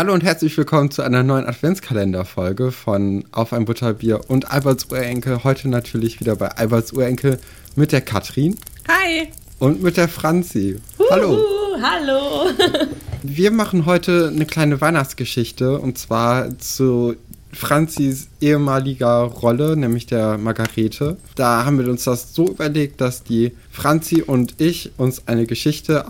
Hallo 0.00 0.14
und 0.14 0.24
herzlich 0.24 0.56
willkommen 0.56 0.90
zu 0.90 1.02
einer 1.02 1.22
neuen 1.22 1.44
Adventskalenderfolge 1.44 2.72
von 2.72 3.22
Auf 3.32 3.52
ein 3.52 3.66
Butterbier 3.66 4.22
und 4.28 4.50
Alberts 4.50 4.86
Urenkel. 4.86 5.44
Heute 5.44 5.68
natürlich 5.68 6.20
wieder 6.20 6.36
bei 6.36 6.48
Alberts 6.48 6.94
Urenkel 6.94 7.38
mit 7.76 7.92
der 7.92 8.00
Katrin. 8.00 8.56
Hi. 8.88 9.28
Und 9.58 9.82
mit 9.82 9.98
der 9.98 10.08
Franzi. 10.08 10.80
Hallo. 11.10 11.34
Uh, 11.34 11.82
hallo. 11.82 12.50
Wir 13.22 13.50
machen 13.50 13.84
heute 13.84 14.32
eine 14.34 14.46
kleine 14.46 14.80
Weihnachtsgeschichte 14.80 15.78
und 15.78 15.98
zwar 15.98 16.58
zu 16.58 17.16
Franzis 17.52 18.28
ehemaliger 18.40 19.24
Rolle, 19.24 19.76
nämlich 19.76 20.06
der 20.06 20.38
Margarete. 20.38 21.18
Da 21.34 21.66
haben 21.66 21.78
wir 21.78 21.90
uns 21.90 22.04
das 22.04 22.34
so 22.34 22.48
überlegt, 22.48 23.02
dass 23.02 23.22
die 23.22 23.52
Franzi 23.70 24.22
und 24.22 24.62
ich 24.62 24.92
uns 24.96 25.28
eine 25.28 25.44
Geschichte 25.44 26.08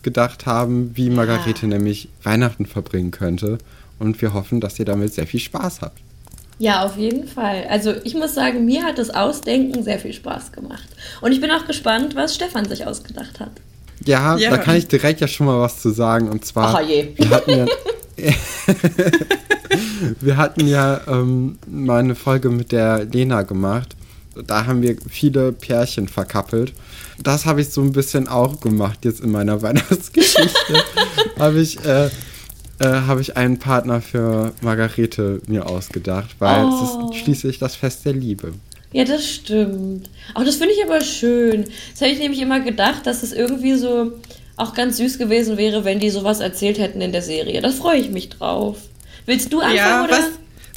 ausgedacht 0.00 0.46
haben, 0.46 0.92
wie 0.94 1.10
Margarete 1.10 1.62
ja. 1.62 1.68
nämlich 1.68 2.08
Weihnachten 2.22 2.64
verbringen 2.66 3.10
könnte. 3.10 3.58
Und 3.98 4.20
wir 4.22 4.32
hoffen, 4.32 4.60
dass 4.60 4.78
ihr 4.78 4.86
damit 4.86 5.12
sehr 5.12 5.26
viel 5.26 5.40
Spaß 5.40 5.82
habt. 5.82 5.98
Ja, 6.58 6.84
auf 6.84 6.96
jeden 6.96 7.26
Fall. 7.26 7.66
Also 7.68 7.92
ich 8.04 8.14
muss 8.14 8.34
sagen, 8.34 8.64
mir 8.64 8.84
hat 8.84 8.98
das 8.98 9.10
Ausdenken 9.10 9.82
sehr 9.82 9.98
viel 9.98 10.12
Spaß 10.12 10.52
gemacht. 10.52 10.88
Und 11.20 11.32
ich 11.32 11.40
bin 11.40 11.50
auch 11.50 11.66
gespannt, 11.66 12.14
was 12.14 12.34
Stefan 12.34 12.66
sich 12.66 12.86
ausgedacht 12.86 13.40
hat. 13.40 13.52
Ja, 14.04 14.36
ja. 14.36 14.50
da 14.50 14.58
kann 14.58 14.76
ich 14.76 14.88
direkt 14.88 15.20
ja 15.20 15.28
schon 15.28 15.46
mal 15.46 15.60
was 15.60 15.80
zu 15.80 15.90
sagen. 15.90 16.30
Und 16.30 16.44
zwar, 16.46 16.76
Ach, 16.76 16.80
je. 16.80 17.08
wir 17.16 17.30
hatten 17.30 17.50
ja, 17.50 17.66
wir 20.20 20.36
hatten 20.38 20.66
ja 20.66 21.00
ähm, 21.06 21.58
mal 21.66 22.00
eine 22.00 22.14
Folge 22.14 22.48
mit 22.48 22.72
der 22.72 23.04
Lena 23.04 23.42
gemacht. 23.42 23.96
Da 24.46 24.64
haben 24.64 24.80
wir 24.80 24.96
viele 25.10 25.52
Pärchen 25.52 26.08
verkappelt. 26.08 26.72
Das 27.22 27.46
habe 27.46 27.60
ich 27.60 27.70
so 27.70 27.82
ein 27.82 27.92
bisschen 27.92 28.28
auch 28.28 28.60
gemacht 28.60 29.04
jetzt 29.04 29.20
in 29.20 29.30
meiner 29.30 29.62
Weihnachtsgeschichte. 29.62 30.84
habe 31.38 31.60
ich, 31.60 31.84
äh, 31.84 32.06
äh, 32.06 32.10
habe 32.80 33.20
ich 33.20 33.36
einen 33.36 33.58
Partner 33.58 34.00
für 34.00 34.52
Margarete 34.60 35.40
mir 35.46 35.66
ausgedacht, 35.66 36.36
weil 36.38 36.64
oh. 36.64 37.08
es 37.10 37.16
ist 37.16 37.24
schließlich 37.24 37.58
das 37.58 37.76
Fest 37.76 38.04
der 38.04 38.14
Liebe. 38.14 38.52
Ja, 38.92 39.04
das 39.04 39.24
stimmt. 39.24 40.10
Auch 40.34 40.44
das 40.44 40.56
finde 40.56 40.74
ich 40.74 40.84
aber 40.84 41.00
schön. 41.00 41.64
Das 41.92 42.00
habe 42.00 42.10
ich 42.10 42.18
nämlich 42.18 42.40
immer 42.40 42.60
gedacht, 42.60 43.06
dass 43.06 43.22
es 43.22 43.32
irgendwie 43.32 43.76
so 43.76 44.12
auch 44.56 44.74
ganz 44.74 44.98
süß 44.98 45.18
gewesen 45.18 45.56
wäre, 45.56 45.84
wenn 45.84 46.00
die 46.00 46.10
sowas 46.10 46.40
erzählt 46.40 46.78
hätten 46.78 47.00
in 47.00 47.12
der 47.12 47.22
Serie. 47.22 47.60
Da 47.62 47.70
freue 47.70 47.98
ich 47.98 48.10
mich 48.10 48.28
drauf. 48.30 48.78
Willst 49.26 49.52
du 49.52 49.60
anfangen 49.60 49.76
ja, 49.76 50.04
oder? 50.04 50.12
Was, 50.12 50.28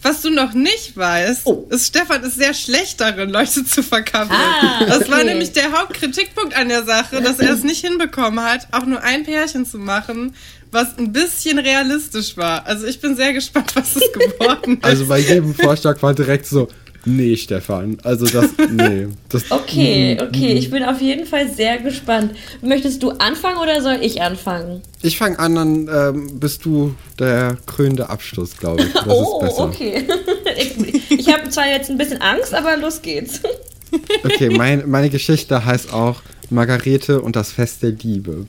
was 0.03 0.21
du 0.21 0.29
noch 0.29 0.53
nicht 0.53 0.95
weißt, 0.95 1.41
oh. 1.45 1.67
ist, 1.69 1.87
Stefan 1.87 2.23
ist 2.23 2.35
sehr 2.35 2.53
schlecht 2.53 3.01
darin, 3.01 3.29
Leute 3.29 3.65
zu 3.65 3.81
verkaufen. 3.81 4.31
Ah, 4.31 4.81
okay. 4.81 4.89
Das 4.89 5.09
war 5.09 5.23
nämlich 5.23 5.53
der 5.53 5.71
Hauptkritikpunkt 5.71 6.55
an 6.55 6.69
der 6.69 6.83
Sache, 6.83 7.21
dass 7.21 7.39
er 7.39 7.53
es 7.53 7.63
nicht 7.63 7.85
hinbekommen 7.85 8.43
hat, 8.43 8.67
auch 8.71 8.85
nur 8.85 9.01
ein 9.01 9.23
Pärchen 9.23 9.65
zu 9.65 9.77
machen, 9.77 10.35
was 10.71 10.97
ein 10.97 11.13
bisschen 11.13 11.59
realistisch 11.59 12.35
war. 12.35 12.65
Also 12.65 12.85
ich 12.85 12.99
bin 12.99 13.15
sehr 13.15 13.33
gespannt, 13.33 13.75
was 13.75 13.95
es 13.95 14.11
geworden 14.11 14.77
ist. 14.77 14.83
Also 14.83 15.05
bei 15.07 15.19
jedem 15.19 15.53
Vorschlag 15.55 16.01
war 16.01 16.13
direkt 16.13 16.47
so, 16.47 16.67
Nee, 17.05 17.35
Stefan. 17.35 17.97
Also 18.03 18.25
das, 18.25 18.51
nee. 18.71 19.07
Das, 19.29 19.43
okay, 19.51 20.17
okay. 20.21 20.53
Ich 20.53 20.71
bin 20.71 20.83
auf 20.83 21.01
jeden 21.01 21.25
Fall 21.25 21.49
sehr 21.49 21.77
gespannt. 21.79 22.33
Möchtest 22.61 23.03
du 23.03 23.11
anfangen 23.11 23.57
oder 23.57 23.81
soll 23.81 23.97
ich 24.01 24.21
anfangen? 24.21 24.81
Ich 25.01 25.17
fange 25.17 25.37
an, 25.39 25.55
dann 25.55 25.89
ähm, 25.93 26.39
bist 26.39 26.63
du 26.63 26.95
der 27.19 27.57
krönende 27.65 28.09
Abschluss, 28.09 28.55
glaube 28.57 28.83
ich. 28.83 28.93
Das 28.93 29.07
oh, 29.07 29.43
okay. 29.57 30.07
ich, 30.57 31.11
ich 31.11 31.33
habe 31.33 31.49
zwar 31.49 31.67
jetzt 31.67 31.89
ein 31.89 31.97
bisschen 31.97 32.21
Angst, 32.21 32.53
aber 32.53 32.77
los 32.77 33.01
geht's. 33.01 33.41
okay, 34.23 34.49
mein, 34.49 34.89
meine 34.89 35.09
Geschichte 35.09 35.65
heißt 35.65 35.91
auch 35.91 36.21
Margarete 36.49 37.21
und 37.21 37.35
das 37.35 37.51
Fest 37.51 37.83
der 37.83 37.91
Liebe. 37.91 38.47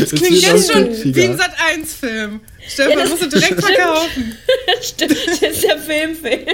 Das 0.00 0.10
klingt 0.10 0.42
jetzt 0.42 0.72
schon 0.72 0.88
wie 1.14 1.24
ein 1.24 1.38
Sat1-Film. 1.38 2.40
Stefan, 2.66 2.98
ja, 2.98 3.06
musst 3.06 3.22
du 3.22 3.28
direkt 3.28 3.64
verkaufen. 3.64 4.36
Stimmt, 4.82 5.16
das 5.26 5.42
ist 5.42 5.62
der 5.62 5.78
Filmfilm. 5.78 6.46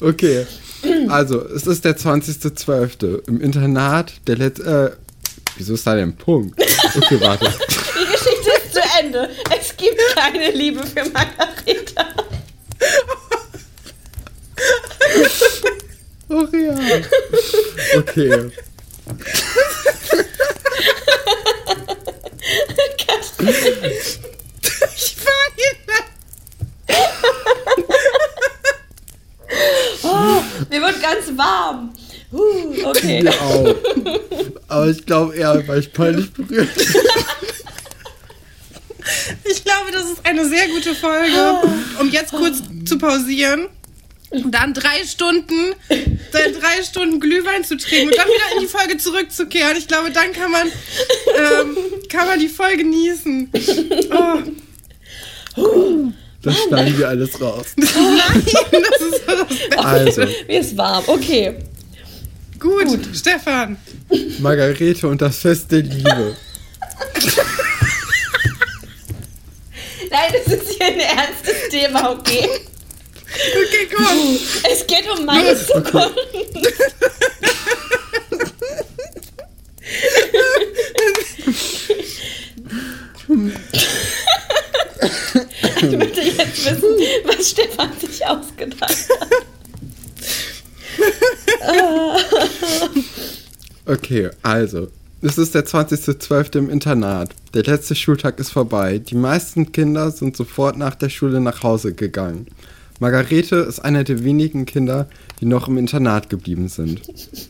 okay. 0.00 0.46
Also, 1.08 1.46
es 1.48 1.66
ist 1.66 1.84
der 1.84 1.96
20.12. 1.96 3.28
im 3.28 3.40
Internat 3.40 4.12
der 4.26 4.36
letzte. 4.36 4.94
Äh, 4.94 4.96
wieso 5.56 5.74
ist 5.74 5.86
da 5.86 5.94
denn 5.94 6.10
ein 6.10 6.16
Punkt? 6.16 6.60
Okay, 6.96 7.20
warte. 7.20 7.46
Die 7.46 8.04
Geschichte 8.12 8.50
ist 8.62 8.74
zu 8.74 8.80
Ende. 9.00 9.30
Es 9.58 9.76
gibt 9.76 9.98
keine 10.14 10.50
Liebe 10.50 10.80
für 10.86 11.08
Margareta. 11.10 12.06
Oh 16.28 16.46
ja. 16.52 16.74
Okay. 17.98 18.50
ich 24.96 25.16
war 25.24 25.44
hier. 25.54 25.74
oh, 30.02 30.42
mir 30.70 30.80
wird 30.80 31.02
ganz 31.02 31.26
warm. 31.36 31.94
Uh, 32.32 32.92
okay. 33.18 33.22
Mir 33.22 33.32
auch. 33.42 33.74
Aber 34.68 34.88
ich 34.88 35.04
glaube 35.06 35.34
eher, 35.36 35.66
weil 35.66 35.80
ich 35.80 35.92
peinlich 35.92 36.32
berührt 36.32 36.68
Ich 39.44 39.62
glaube, 39.62 39.92
das 39.92 40.04
ist 40.04 40.24
eine 40.24 40.48
sehr 40.48 40.66
gute 40.68 40.94
Folge, 40.94 41.60
um 42.00 42.10
jetzt 42.10 42.32
kurz 42.32 42.62
zu 42.86 42.96
pausieren 42.96 43.68
dann 44.46 44.74
drei 44.74 45.04
Stunden, 45.04 45.74
dann 45.88 46.52
drei 46.60 46.82
Stunden 46.82 47.20
Glühwein 47.20 47.64
zu 47.64 47.76
trinken 47.76 48.08
und 48.08 48.16
dann 48.16 48.26
wieder 48.26 48.56
in 48.56 48.60
die 48.62 48.66
Folge 48.66 48.98
zurückzukehren. 48.98 49.76
Ich 49.76 49.88
glaube, 49.88 50.10
dann 50.10 50.32
kann 50.32 50.50
man, 50.50 50.66
ähm, 50.66 51.76
kann 52.08 52.26
man 52.26 52.38
die 52.38 52.48
Folge 52.48 52.78
genießen. 52.78 53.50
Oh. 55.56 56.08
Das 56.42 56.58
schneiden 56.62 56.98
wir 56.98 57.08
alles 57.08 57.40
raus. 57.40 57.66
Nein, 57.76 58.42
das 58.44 59.00
ist 59.00 59.24
so 59.26 59.36
das 59.36 59.48
Beste. 59.48 59.78
Also. 59.78 60.20
Mir 60.48 60.60
ist 60.60 60.76
warm. 60.76 61.04
Okay. 61.06 61.54
Gut, 62.64 62.86
Gut, 62.86 63.08
Stefan. 63.14 63.76
Margarete 64.38 65.06
und 65.06 65.20
das 65.20 65.36
Fest 65.36 65.70
der 65.70 65.82
Liebe. 65.82 66.34
Nein, 70.10 70.32
das 70.32 70.46
ist 70.54 70.72
hier 70.72 70.86
ein 70.86 70.98
ernstes 70.98 71.68
Thema, 71.68 72.12
okay? 72.12 72.48
Okay, 73.28 73.88
komm. 73.94 74.38
Es 74.72 74.86
geht 74.86 75.06
um 75.10 75.26
meine 75.26 75.54
Zukunft. 75.54 76.16
ich 85.82 85.90
möchte 85.98 86.20
jetzt 86.22 86.64
wissen, 86.64 86.96
was 87.24 87.50
Stefan 87.50 87.90
sich 88.00 88.26
ausgedacht 88.26 88.80
hat. 88.80 89.28
okay, 93.86 94.30
also. 94.42 94.88
Es 95.22 95.38
ist 95.38 95.54
der 95.54 95.64
20.12. 95.64 96.58
im 96.58 96.70
Internat. 96.70 97.30
Der 97.54 97.62
letzte 97.62 97.94
Schultag 97.94 98.38
ist 98.38 98.50
vorbei. 98.50 98.98
Die 98.98 99.14
meisten 99.14 99.72
Kinder 99.72 100.10
sind 100.10 100.36
sofort 100.36 100.76
nach 100.76 100.94
der 100.94 101.08
Schule 101.08 101.40
nach 101.40 101.62
Hause 101.62 101.94
gegangen. 101.94 102.46
Margarete 103.00 103.56
ist 103.56 103.80
einer 103.80 104.04
der 104.04 104.22
wenigen 104.22 104.66
Kinder, 104.66 105.08
die 105.40 105.46
noch 105.46 105.66
im 105.66 105.78
Internat 105.78 106.30
geblieben 106.30 106.68
sind. 106.68 107.00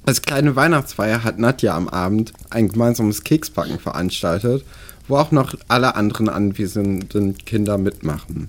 Als 0.06 0.22
kleine 0.22 0.56
Weihnachtsfeier 0.56 1.22
hat 1.24 1.38
Nadja 1.38 1.76
am 1.76 1.88
Abend 1.88 2.32
ein 2.50 2.68
gemeinsames 2.68 3.24
Keksbacken 3.24 3.78
veranstaltet, 3.78 4.64
wo 5.08 5.16
auch 5.16 5.32
noch 5.32 5.54
alle 5.68 5.96
anderen 5.96 6.28
anwesenden 6.28 7.36
Kinder 7.38 7.76
mitmachen. 7.76 8.48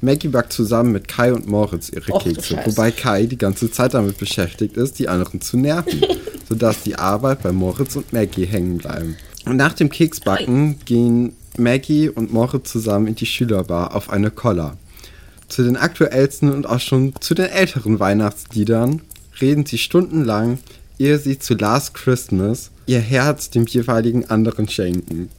Maggie 0.00 0.28
backt 0.28 0.52
zusammen 0.52 0.92
mit 0.92 1.08
Kai 1.08 1.32
und 1.32 1.46
Moritz 1.46 1.90
ihre 1.90 2.12
Och, 2.12 2.22
Kekse, 2.22 2.58
wobei 2.64 2.90
Kai 2.90 3.26
die 3.26 3.36
ganze 3.36 3.70
Zeit 3.70 3.94
damit 3.94 4.18
beschäftigt 4.18 4.76
ist, 4.76 4.98
die 4.98 5.08
anderen 5.08 5.40
zu 5.40 5.58
nerven, 5.58 6.00
sodass 6.48 6.82
die 6.82 6.96
Arbeit 6.96 7.42
bei 7.42 7.52
Moritz 7.52 7.96
und 7.96 8.12
Maggie 8.12 8.46
hängen 8.46 8.78
bleiben. 8.78 9.16
Und 9.44 9.56
nach 9.56 9.74
dem 9.74 9.90
Keksbacken 9.90 10.78
gehen 10.84 11.34
Maggie 11.58 12.08
und 12.08 12.32
Moritz 12.32 12.70
zusammen 12.72 13.08
in 13.08 13.14
die 13.14 13.26
Schülerbar 13.26 13.94
auf 13.94 14.10
eine 14.10 14.30
Koller. 14.30 14.76
Zu 15.48 15.64
den 15.64 15.76
aktuellsten 15.76 16.52
und 16.52 16.66
auch 16.66 16.80
schon 16.80 17.14
zu 17.20 17.34
den 17.34 17.46
älteren 17.46 17.98
Weihnachtsliedern 17.98 19.02
reden 19.40 19.66
sie 19.66 19.78
stundenlang, 19.78 20.58
ehe 20.98 21.18
sie 21.18 21.38
zu 21.38 21.54
Last 21.54 21.94
Christmas 21.94 22.70
ihr 22.86 23.00
Herz 23.00 23.50
dem 23.50 23.66
jeweiligen 23.66 24.28
anderen 24.30 24.68
schenken. 24.68 25.30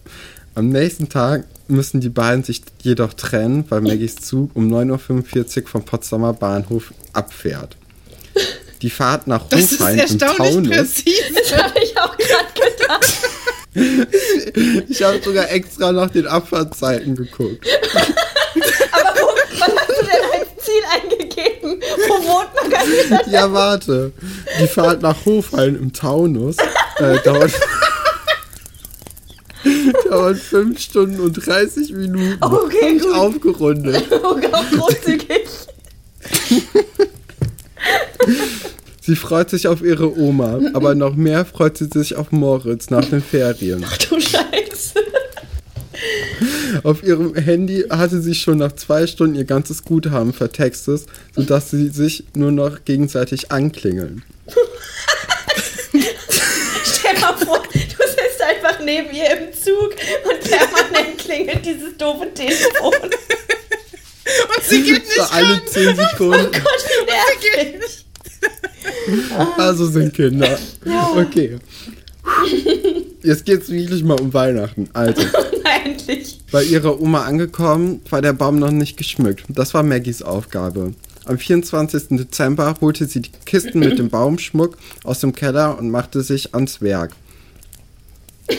Am 0.54 0.70
nächsten 0.70 1.10
Tag 1.10 1.46
müssen 1.68 2.02
die 2.02 2.10
beiden 2.10 2.44
sich 2.44 2.62
jedoch 2.82 3.14
trennen, 3.14 3.66
weil 3.70 3.82
Maggies 3.82 4.18
Zug 4.18 4.52
um 4.54 4.72
9.45 4.72 5.62
Uhr 5.62 5.68
vom 5.68 5.84
Potsdamer 5.84 6.34
Bahnhof 6.34 6.94
abfährt. 7.14 7.78
Die 8.82 8.90
Fahrt 8.90 9.28
nach 9.28 9.44
Hofheim 9.52 10.00
im 10.00 10.20
Taunus. 10.20 10.68
Präzise. 10.68 11.34
Das 11.34 11.64
habe 11.64 11.80
ich 11.82 11.98
auch 11.98 12.18
gerade 12.18 12.48
gedacht. 12.54 13.20
ich 14.90 15.04
habe 15.04 15.22
sogar 15.24 15.50
extra 15.52 15.92
nach 15.92 16.10
den 16.10 16.28
Abfahrtzeiten 16.28 17.16
geguckt. 17.16 17.66
Aber 18.92 19.20
wo, 19.20 19.28
was 19.60 19.70
hast 19.70 19.90
du 19.90 20.06
denn 20.06 20.40
als 20.40 20.66
Ziel 20.66 20.84
eingegeben? 20.92 21.22
geben. 21.62 21.82
Wo 22.08 22.14
wohnt 22.24 22.50
Margareta? 22.56 23.30
Ja, 23.30 23.52
warte. 23.52 24.12
Die 24.60 24.68
Fahrt 24.68 25.02
nach 25.02 25.26
Hofheim 25.26 25.76
im 25.76 25.94
Taunus 25.94 26.58
äh, 26.98 27.18
dauert, 27.24 27.52
dauert 30.10 30.38
5 30.38 30.80
Stunden 30.80 31.20
und 31.20 31.34
30 31.34 31.94
Minuten. 31.94 32.38
Okay, 32.42 33.00
gut. 33.00 33.14
aufgerundet. 33.14 34.04
Oh 34.24 34.36
großzügig. 34.36 35.48
Sie 39.02 39.16
freut 39.16 39.50
sich 39.50 39.68
auf 39.68 39.82
ihre 39.82 40.16
Oma, 40.16 40.60
aber 40.74 40.94
noch 40.94 41.16
mehr 41.16 41.44
freut 41.44 41.76
sie 41.78 41.88
sich 41.92 42.16
auf 42.16 42.32
Moritz 42.32 42.92
nach 42.92 43.04
den 43.04 43.24
Ferien. 43.24 43.84
Ach 43.86 43.98
du 43.98 44.20
Scheiße. 44.20 45.00
Auf 46.84 47.04
ihrem 47.04 47.34
Handy 47.36 47.86
hatte 47.90 48.22
sie 48.22 48.36
schon 48.36 48.60
nach 48.60 48.74
zwei 48.74 49.08
Stunden 49.08 49.36
ihr 49.36 49.46
ganzes 49.46 49.84
Guthaben 49.84 50.34
vertextet, 50.34 51.02
sodass 51.36 51.72
sie 51.72 51.90
sich 51.90 52.26
nur 52.36 52.52
noch 52.52 52.86
gegenseitig 52.86 53.52
anklingeln. 53.52 54.24
Stell 56.84 57.20
mal 57.20 57.36
vor, 57.38 57.62
du 57.74 57.80
sitzt 57.80 58.42
einfach 58.42 58.70
neben 58.86 59.14
ihr 59.16 59.38
im 59.38 59.54
Zug 59.54 59.92
und 60.24 60.40
permanent 60.50 61.18
klingelt 61.18 61.66
dieses 61.66 61.98
doofe 61.98 62.34
Telefon. 62.34 62.94
Und 63.04 64.64
sie 64.64 64.84
geht 64.84 65.04
nicht 65.04 65.16
So 65.16 65.22
alle 65.24 65.54
ran. 65.56 65.62
10 65.68 65.96
Sekunden. 65.96 66.52
Gott, 66.52 66.64
wie 66.64 67.42
Sie 67.42 67.64
geht 67.64 67.80
nervig. 67.80 67.82
nicht. 67.82 69.60
Also 69.60 69.86
sind 69.88 70.14
Kinder. 70.14 70.58
Okay. 71.16 71.58
Jetzt 73.24 73.46
geht's 73.46 73.70
wirklich 73.70 74.04
mal 74.04 74.20
um 74.20 74.34
Weihnachten. 74.34 74.90
Also, 74.94 75.22
Endlich. 75.86 76.40
bei 76.52 76.64
ihrer 76.64 77.00
Oma 77.00 77.24
angekommen, 77.26 78.02
war 78.10 78.22
der 78.22 78.34
Baum 78.34 78.58
noch 78.60 78.72
nicht 78.72 78.98
geschmückt. 78.98 79.44
Das 79.50 79.74
war 79.74 79.84
Maggies 79.84 80.22
Aufgabe. 80.22 80.94
Am 81.26 81.38
24. 81.38 82.18
Dezember 82.18 82.76
holte 82.82 83.06
sie 83.06 83.22
die 83.22 83.32
Kisten 83.46 83.80
mit 83.80 84.00
dem 84.00 84.10
Baumschmuck 84.10 84.78
aus 85.04 85.20
dem 85.20 85.34
Keller 85.34 85.78
und 85.78 85.92
machte 85.92 86.22
sich 86.22 86.54
ans 86.56 86.82
Werk. 86.82 87.12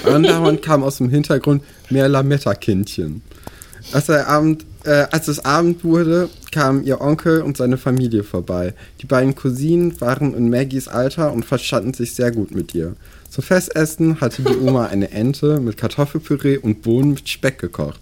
Andauernd 0.04 0.62
kam 0.62 0.82
aus 0.82 0.98
dem 0.98 1.08
Hintergrund 1.08 1.62
mehr 1.90 2.08
Lametta-Kindchen. 2.08 3.22
Als, 3.92 4.08
äh, 4.08 4.22
als 5.10 5.28
es 5.28 5.44
Abend 5.44 5.84
wurde, 5.84 6.28
kamen 6.50 6.84
ihr 6.84 7.00
Onkel 7.00 7.42
und 7.42 7.56
seine 7.56 7.78
Familie 7.78 8.22
vorbei. 8.22 8.74
Die 9.00 9.06
beiden 9.06 9.34
Cousinen 9.34 10.00
waren 10.00 10.34
in 10.34 10.50
Maggies 10.50 10.88
Alter 10.88 11.32
und 11.32 11.44
verstanden 11.44 11.94
sich 11.94 12.14
sehr 12.14 12.30
gut 12.30 12.54
mit 12.54 12.74
ihr. 12.74 12.94
Zum 13.28 13.42
Festessen 13.42 14.20
hatte 14.20 14.42
die 14.42 14.56
Oma 14.58 14.86
eine 14.86 15.10
Ente 15.10 15.58
mit 15.58 15.76
Kartoffelpüree 15.76 16.58
und 16.58 16.82
Bohnen 16.82 17.14
mit 17.14 17.28
Speck 17.28 17.58
gekocht. 17.58 18.00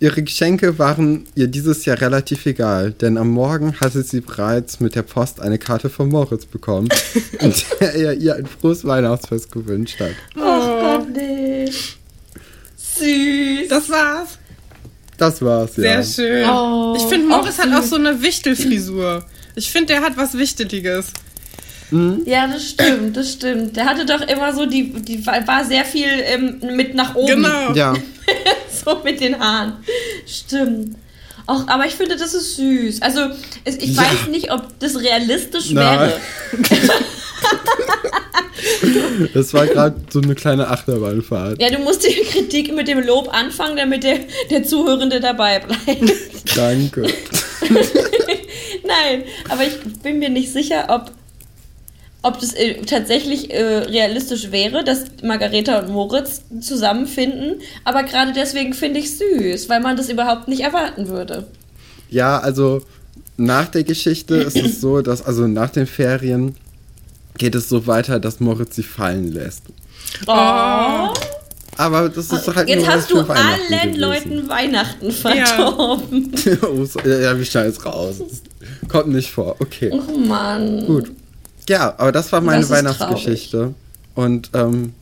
Ihre 0.00 0.22
Geschenke 0.22 0.78
waren 0.78 1.24
ihr 1.34 1.46
dieses 1.46 1.84
Jahr 1.84 2.00
relativ 2.00 2.44
egal, 2.46 2.92
denn 2.92 3.16
am 3.16 3.30
Morgen 3.30 3.78
hatte 3.80 4.02
sie 4.02 4.20
bereits 4.20 4.80
mit 4.80 4.94
der 4.96 5.02
Post 5.02 5.40
eine 5.40 5.58
Karte 5.58 5.88
von 5.88 6.08
Moritz 6.08 6.46
bekommen, 6.46 6.88
in 7.40 7.54
der 7.80 7.94
er 7.94 8.14
ihr 8.14 8.34
ein 8.34 8.46
frohes 8.46 8.84
Weihnachtsfest 8.84 9.52
gewünscht 9.52 10.00
hat. 10.00 10.14
Ach 10.36 10.98
Gott, 10.98 11.08
nee. 11.14 11.66
Süß. 12.76 13.68
Das 13.68 13.88
war's. 13.88 14.38
Das 15.16 15.40
war's, 15.40 15.76
ja. 15.76 16.02
Sehr 16.02 16.04
schön. 16.04 16.48
Oh, 16.48 16.94
ich 16.96 17.04
finde, 17.04 17.28
Moritz 17.28 17.58
auch 17.60 17.64
hat 17.64 17.72
auch 17.72 17.86
so 17.86 17.96
eine 17.96 18.20
Wichtelfrisur. 18.20 19.24
Ich 19.54 19.70
finde, 19.70 19.94
der 19.94 20.02
hat 20.02 20.16
was 20.16 20.36
Wichteliges. 20.36 21.12
Ja, 22.24 22.48
das 22.48 22.70
stimmt, 22.70 23.16
das 23.16 23.32
stimmt. 23.34 23.76
Der 23.76 23.84
hatte 23.84 24.04
doch 24.04 24.22
immer 24.22 24.52
so, 24.52 24.66
die, 24.66 24.90
die 24.90 25.24
war 25.24 25.46
war 25.46 25.64
sehr 25.64 25.84
viel 25.84 26.08
ähm, 26.24 26.60
mit 26.74 26.94
nach 26.94 27.14
oben. 27.14 27.42
Genau. 27.42 27.72
Ja, 27.72 27.94
So 28.84 29.00
mit 29.04 29.20
den 29.20 29.38
Haaren. 29.38 29.74
Stimmt. 30.26 30.96
Auch, 31.46 31.68
aber 31.68 31.86
ich 31.86 31.94
finde, 31.94 32.16
das 32.16 32.34
ist 32.34 32.56
süß. 32.56 33.02
Also, 33.02 33.20
es, 33.64 33.76
ich 33.76 33.94
Ja. 33.96 34.02
weiß 34.02 34.28
nicht, 34.30 34.50
ob 34.50 34.78
das 34.80 34.98
realistisch 35.00 35.70
Nein. 35.70 36.00
wäre. 36.00 36.20
das 39.34 39.52
war 39.52 39.66
gerade 39.66 39.96
so 40.10 40.20
eine 40.20 40.34
kleine 40.34 40.68
Achterbahnfahrt. 40.68 41.60
Ja, 41.60 41.70
du 41.70 41.78
musst 41.78 42.06
die 42.06 42.14
Kritik 42.14 42.74
mit 42.74 42.88
dem 42.88 43.00
Lob 43.00 43.28
anfangen, 43.32 43.76
damit 43.76 44.04
der, 44.04 44.20
der 44.50 44.64
Zuhörende 44.64 45.20
dabei 45.20 45.60
bleibt. 45.60 46.12
Danke. 46.56 47.02
Nein, 48.86 49.24
aber 49.48 49.62
ich 49.64 49.78
bin 50.02 50.18
mir 50.18 50.30
nicht 50.30 50.52
sicher, 50.52 50.86
ob, 50.88 51.10
ob 52.24 52.40
das 52.40 52.52
äh, 52.54 52.74
tatsächlich 52.82 53.52
äh, 53.52 53.62
realistisch 53.62 54.50
wäre, 54.50 54.82
dass 54.84 55.04
Margareta 55.22 55.78
und 55.80 55.90
Moritz 55.90 56.42
zusammenfinden. 56.60 57.56
Aber 57.84 58.02
gerade 58.02 58.32
deswegen 58.32 58.72
finde 58.74 59.00
ich 59.00 59.16
süß, 59.18 59.68
weil 59.68 59.80
man 59.80 59.96
das 59.96 60.08
überhaupt 60.08 60.48
nicht 60.48 60.60
erwarten 60.62 61.08
würde. 61.08 61.46
Ja, 62.10 62.38
also 62.38 62.82
nach 63.36 63.68
der 63.68 63.84
Geschichte 63.84 64.36
ist 64.36 64.56
es 64.56 64.80
so, 64.80 65.02
dass 65.02 65.24
also 65.24 65.46
nach 65.46 65.70
den 65.70 65.86
Ferien 65.86 66.54
geht 67.38 67.54
es 67.54 67.68
so 67.68 67.86
weiter, 67.86 68.20
dass 68.20 68.40
Moritz 68.40 68.76
sie 68.76 68.82
fallen 68.84 69.32
lässt. 69.32 69.62
Oh, 70.26 70.30
Aber 71.76 72.08
das 72.08 72.30
ist 72.30 72.54
halt 72.54 72.68
jetzt 72.68 72.84
nur 72.84 72.88
hast 72.94 73.10
du 73.10 73.18
allen 73.20 73.68
gewesen. 73.68 74.00
Leuten 74.00 74.48
Weihnachten 74.48 75.10
verdorben. 75.10 76.32
so- 76.36 77.00
ja, 77.04 77.36
wir 77.36 77.44
schneiden 77.44 77.76
raus. 77.84 78.16
Das 78.20 78.88
kommt 78.88 79.08
nicht 79.08 79.30
vor. 79.32 79.56
Okay, 79.60 79.90
Oh 79.92 80.16
Mann. 80.16 80.86
gut. 80.86 81.10
Ja, 81.68 81.94
aber 81.98 82.12
das 82.12 82.30
war 82.32 82.40
meine 82.40 82.60
Das 82.60 82.70
Weihnachtsgeschichte. 82.70 83.74
Und 84.14 84.50
ähm, 84.54 84.94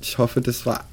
ich 0.00 0.18
hoffe, 0.18 0.40
das 0.40 0.66
war 0.66 0.84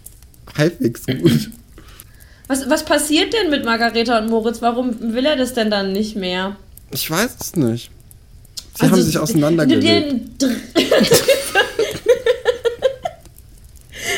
halbwegs 0.58 1.06
gut. 1.06 1.50
Was, 2.50 2.69
was 2.69 2.86
passiert 2.86 3.34
denn 3.34 3.50
mit 3.50 3.66
Margareta 3.66 4.19
und 4.19 4.30
Moritz? 4.30 4.62
Warum 4.62 5.14
will 5.14 5.25
er 5.25 5.36
das 5.36 5.54
denn 5.54 5.69
dann 5.69 5.92
nicht 5.92 6.16
mehr? 6.16 6.56
Ich 6.92 7.12
weiß 7.12 7.36
es 7.42 7.58
nicht. 7.58 7.92
Sie 8.75 8.84
Also, 8.84 8.96
haben 8.96 9.02
sich 9.04 9.18
auseinandergelebt. 9.19 10.46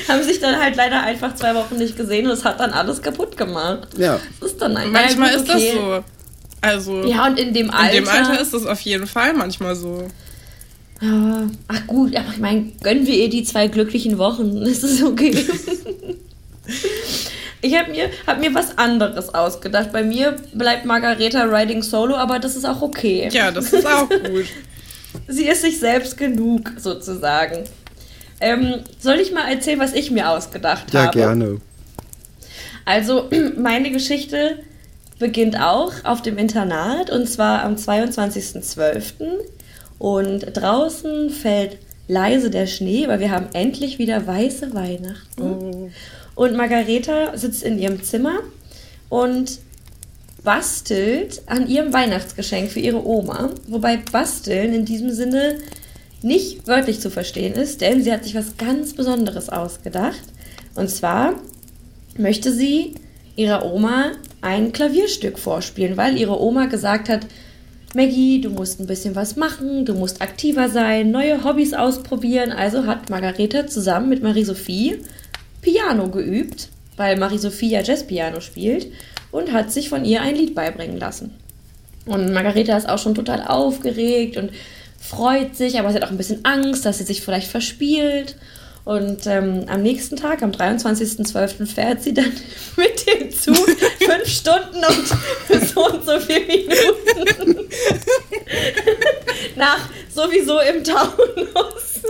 haben 0.07 0.23
sich 0.23 0.39
dann 0.39 0.59
halt 0.59 0.75
leider 0.75 1.01
einfach 1.01 1.33
zwei 1.35 1.55
Wochen 1.55 1.77
nicht 1.77 1.97
gesehen 1.97 2.25
und 2.27 2.33
es 2.33 2.45
hat 2.45 2.59
dann 2.59 2.71
alles 2.71 3.01
kaputt 3.01 3.35
gemacht. 3.35 3.87
Ja. 3.97 4.19
Das 4.39 4.51
ist 4.51 4.61
dann 4.61 4.77
ein 4.77 4.91
Manchmal 4.91 5.35
gut, 5.35 5.47
ist 5.47 5.49
okay. 5.55 5.71
das 5.73 5.81
so. 5.81 6.03
Also, 6.61 7.03
Ja, 7.07 7.25
und 7.25 7.39
in 7.39 7.51
dem 7.53 7.71
Alter. 7.71 7.97
in 7.97 8.03
dem 8.03 8.09
Alter 8.09 8.39
ist 8.39 8.53
das 8.53 8.65
auf 8.67 8.81
jeden 8.81 9.07
Fall 9.07 9.33
manchmal 9.33 9.75
so. 9.75 10.07
Ja, 11.01 11.47
ach 11.67 11.87
gut, 11.87 12.15
aber 12.15 12.29
ich 12.33 12.39
meine, 12.39 12.71
gönnen 12.83 13.07
wir 13.07 13.13
ihr 13.15 13.29
die 13.29 13.43
zwei 13.43 13.67
glücklichen 13.67 14.17
Wochen. 14.17 14.59
Das 14.63 14.83
ist 14.83 15.01
okay. 15.03 15.45
Ich 17.61 17.77
habe 17.77 17.91
mir, 17.91 18.09
hab 18.25 18.39
mir 18.39 18.53
was 18.53 18.77
anderes 18.77 19.33
ausgedacht. 19.33 19.91
Bei 19.91 20.03
mir 20.03 20.35
bleibt 20.53 20.85
Margareta 20.85 21.43
Riding 21.43 21.83
Solo, 21.83 22.15
aber 22.15 22.39
das 22.39 22.55
ist 22.55 22.65
auch 22.65 22.81
okay. 22.81 23.29
Ja, 23.31 23.51
das 23.51 23.73
ist 23.73 23.85
auch 23.85 24.09
gut. 24.09 24.45
Sie 25.27 25.45
ist 25.47 25.61
sich 25.61 25.79
selbst 25.79 26.17
genug, 26.17 26.71
sozusagen. 26.77 27.63
Ähm, 28.39 28.75
soll 28.99 29.15
ich 29.19 29.31
mal 29.31 29.51
erzählen, 29.51 29.79
was 29.79 29.93
ich 29.93 30.11
mir 30.11 30.29
ausgedacht 30.29 30.93
Ja, 30.93 31.07
habe? 31.07 31.17
gerne. 31.17 31.57
Also, 32.85 33.29
meine 33.57 33.91
Geschichte 33.91 34.59
beginnt 35.17 35.59
auch 35.59 35.91
auf 36.03 36.21
dem 36.21 36.37
Internat 36.37 37.09
und 37.09 37.27
zwar 37.27 37.63
am 37.63 37.75
22.12. 37.75 39.13
Und 39.99 40.57
draußen 40.57 41.29
fällt 41.29 41.77
leise 42.07 42.49
der 42.49 42.65
Schnee, 42.65 43.07
weil 43.07 43.19
wir 43.19 43.31
haben 43.31 43.47
endlich 43.53 43.99
wieder 43.99 44.25
weiße 44.25 44.73
Weihnachten. 44.73 45.41
Oh. 45.41 45.89
Und 46.35 46.55
Margareta 46.55 47.37
sitzt 47.37 47.63
in 47.63 47.77
ihrem 47.77 48.01
Zimmer 48.01 48.39
und 49.09 49.59
bastelt 50.43 51.41
an 51.47 51.67
ihrem 51.67 51.93
Weihnachtsgeschenk 51.93 52.71
für 52.71 52.79
ihre 52.79 53.05
Oma. 53.05 53.51
Wobei 53.67 53.97
basteln 53.97 54.73
in 54.73 54.85
diesem 54.85 55.11
Sinne 55.11 55.57
nicht 56.21 56.67
wörtlich 56.67 56.99
zu 56.99 57.09
verstehen 57.09 57.53
ist, 57.53 57.81
denn 57.81 58.03
sie 58.03 58.11
hat 58.11 58.23
sich 58.23 58.35
was 58.35 58.57
ganz 58.57 58.93
Besonderes 58.93 59.49
ausgedacht. 59.49 60.23
Und 60.75 60.89
zwar 60.89 61.35
möchte 62.17 62.53
sie 62.53 62.95
ihrer 63.35 63.65
Oma 63.65 64.11
ein 64.41 64.71
Klavierstück 64.71 65.37
vorspielen, 65.39 65.97
weil 65.97 66.17
ihre 66.17 66.41
Oma 66.41 66.65
gesagt 66.65 67.09
hat, 67.09 67.25
Maggie, 67.95 68.39
du 68.39 68.51
musst 68.51 68.79
ein 68.79 68.85
bisschen 68.85 69.15
was 69.15 69.35
machen, 69.35 69.83
du 69.83 69.95
musst 69.95 70.21
aktiver 70.21 70.69
sein, 70.69 71.09
neue 71.09 71.43
Hobbys 71.43 71.73
ausprobieren. 71.73 72.51
Also 72.51 72.85
hat 72.85 73.09
Margareta 73.09 73.67
zusammen 73.67 74.09
mit 74.09 74.21
Marie-Sophie 74.21 74.99
Piano 75.61 76.09
geübt, 76.09 76.69
weil 76.97 77.17
Marie-Sophie 77.17 77.71
ja 77.71 77.81
Jazzpiano 77.81 78.41
spielt 78.41 78.87
und 79.31 79.53
hat 79.53 79.71
sich 79.71 79.89
von 79.89 80.05
ihr 80.05 80.21
ein 80.21 80.35
Lied 80.35 80.53
beibringen 80.53 80.97
lassen. 80.97 81.33
Und 82.05 82.31
Margareta 82.31 82.77
ist 82.77 82.87
auch 82.87 82.99
schon 82.99 83.15
total 83.15 83.43
aufgeregt 83.43 84.37
und 84.37 84.51
freut 84.99 85.55
sich, 85.55 85.79
aber 85.79 85.89
sie 85.89 85.95
hat 85.95 86.03
auch 86.03 86.11
ein 86.11 86.17
bisschen 86.17 86.45
Angst, 86.45 86.85
dass 86.85 86.99
sie 86.99 87.03
sich 87.03 87.21
vielleicht 87.21 87.47
verspielt. 87.47 88.35
Und 88.85 89.27
ähm, 89.27 89.65
am 89.67 89.81
nächsten 89.81 90.15
Tag, 90.15 90.41
am 90.41 90.51
23.12., 90.51 91.65
fährt 91.65 92.01
sie 92.01 92.13
dann 92.13 92.31
mit 92.77 93.05
dem 93.07 93.31
Zug 93.31 93.55
fünf 93.99 94.27
Stunden 94.27 94.77
und 94.77 95.67
so 95.67 95.85
und 95.85 96.05
so 96.05 96.19
viele 96.19 96.45
Minuten 96.47 97.69
nach 99.55 99.89
sowieso 100.13 100.59
im 100.59 100.83
Taunus. 100.83 102.01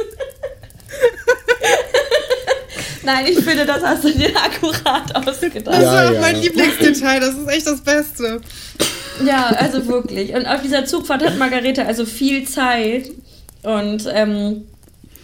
Nein, 3.03 3.25
ich 3.27 3.39
finde, 3.39 3.65
das 3.65 3.83
hast 3.83 4.03
du 4.03 4.11
dir 4.11 4.31
akkurat 4.35 5.15
ausgedacht. 5.15 5.67
Das 5.67 5.85
war 5.85 6.09
auch 6.09 6.13
ja. 6.13 6.21
mein 6.21 6.41
Lieblingsdetail. 6.41 7.19
Das 7.19 7.33
ist 7.33 7.47
echt 7.47 7.67
das 7.67 7.81
Beste. 7.81 8.41
Ja, 9.25 9.47
also 9.47 9.85
wirklich. 9.88 10.33
Und 10.33 10.45
auf 10.45 10.61
dieser 10.61 10.85
Zugfahrt 10.85 11.23
hat 11.25 11.38
Margarete 11.38 11.85
also 11.85 12.05
viel 12.05 12.47
Zeit 12.47 13.11
und 13.63 14.07
ähm, 14.13 14.67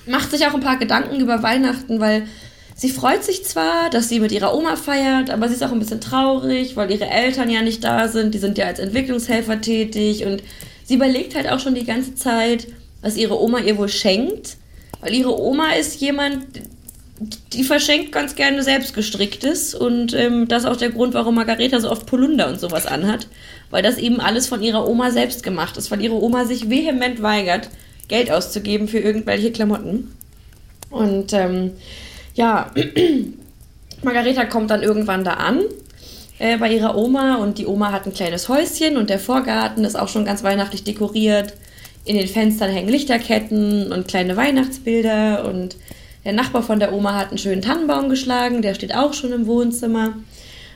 macht 0.08 0.32
sich 0.32 0.46
auch 0.48 0.54
ein 0.54 0.62
paar 0.62 0.78
Gedanken 0.78 1.20
über 1.20 1.44
Weihnachten, 1.44 2.00
weil 2.00 2.28
sie 2.76 2.90
freut 2.90 3.24
sich 3.24 3.44
zwar, 3.46 3.90
dass 3.90 4.10
sie 4.10 4.20
mit 4.20 4.32
ihrer 4.32 4.56
Oma 4.56 4.76
feiert, 4.76 5.30
aber 5.30 5.48
sie 5.48 5.56
ist 5.56 5.64
auch 5.64 5.72
ein 5.72 5.80
bisschen 5.80 6.02
traurig, 6.02 6.76
weil 6.76 6.92
ihre 6.92 7.10
Eltern 7.10 7.50
ja 7.50 7.62
nicht 7.62 7.84
da 7.84 8.08
sind. 8.08 8.34
Die 8.34 8.40
sind 8.40 8.58
ja 8.58 8.66
als 8.66 8.80
Entwicklungshelfer 8.80 9.62
tätig 9.62 10.26
und 10.26 10.44
sie 10.84 10.96
überlegt 10.96 11.36
halt 11.36 11.50
auch 11.50 11.60
schon 11.60 11.76
die 11.76 11.86
ganze 11.86 12.16
Zeit, 12.16 12.68
was 13.02 13.18
ihre 13.18 13.42
Oma 13.42 13.60
ihr 13.60 13.78
wohl 13.78 13.90
schenkt. 13.90 14.58
Weil 15.02 15.14
ihre 15.14 15.40
Oma 15.40 15.74
ist 15.74 16.02
jemand, 16.02 16.46
die 17.54 17.64
verschenkt 17.64 18.12
ganz 18.12 18.36
gerne 18.36 18.62
selbstgestricktes 18.64 19.74
und 19.74 20.14
ähm, 20.14 20.48
das 20.48 20.64
ist 20.64 20.70
auch 20.70 20.76
der 20.76 20.90
Grund, 20.90 21.14
warum 21.14 21.36
Margareta 21.36 21.80
so 21.80 21.90
oft 21.90 22.06
Polunder 22.06 22.50
und 22.50 22.60
sowas 22.60 22.86
anhat, 22.86 23.28
weil 23.70 23.84
das 23.84 23.98
eben 23.98 24.20
alles 24.20 24.48
von 24.48 24.62
ihrer 24.62 24.88
Oma 24.88 25.12
selbst 25.12 25.44
gemacht 25.44 25.78
ist, 25.78 25.92
weil 25.92 26.02
ihre 26.02 26.22
Oma 26.22 26.46
sich 26.46 26.70
vehement 26.70 27.22
weigert, 27.22 27.70
Geld 28.08 28.32
auszugeben 28.32 28.88
für 28.88 29.00
irgendwelche 29.00 29.52
Klamotten. 29.52 30.16
Und 30.90 31.34
ähm, 31.34 31.72
ja, 32.36 32.72
Margareta 34.04 34.46
kommt 34.46 34.70
dann 34.72 34.84
irgendwann 34.84 35.24
da 35.24 35.34
an 35.34 35.62
äh, 36.40 36.58
bei 36.58 36.72
ihrer 36.72 36.96
Oma 36.96 37.36
und 37.36 37.58
die 37.58 37.66
Oma 37.66 37.92
hat 37.92 38.06
ein 38.06 38.14
kleines 38.14 38.50
Häuschen 38.50 38.98
und 38.98 39.10
der 39.10 39.20
Vorgarten 39.20 39.84
ist 39.84 39.98
auch 39.98 40.10
schon 40.10 40.26
ganz 40.26 40.44
weihnachtlich 40.44 40.84
dekoriert. 40.84 41.54
In 42.04 42.18
den 42.18 42.28
Fenstern 42.28 42.70
hängen 42.72 42.90
Lichterketten 42.90 43.92
und 43.92 44.08
kleine 44.08 44.38
Weihnachtsbilder 44.38 45.46
und 45.46 45.76
der 46.24 46.34
Nachbar 46.34 46.64
von 46.64 46.80
der 46.80 46.94
Oma 46.94 47.16
hat 47.16 47.30
einen 47.30 47.38
schönen 47.38 47.62
Tannenbaum 47.62 48.10
geschlagen, 48.10 48.62
der 48.62 48.74
steht 48.74 48.96
auch 48.96 49.14
schon 49.14 49.32
im 49.32 49.48
Wohnzimmer. 49.48 50.14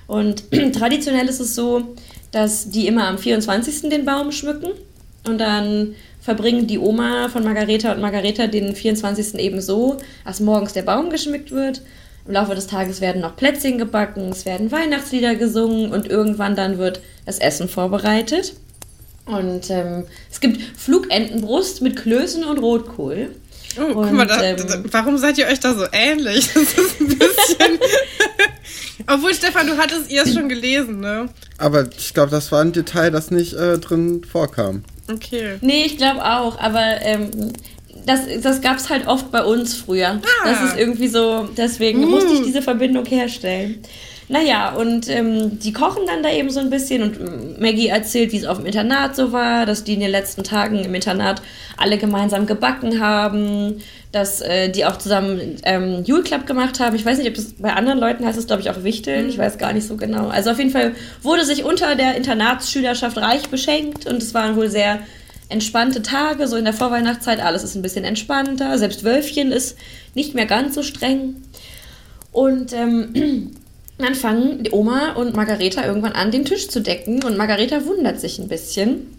Und 0.08 0.44
traditionell 0.74 1.28
ist 1.28 1.40
es 1.40 1.56
so, 1.56 1.96
dass 2.32 2.70
die 2.70 2.88
immer 2.88 3.08
am 3.08 3.18
24. 3.18 3.90
den 3.90 4.06
Baum 4.06 4.32
schmücken 4.32 4.72
und 5.26 5.40
dann 5.40 5.96
verbringen 6.20 6.68
die 6.68 6.80
Oma 6.80 7.30
von 7.30 7.44
Margareta 7.44 7.92
und 7.94 8.02
Margareta 8.02 8.48
den 8.48 8.76
24. 8.76 9.36
eben 9.36 9.62
so, 9.62 9.98
dass 10.26 10.40
morgens 10.40 10.74
der 10.74 10.84
Baum 10.84 11.10
geschmückt 11.10 11.52
wird. 11.52 11.82
Im 12.28 12.34
Laufe 12.34 12.54
des 12.54 12.68
Tages 12.68 13.02
werden 13.02 13.22
noch 13.22 13.36
Plätzchen 13.36 13.78
gebacken, 13.78 14.30
es 14.30 14.46
werden 14.46 14.72
Weihnachtslieder 14.72 15.36
gesungen 15.36 15.92
und 15.92 16.08
irgendwann 16.08 16.56
dann 16.56 16.78
wird 16.78 17.02
das 17.26 17.40
Essen 17.40 17.70
vorbereitet. 17.70 18.54
Und 19.26 19.70
ähm, 19.70 20.06
es 20.32 20.40
gibt 20.40 20.62
Flugentenbrust 20.78 21.82
mit 21.82 21.96
Klößen 21.96 22.44
und 22.44 22.60
Rotkohl. 22.60 23.30
Oh, 23.78 23.84
und, 23.84 23.94
guck 23.94 24.12
mal, 24.12 24.26
da, 24.26 24.44
ähm, 24.44 24.58
warum 24.92 25.18
seid 25.18 25.38
ihr 25.38 25.48
euch 25.48 25.60
da 25.60 25.76
so 25.76 25.86
ähnlich? 25.92 26.50
Das 26.54 26.74
ist 26.74 27.00
ein 27.00 27.08
bisschen. 27.08 27.80
Obwohl, 29.08 29.34
Stefan, 29.34 29.68
du 29.68 29.78
hattest 29.78 30.12
ihr 30.12 30.24
es 30.24 30.34
schon 30.34 30.50
gelesen, 30.50 31.00
ne? 31.00 31.30
Aber 31.58 31.88
ich 31.98 32.14
glaube, 32.14 32.32
das 32.32 32.52
war 32.52 32.62
ein 32.62 32.72
Detail, 32.72 33.12
das 33.12 33.32
nicht 33.32 33.54
äh, 33.54 33.78
drin 33.78 34.24
vorkam. 34.24 34.84
Okay. 35.12 35.58
Nee, 35.62 35.86
ich 35.86 35.98
glaube 35.98 36.24
auch, 36.24 36.60
aber 36.60 37.02
ähm, 37.02 37.54
das, 38.06 38.22
das 38.42 38.62
gab 38.62 38.78
es 38.78 38.90
halt 38.90 39.08
oft 39.08 39.32
bei 39.32 39.44
uns 39.44 39.76
früher. 39.76 40.22
Ah. 40.22 40.46
Das 40.46 40.62
ist 40.64 40.78
irgendwie 40.78 41.08
so, 41.08 41.50
deswegen 41.58 42.06
mm. 42.06 42.10
musste 42.10 42.34
ich 42.34 42.42
diese 42.44 42.62
Verbindung 42.62 43.06
herstellen. 43.06 43.82
Naja, 44.32 44.76
und 44.76 45.10
ähm, 45.10 45.58
die 45.58 45.74
kochen 45.74 46.04
dann 46.06 46.22
da 46.22 46.30
eben 46.30 46.52
so 46.52 46.60
ein 46.60 46.70
bisschen 46.70 47.02
und 47.02 47.60
Maggie 47.60 47.88
erzählt, 47.88 48.32
wie 48.32 48.38
es 48.38 48.46
auf 48.46 48.58
dem 48.58 48.68
Internat 48.68 49.16
so 49.16 49.32
war, 49.32 49.66
dass 49.66 49.84
die 49.84 49.96
in 49.96 50.02
den 50.02 50.12
letzten 50.12 50.44
Tagen 50.44 50.84
im 50.84 50.94
Internat 50.94 51.42
alle 51.78 51.98
gemeinsam 51.98 52.46
gebacken 52.46 53.00
haben, 53.00 53.82
dass 54.12 54.42
äh, 54.42 54.70
die 54.70 54.86
auch 54.86 54.98
zusammen 54.98 55.58
ähm, 55.64 56.04
Jule 56.04 56.22
Club 56.22 56.46
gemacht 56.46 56.80
haben. 56.80 56.96
Ich 56.96 57.04
weiß 57.04 57.18
nicht, 57.18 57.28
ob 57.28 57.34
das 57.34 57.54
bei 57.54 57.74
anderen 57.74 57.98
Leuten 57.98 58.24
heißt 58.24 58.38
es, 58.38 58.46
glaube 58.46 58.62
ich, 58.62 58.70
auch 58.70 58.84
Wichteln. 58.84 59.24
Mhm. 59.24 59.30
Ich 59.32 59.40
weiß 59.40 59.58
gar 59.58 59.74
nicht 59.74 59.88
so 59.88 59.98
genau. 59.98 60.28
Also 60.28 60.52
auf 60.52 60.60
jeden 60.60 60.72
Fall 60.72 60.94
wurde 61.24 61.44
sich 61.44 61.64
unter 61.64 61.96
der 61.96 62.16
Internatsschülerschaft 62.16 63.18
reich 63.18 63.50
beschenkt 63.50 64.06
und 64.06 64.22
es 64.22 64.36
waren 64.36 64.56
wohl 64.56 64.70
sehr 64.70 65.00
entspannte 65.50 66.04
Tage, 66.04 66.48
so 66.48 66.56
in 66.56 66.66
der 66.66 66.74
Vorweihnachtszeit. 66.74 67.40
Alles 67.40 67.64
ist 67.64 67.74
ein 67.74 67.82
bisschen 67.82 68.06
entspannter. 68.06 68.78
Selbst 68.78 69.04
Wölfchen 69.04 69.52
ist 69.52 69.76
nicht 70.14 70.36
mehr 70.36 70.46
ganz 70.46 70.76
so 70.76 70.84
streng. 70.84 71.38
Und 72.32 72.74
ähm, 72.74 73.56
dann 74.02 74.16
fangen 74.16 74.64
die 74.64 74.72
Oma 74.72 75.14
und 75.14 75.36
Margareta 75.36 75.86
irgendwann 75.86 76.14
an, 76.14 76.32
den 76.32 76.46
Tisch 76.46 76.70
zu 76.70 76.82
decken. 76.82 77.24
Und 77.24 77.38
Margareta 77.38 77.86
wundert 77.86 78.20
sich 78.20 78.40
ein 78.40 78.48
bisschen, 78.48 79.18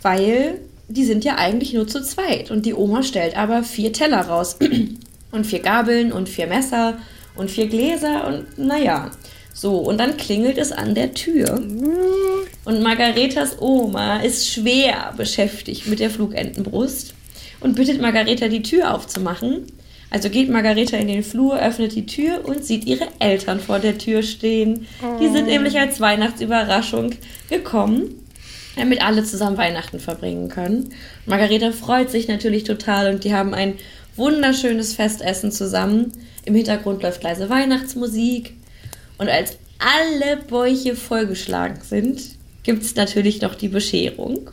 weil 0.00 0.60
die 0.88 1.04
sind 1.04 1.24
ja 1.24 1.36
eigentlich 1.36 1.72
nur 1.74 1.86
zu 1.86 2.02
zweit. 2.02 2.50
Und 2.50 2.66
die 2.66 2.74
Oma 2.74 3.02
stellt 3.02 3.36
aber 3.36 3.62
vier 3.62 3.92
Teller 3.92 4.22
raus. 4.22 4.58
und 5.32 5.46
vier 5.46 5.60
Gabeln 5.60 6.12
und 6.12 6.28
vier 6.28 6.46
Messer 6.46 6.98
und 7.34 7.50
vier 7.50 7.66
Gläser 7.66 8.26
und 8.28 8.58
naja. 8.58 9.10
So, 9.54 9.76
und 9.78 9.98
dann 9.98 10.16
klingelt 10.16 10.56
es 10.56 10.72
an 10.72 10.94
der 10.94 11.12
Tür. 11.12 11.60
Und 12.64 12.82
Margaretas 12.82 13.60
Oma 13.60 14.20
ist 14.20 14.48
schwer 14.48 15.12
beschäftigt 15.16 15.86
mit 15.88 16.00
der 16.00 16.10
Flugentenbrust 16.10 17.14
und 17.60 17.74
bittet 17.74 18.00
Margareta, 18.00 18.48
die 18.48 18.62
Tür 18.62 18.94
aufzumachen. 18.94 19.66
Also 20.12 20.28
geht 20.28 20.50
Margareta 20.50 20.98
in 20.98 21.08
den 21.08 21.22
Flur, 21.22 21.58
öffnet 21.58 21.94
die 21.94 22.04
Tür 22.04 22.44
und 22.44 22.66
sieht 22.66 22.84
ihre 22.84 23.08
Eltern 23.18 23.60
vor 23.60 23.78
der 23.78 23.96
Tür 23.96 24.22
stehen. 24.22 24.86
Die 25.18 25.28
sind 25.28 25.44
oh. 25.44 25.50
nämlich 25.50 25.78
als 25.78 26.00
Weihnachtsüberraschung 26.00 27.14
gekommen, 27.48 28.22
damit 28.76 29.02
alle 29.02 29.24
zusammen 29.24 29.56
Weihnachten 29.56 30.00
verbringen 30.00 30.50
können. 30.50 30.90
Margareta 31.24 31.72
freut 31.72 32.10
sich 32.10 32.28
natürlich 32.28 32.64
total 32.64 33.14
und 33.14 33.24
die 33.24 33.32
haben 33.32 33.54
ein 33.54 33.78
wunderschönes 34.14 34.92
Festessen 34.92 35.50
zusammen. 35.50 36.12
Im 36.44 36.54
Hintergrund 36.54 37.02
läuft 37.02 37.22
leise 37.22 37.48
Weihnachtsmusik. 37.48 38.52
Und 39.16 39.30
als 39.30 39.56
alle 39.78 40.36
Bäuche 40.36 40.94
vollgeschlagen 40.94 41.80
sind, 41.80 42.20
gibt 42.64 42.82
es 42.82 42.94
natürlich 42.96 43.40
noch 43.40 43.54
die 43.54 43.68
Bescherung. 43.68 44.50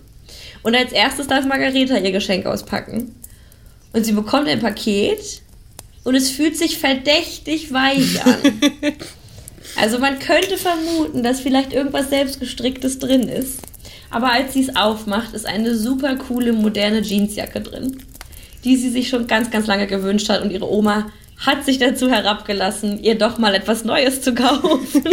Und 0.63 0.73
als 0.77 0.93
erstes 0.93 1.27
darf 1.27 1.45
Margareta 1.45 1.97
ihr 1.97 2.13
Geschenk 2.13 2.45
auspacken. 2.45 3.13
Und 3.91 4.05
sie 4.05 4.13
bekommt 4.13 4.47
ein 4.47 4.61
Paket 4.61 5.41
und 6.03 6.15
es 6.15 6.31
fühlt 6.31 6.57
sich 6.57 6.77
verdächtig 6.77 7.73
weich 7.73 8.23
an. 8.25 8.35
also 9.75 9.99
man 9.99 10.19
könnte 10.19 10.57
vermuten, 10.57 11.23
dass 11.23 11.41
vielleicht 11.41 11.73
irgendwas 11.73 12.09
selbstgestricktes 12.09 12.99
drin 12.99 13.27
ist. 13.27 13.59
Aber 14.09 14.31
als 14.31 14.53
sie 14.53 14.61
es 14.61 14.75
aufmacht, 14.75 15.33
ist 15.33 15.45
eine 15.45 15.75
super 15.75 16.15
coole 16.15 16.53
moderne 16.53 17.01
Jeansjacke 17.01 17.61
drin, 17.61 17.97
die 18.63 18.75
sie 18.75 18.89
sich 18.89 19.09
schon 19.09 19.27
ganz, 19.27 19.51
ganz 19.51 19.67
lange 19.67 19.87
gewünscht 19.87 20.29
hat 20.29 20.41
und 20.41 20.51
ihre 20.51 20.71
Oma 20.71 21.11
hat 21.37 21.63
sich 21.63 21.77
dazu 21.77 22.09
herabgelassen, 22.09 23.01
ihr 23.01 23.17
doch 23.17 23.37
mal 23.37 23.55
etwas 23.55 23.85
Neues 23.85 24.21
zu 24.21 24.33
kaufen. 24.33 25.03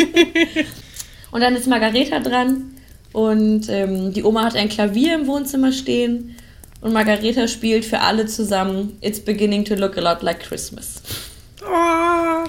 und 1.30 1.40
dann 1.40 1.54
ist 1.54 1.66
Margareta 1.68 2.20
dran 2.20 2.74
und 3.12 3.68
ähm, 3.68 4.12
die 4.12 4.24
Oma 4.24 4.44
hat 4.44 4.56
ein 4.56 4.68
Klavier 4.68 5.14
im 5.14 5.26
Wohnzimmer 5.26 5.72
stehen 5.72 6.36
und 6.86 6.92
Margareta 6.92 7.48
spielt 7.48 7.84
für 7.84 8.00
alle 8.00 8.26
zusammen 8.26 8.96
It's 9.00 9.18
beginning 9.18 9.64
to 9.64 9.74
look 9.74 9.98
a 9.98 10.00
lot 10.00 10.22
like 10.22 10.40
Christmas. 10.40 11.02
Oh. 11.62 12.44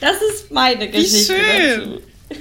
das 0.00 0.16
ist 0.30 0.50
meine 0.52 0.88
Geschichte. 0.88 1.34
Wie 2.28 2.34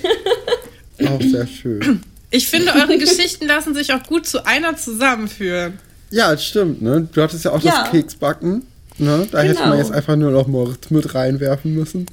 schön. 0.98 1.08
auch 1.08 1.22
sehr 1.22 1.48
schön. 1.48 2.04
Ich 2.30 2.48
finde, 2.48 2.74
eure 2.74 2.98
Geschichten 3.00 3.48
lassen 3.48 3.74
sich 3.74 3.92
auch 3.92 4.04
gut 4.04 4.28
zu 4.28 4.46
einer 4.46 4.78
zusammenführen. 4.78 5.80
Ja, 6.12 6.32
das 6.32 6.46
stimmt, 6.46 6.82
ne? 6.82 7.08
Du 7.12 7.22
hattest 7.22 7.46
ja 7.46 7.52
auch 7.52 7.64
ja. 7.64 7.82
das 7.82 7.92
Keksbacken. 7.92 8.68
Ne? 9.00 9.28
Da 9.32 9.42
genau. 9.42 9.50
hätte 9.50 9.60
man 9.60 9.72
genau. 9.72 9.84
jetzt 9.84 9.92
einfach 9.92 10.16
nur 10.16 10.32
noch 10.32 10.48
Moritz 10.48 10.90
mit 10.90 11.14
reinwerfen 11.14 11.74
müssen. 11.74 12.08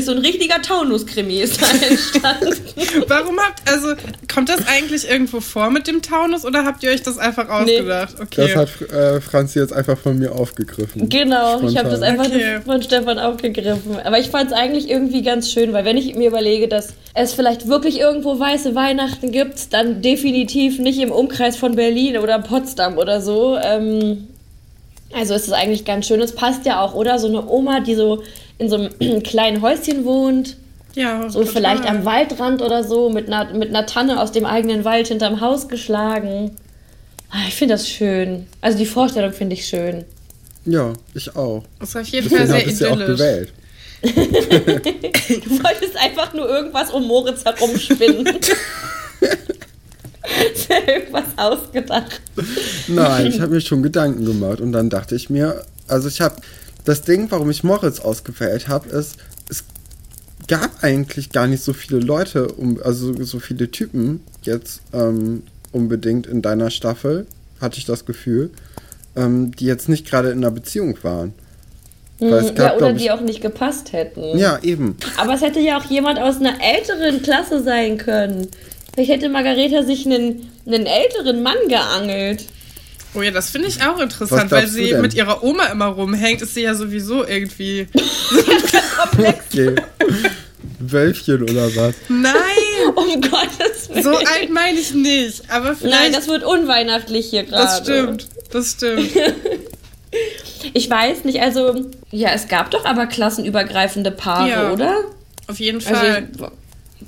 So 0.00 0.12
ein 0.12 0.18
richtiger 0.18 0.62
Taunus-Krimi 0.62 1.40
ist 1.40 1.60
da 1.60 1.66
entstanden. 1.86 2.54
Warum 3.08 3.38
habt, 3.38 3.70
also, 3.70 3.88
kommt 4.32 4.48
das 4.48 4.66
eigentlich 4.66 5.08
irgendwo 5.08 5.40
vor 5.40 5.70
mit 5.70 5.86
dem 5.86 6.00
Taunus 6.00 6.46
oder 6.46 6.64
habt 6.64 6.82
ihr 6.82 6.90
euch 6.90 7.02
das 7.02 7.18
einfach 7.18 7.48
ausgedacht? 7.48 8.14
Nee. 8.18 8.24
Okay. 8.24 8.52
Das 8.54 8.56
hat 8.56 8.90
äh, 8.90 9.20
Franzi 9.20 9.58
jetzt 9.58 9.72
einfach 9.72 9.98
von 9.98 10.18
mir 10.18 10.32
aufgegriffen. 10.32 11.08
Genau, 11.10 11.58
Spontan. 11.58 11.68
ich 11.68 11.78
habe 11.78 11.90
das 11.90 12.02
einfach 12.02 12.26
okay. 12.26 12.60
von 12.64 12.82
Stefan 12.82 13.18
aufgegriffen. 13.18 13.98
Aber 14.02 14.18
ich 14.18 14.28
fand 14.28 14.50
es 14.50 14.56
eigentlich 14.56 14.88
irgendwie 14.88 15.22
ganz 15.22 15.50
schön, 15.50 15.72
weil 15.74 15.84
wenn 15.84 15.98
ich 15.98 16.14
mir 16.14 16.28
überlege, 16.28 16.68
dass 16.68 16.94
es 17.14 17.34
vielleicht 17.34 17.68
wirklich 17.68 17.98
irgendwo 17.98 18.38
weiße 18.38 18.74
Weihnachten 18.74 19.30
gibt, 19.30 19.72
dann 19.74 20.00
definitiv 20.00 20.78
nicht 20.78 21.00
im 21.00 21.12
Umkreis 21.12 21.56
von 21.56 21.76
Berlin 21.76 22.16
oder 22.16 22.38
Potsdam 22.38 22.96
oder 22.96 23.20
so. 23.20 23.58
Ähm, 23.62 24.28
also 25.12 25.34
ist 25.34 25.46
es 25.46 25.52
eigentlich 25.52 25.84
ganz 25.84 26.06
schön. 26.06 26.20
Es 26.20 26.34
passt 26.34 26.66
ja 26.66 26.80
auch, 26.80 26.94
oder? 26.94 27.18
So 27.18 27.28
eine 27.28 27.46
Oma, 27.46 27.80
die 27.80 27.94
so 27.94 28.22
in 28.58 28.68
so 28.68 28.76
einem 28.76 29.22
kleinen 29.22 29.62
Häuschen 29.62 30.04
wohnt. 30.04 30.56
Ja, 30.94 31.30
so 31.30 31.40
total. 31.40 31.54
vielleicht 31.54 31.86
am 31.88 32.04
Waldrand 32.04 32.62
oder 32.62 32.82
so, 32.82 33.10
mit 33.10 33.28
einer, 33.28 33.52
mit 33.54 33.68
einer 33.68 33.86
Tanne 33.86 34.20
aus 34.20 34.32
dem 34.32 34.44
eigenen 34.44 34.84
Wald 34.84 35.08
hinterm 35.08 35.40
Haus 35.40 35.68
geschlagen. 35.68 36.56
Ah, 37.30 37.46
ich 37.46 37.54
finde 37.54 37.74
das 37.74 37.88
schön. 37.88 38.46
Also 38.60 38.76
die 38.78 38.86
Vorstellung 38.86 39.32
finde 39.32 39.54
ich 39.54 39.66
schön. 39.66 40.04
Ja, 40.64 40.92
ich 41.14 41.34
auch. 41.36 41.62
Das 41.78 41.90
ist 41.90 41.96
auf 41.96 42.06
jeden 42.08 42.28
Fall 42.28 42.46
sehr 42.46 42.62
idyllisch. 42.66 42.80
Ja 42.80 42.90
auch 42.90 42.98
gewählt. 42.98 43.52
du 44.02 44.10
wolltest 45.62 45.96
einfach 45.96 46.32
nur 46.34 46.48
irgendwas 46.48 46.90
um 46.90 47.06
Moritz 47.06 47.44
herumspinnen. 47.44 48.26
irgendwas 50.86 51.24
ausgedacht. 51.36 52.20
Nein, 52.88 53.26
ich 53.26 53.40
habe 53.40 53.54
mir 53.54 53.60
schon 53.60 53.82
Gedanken 53.82 54.24
gemacht 54.24 54.60
und 54.60 54.72
dann 54.72 54.90
dachte 54.90 55.14
ich 55.14 55.30
mir, 55.30 55.64
also 55.88 56.08
ich 56.08 56.20
habe 56.20 56.36
das 56.84 57.02
Ding, 57.02 57.30
warum 57.30 57.50
ich 57.50 57.64
Moritz 57.64 58.00
ausgewählt 58.00 58.68
habe, 58.68 58.88
ist, 58.88 59.16
es 59.48 59.64
gab 60.48 60.82
eigentlich 60.82 61.30
gar 61.30 61.46
nicht 61.46 61.62
so 61.62 61.72
viele 61.72 62.00
Leute, 62.00 62.48
um, 62.48 62.80
also 62.82 63.22
so 63.22 63.38
viele 63.38 63.70
Typen 63.70 64.20
jetzt 64.42 64.80
ähm, 64.92 65.42
unbedingt 65.72 66.26
in 66.26 66.42
deiner 66.42 66.70
Staffel, 66.70 67.26
hatte 67.60 67.78
ich 67.78 67.84
das 67.84 68.06
Gefühl, 68.06 68.50
ähm, 69.16 69.54
die 69.54 69.66
jetzt 69.66 69.88
nicht 69.88 70.08
gerade 70.08 70.30
in 70.30 70.38
einer 70.38 70.50
Beziehung 70.50 70.96
waren. 71.02 71.34
Hm, 72.18 72.54
gab, 72.54 72.58
ja, 72.58 72.76
oder 72.76 72.92
die 72.92 73.10
auch 73.10 73.20
nicht 73.20 73.40
gepasst 73.40 73.92
hätten. 73.92 74.38
Ja, 74.38 74.58
eben. 74.62 74.96
Aber 75.16 75.34
es 75.34 75.40
hätte 75.40 75.60
ja 75.60 75.78
auch 75.78 75.84
jemand 75.84 76.18
aus 76.18 76.36
einer 76.36 76.54
älteren 76.62 77.22
Klasse 77.22 77.62
sein 77.62 77.96
können. 77.96 78.48
Vielleicht 78.94 79.10
hätte 79.10 79.28
Margareta 79.28 79.82
sich 79.82 80.06
einen, 80.06 80.50
einen 80.66 80.86
älteren 80.86 81.42
Mann 81.42 81.56
geangelt. 81.68 82.46
Oh 83.14 83.22
ja, 83.22 83.30
das 83.30 83.50
finde 83.50 83.68
ich 83.68 83.82
auch 83.82 83.98
interessant, 83.98 84.50
weil 84.52 84.68
sie 84.68 84.94
mit 84.94 85.14
ihrer 85.14 85.42
Oma 85.42 85.66
immer 85.66 85.86
rumhängt, 85.86 86.42
ist 86.42 86.54
sie 86.54 86.62
ja 86.62 86.74
sowieso 86.74 87.26
irgendwie. 87.26 87.88
okay. 89.18 89.74
Wölfchen 90.78 91.42
oder 91.42 91.74
was? 91.76 91.94
Nein! 92.08 92.32
Um 92.96 93.20
Gottes 93.20 93.90
Willen. 93.90 94.02
So 94.02 94.10
alt 94.10 94.50
meine 94.50 94.78
ich 94.78 94.94
nicht, 94.94 95.42
aber 95.50 95.76
vielleicht. 95.76 96.00
Nein, 96.00 96.12
das 96.12 96.28
wird 96.28 96.42
unweihnachtlich 96.42 97.28
hier 97.28 97.44
gerade. 97.44 97.64
Das 97.64 97.78
stimmt, 97.78 98.26
das 98.50 98.70
stimmt. 98.72 99.10
ich 100.72 100.88
weiß 100.88 101.24
nicht, 101.24 101.40
also, 101.40 101.90
ja, 102.10 102.30
es 102.30 102.48
gab 102.48 102.70
doch 102.70 102.86
aber 102.86 103.06
klassenübergreifende 103.06 104.10
Paare, 104.10 104.48
ja, 104.48 104.72
oder? 104.72 105.04
Auf 105.46 105.60
jeden 105.60 105.78
also, 105.78 105.90
Fall. 105.90 106.28
Also, 106.32 106.52
ich 106.56 106.59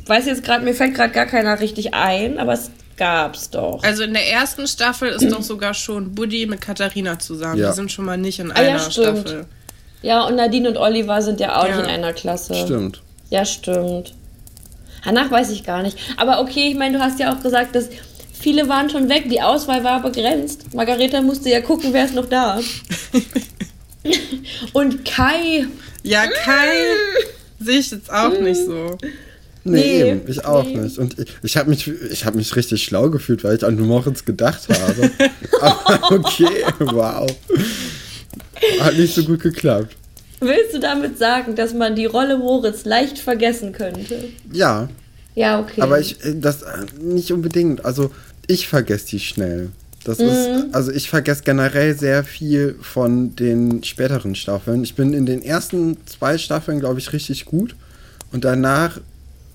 weiß 0.07 0.27
jetzt 0.27 0.45
gerade, 0.45 0.65
mir 0.65 0.75
fällt 0.75 0.95
gerade 0.95 1.13
gar 1.13 1.27
keiner 1.27 1.61
richtig 1.61 1.95
ein, 1.95 2.39
aber 2.39 2.55
es 2.55 2.71
gab's 2.97 3.51
doch. 3.51 3.83
Also 3.83 4.03
in 4.03 4.13
der 4.13 4.31
ersten 4.31 4.67
Staffel 4.67 5.09
ist 5.09 5.31
doch 5.31 5.43
sogar 5.43 5.75
schon 5.75 6.15
Buddy 6.15 6.47
mit 6.47 6.61
Katharina 6.61 7.19
zusammen. 7.19 7.59
Ja. 7.59 7.71
Die 7.71 7.75
sind 7.75 7.91
schon 7.91 8.05
mal 8.05 8.19
nicht 8.19 8.39
in 8.39 8.53
einer 8.53 8.69
ah, 8.69 8.73
ja, 8.73 8.91
Staffel. 8.91 9.47
Ja, 10.03 10.25
und 10.27 10.37
Nadine 10.37 10.69
und 10.69 10.77
Oliver 10.77 11.23
sind 11.23 11.41
ja 11.41 11.61
auch 11.61 11.67
ja. 11.67 11.77
nicht 11.77 11.85
in 11.85 11.91
einer 11.91 12.13
Klasse. 12.13 12.55
Stimmt. 12.55 13.03
Ja, 13.31 13.45
stimmt. 13.45 14.15
Danach 15.05 15.31
weiß 15.31 15.51
ich 15.51 15.65
gar 15.65 15.83
nicht. 15.83 15.99
Aber 16.17 16.41
okay, 16.41 16.69
ich 16.69 16.77
meine, 16.77 16.99
du 16.99 17.05
hast 17.05 17.19
ja 17.19 17.33
auch 17.33 17.43
gesagt, 17.43 17.75
dass 17.75 17.89
viele 18.33 18.69
waren 18.69 18.91
schon 18.91 19.09
weg, 19.09 19.29
die 19.29 19.41
Auswahl 19.41 19.83
war 19.85 20.03
begrenzt. 20.03 20.75
Margareta 20.75 21.21
musste 21.23 21.51
ja 21.51 21.61
gucken, 21.61 21.93
wer 21.93 22.05
ist 22.05 22.15
noch 22.15 22.27
da. 22.27 22.61
und 24.73 25.05
Kai. 25.05 25.67
Ja, 26.03 26.27
Kai 26.27 26.73
sehe 27.59 27.79
ich 27.79 27.91
jetzt 27.91 28.13
auch 28.13 28.39
nicht 28.39 28.65
so. 28.65 28.97
Nee, 29.65 29.81
nee, 29.81 30.11
eben, 30.11 30.21
ich 30.27 30.45
auch 30.45 30.65
nee. 30.65 30.77
nicht. 30.77 30.99
Und 30.99 31.19
ich, 31.19 31.29
ich 31.43 31.57
habe 31.57 31.71
mich, 31.71 31.91
hab 32.25 32.35
mich 32.35 32.57
richtig 32.57 32.83
schlau 32.83 33.11
gefühlt, 33.11 33.45
weil 33.45 33.57
ich 33.57 33.65
an 33.65 33.79
Moritz 33.79 34.25
gedacht 34.25 34.69
habe. 34.69 35.11
Aber 35.61 36.13
okay, 36.17 36.65
wow. 36.81 37.31
Hat 38.81 38.97
nicht 38.97 39.15
so 39.15 39.23
gut 39.25 39.41
geklappt. 39.41 39.97
Willst 40.41 40.75
du 40.75 40.81
damit 40.81 41.19
sagen, 41.19 41.55
dass 41.55 41.73
man 41.73 41.95
die 41.95 42.07
Rolle 42.07 42.37
Moritz 42.37 42.85
leicht 42.85 43.19
vergessen 43.19 43.73
könnte? 43.73 44.25
Ja. 44.53 44.89
Ja, 45.35 45.61
okay. 45.61 45.81
Aber 45.81 46.01
ich, 46.01 46.23
äh, 46.25 46.35
das 46.35 46.63
äh, 46.63 46.85
nicht 47.01 47.33
unbedingt. 47.33 47.85
Also, 47.85 48.11
ich 48.49 48.67
vergesse 48.67 49.07
die 49.07 49.21
schnell. 49.21 49.71
Das 50.05 50.19
mhm. 50.19 50.27
ist, 50.27 50.75
also 50.75 50.91
ich 50.91 51.09
vergesse 51.09 51.45
generell 51.45 51.97
sehr 51.97 52.25
viel 52.25 52.77
von 52.81 53.37
den 53.37 53.85
späteren 53.85 54.35
Staffeln. 54.35 54.83
Ich 54.83 54.97
bin 54.97 55.15
in 55.15 55.27
den 55.27 55.43
ersten 55.43 55.97
zwei 56.07 56.39
Staffeln, 56.39 56.81
glaube 56.81 56.99
ich, 56.99 57.13
richtig 57.13 57.45
gut. 57.45 57.77
Und 58.33 58.45
danach 58.45 59.01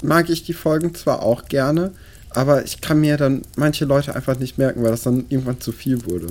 mag 0.02 0.30
ich 0.30 0.44
die 0.44 0.54
Folgen 0.54 0.94
zwar 0.96 1.24
auch 1.24 1.46
gerne, 1.46 1.92
aber 2.30 2.64
ich 2.66 2.82
kann 2.82 3.00
mir 3.00 3.18
dann 3.18 3.42
manche 3.56 3.86
Leute 3.86 4.16
einfach 4.16 4.38
nicht 4.38 4.58
merken, 4.58 4.84
weil 4.84 4.92
das 4.92 5.04
dann 5.04 5.26
irgendwann 5.30 5.60
zu 5.60 5.72
viel 5.72 6.06
wurde. 6.06 6.28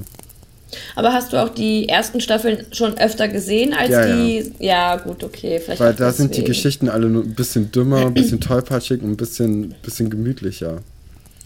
Aber 0.94 1.12
hast 1.12 1.32
du 1.32 1.42
auch 1.42 1.49
die 1.49 1.88
ersten 1.88 2.20
Staffeln 2.20 2.66
schon 2.73 2.99
öfter 2.99 3.28
gesehen 3.28 3.73
als 3.73 3.90
ja, 3.90 4.16
die? 4.16 4.52
Ja. 4.58 4.94
ja. 4.94 4.96
gut, 4.96 5.22
okay. 5.22 5.61
Vielleicht 5.61 5.81
Weil 5.81 5.94
da 5.94 6.12
sind 6.12 6.37
die 6.37 6.44
Geschichten 6.44 6.88
alle 6.88 7.09
nur 7.09 7.22
ein 7.22 7.35
bisschen 7.35 7.70
dümmer, 7.70 8.07
ein 8.07 8.14
bisschen 8.14 8.40
tollpatschig 8.40 9.02
und 9.02 9.12
ein 9.12 9.16
bisschen, 9.16 9.74
bisschen 9.83 10.11
gemütlicher. 10.11 10.83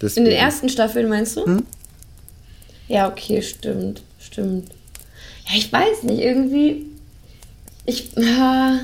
Deswegen. 0.00 0.26
In 0.26 0.33
den 0.33 0.40
ersten 0.40 0.68
Staffeln 0.68 1.09
meinst 1.09 1.37
du? 1.37 1.44
Hm? 1.44 1.66
Ja, 2.88 3.09
okay, 3.09 3.42
stimmt. 3.42 4.02
Stimmt. 4.18 4.70
Ja, 5.48 5.56
ich 5.56 5.72
weiß 5.72 6.02
nicht, 6.04 6.20
irgendwie. 6.20 6.87
Ich. 7.87 8.16
Äh, 8.16 8.78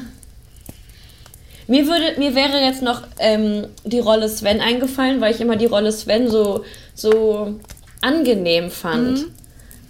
mir, 1.69 1.87
würde, 1.87 2.19
mir 2.19 2.35
wäre 2.35 2.61
jetzt 2.61 2.83
noch 2.83 3.03
ähm, 3.19 3.67
die 3.85 3.99
Rolle 3.99 4.29
Sven 4.29 4.61
eingefallen, 4.61 5.21
weil 5.21 5.35
ich 5.35 5.41
immer 5.41 5.57
die 5.57 5.67
Rolle 5.67 5.93
Sven 5.93 6.29
so, 6.29 6.65
so 6.95 7.59
angenehm 8.01 8.71
fand. 8.71 9.19
Mhm. 9.19 9.31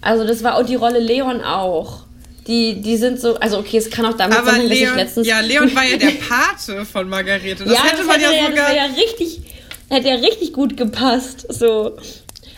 Also 0.00 0.26
das 0.26 0.42
war 0.42 0.56
auch 0.56 0.64
die 0.64 0.74
Rolle 0.74 1.00
Leon 1.00 1.42
auch. 1.42 2.04
Die, 2.46 2.80
die 2.80 2.96
sind 2.96 3.20
so, 3.20 3.34
also 3.36 3.58
okay, 3.58 3.76
es 3.76 3.90
kann 3.90 4.06
auch 4.06 4.16
damit 4.16 4.38
Aber 4.38 4.52
sein, 4.52 4.68
dass 4.68 4.78
ich 4.78 4.94
letztens... 4.94 5.26
Ja, 5.26 5.40
Leon 5.40 5.74
war 5.74 5.84
ja 5.84 5.96
der 5.96 6.06
Pate 6.28 6.84
von 6.84 7.08
Margarete. 7.08 7.64
Das 7.64 7.72
ja, 7.72 7.84
hätte 7.84 7.96
das 7.98 8.06
man 8.06 8.20
hätte 8.20 8.34
ja, 8.34 8.42
ja 8.42 8.48
sogar... 8.48 8.66
Das 8.66 8.76
ja 8.76 8.84
richtig, 8.84 9.40
hätte 9.88 10.08
ja 10.08 10.14
richtig 10.14 10.52
gut 10.52 10.76
gepasst, 10.76 11.46
so. 11.48 11.96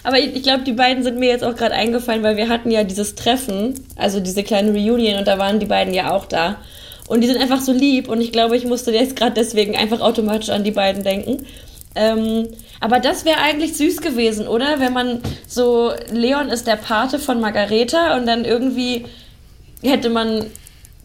Aber 0.02 0.18
ich, 0.18 0.36
ich 0.36 0.42
glaube, 0.42 0.64
die 0.64 0.72
beiden 0.72 1.02
sind 1.02 1.18
mir 1.18 1.30
jetzt 1.30 1.42
auch 1.42 1.56
gerade 1.56 1.74
eingefallen, 1.74 2.22
weil 2.22 2.36
wir 2.36 2.50
hatten 2.50 2.70
ja 2.70 2.84
dieses 2.84 3.14
Treffen, 3.14 3.74
also 3.96 4.20
diese 4.20 4.42
kleine 4.42 4.72
Reunion 4.72 5.18
und 5.18 5.26
da 5.26 5.38
waren 5.38 5.58
die 5.58 5.66
beiden 5.66 5.94
ja 5.94 6.12
auch 6.12 6.26
da. 6.26 6.58
Und 7.08 7.22
die 7.22 7.26
sind 7.26 7.40
einfach 7.40 7.60
so 7.60 7.72
lieb 7.72 8.08
und 8.08 8.20
ich 8.20 8.32
glaube, 8.32 8.56
ich 8.56 8.66
musste 8.66 8.92
jetzt 8.92 9.16
gerade 9.16 9.32
deswegen 9.32 9.76
einfach 9.76 10.00
automatisch 10.00 10.50
an 10.50 10.62
die 10.62 10.70
beiden 10.70 11.02
denken. 11.02 11.46
Ähm, 11.94 12.48
aber 12.80 13.00
das 13.00 13.24
wäre 13.24 13.38
eigentlich 13.38 13.76
süß 13.76 14.02
gewesen, 14.02 14.46
oder? 14.46 14.78
Wenn 14.78 14.92
man 14.92 15.20
so, 15.46 15.90
Leon 16.12 16.48
ist 16.48 16.66
der 16.66 16.76
Pate 16.76 17.18
von 17.18 17.40
Margareta 17.40 18.16
und 18.16 18.26
dann 18.26 18.44
irgendwie 18.44 19.06
hätte 19.82 20.10
man 20.10 20.46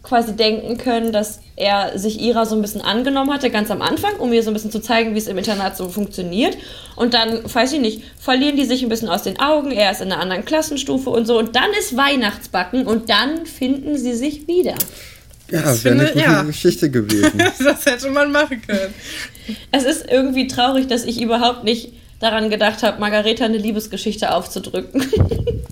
quasi 0.02 0.36
denken 0.36 0.76
können, 0.76 1.12
dass 1.12 1.40
er 1.56 1.98
sich 1.98 2.20
ihrer 2.20 2.44
so 2.44 2.54
ein 2.54 2.60
bisschen 2.60 2.82
angenommen 2.82 3.32
hatte, 3.32 3.48
ganz 3.48 3.70
am 3.70 3.80
Anfang, 3.80 4.16
um 4.18 4.32
ihr 4.32 4.42
so 4.42 4.50
ein 4.50 4.54
bisschen 4.54 4.70
zu 4.70 4.80
zeigen, 4.80 5.14
wie 5.14 5.18
es 5.18 5.28
im 5.28 5.38
Internat 5.38 5.76
so 5.76 5.88
funktioniert. 5.88 6.58
Und 6.94 7.14
dann, 7.14 7.40
weiß 7.42 7.72
ich 7.72 7.80
nicht, 7.80 8.02
verlieren 8.18 8.56
die 8.56 8.66
sich 8.66 8.82
ein 8.82 8.90
bisschen 8.90 9.08
aus 9.08 9.22
den 9.22 9.40
Augen, 9.40 9.72
er 9.72 9.90
ist 9.90 10.02
in 10.02 10.12
einer 10.12 10.20
anderen 10.20 10.44
Klassenstufe 10.44 11.08
und 11.08 11.26
so. 11.26 11.38
Und 11.38 11.56
dann 11.56 11.70
ist 11.78 11.96
Weihnachtsbacken 11.96 12.86
und 12.86 13.08
dann 13.08 13.46
finden 13.46 13.96
sie 13.96 14.14
sich 14.14 14.46
wieder. 14.46 14.74
Ja, 15.50 15.62
das 15.62 15.84
wäre 15.84 15.94
eine 15.94 16.08
gute 16.08 16.24
ja. 16.24 16.42
Geschichte 16.42 16.90
gewesen. 16.90 17.38
das 17.38 17.84
hätte 17.86 18.10
man 18.10 18.32
machen 18.32 18.62
können. 18.66 18.94
Es 19.70 19.84
ist 19.84 20.06
irgendwie 20.10 20.46
traurig, 20.46 20.86
dass 20.86 21.04
ich 21.04 21.20
überhaupt 21.20 21.64
nicht 21.64 21.92
daran 22.20 22.50
gedacht 22.50 22.82
habe, 22.82 23.00
Margareta 23.00 23.44
eine 23.44 23.58
Liebesgeschichte 23.58 24.32
aufzudrücken. 24.34 25.04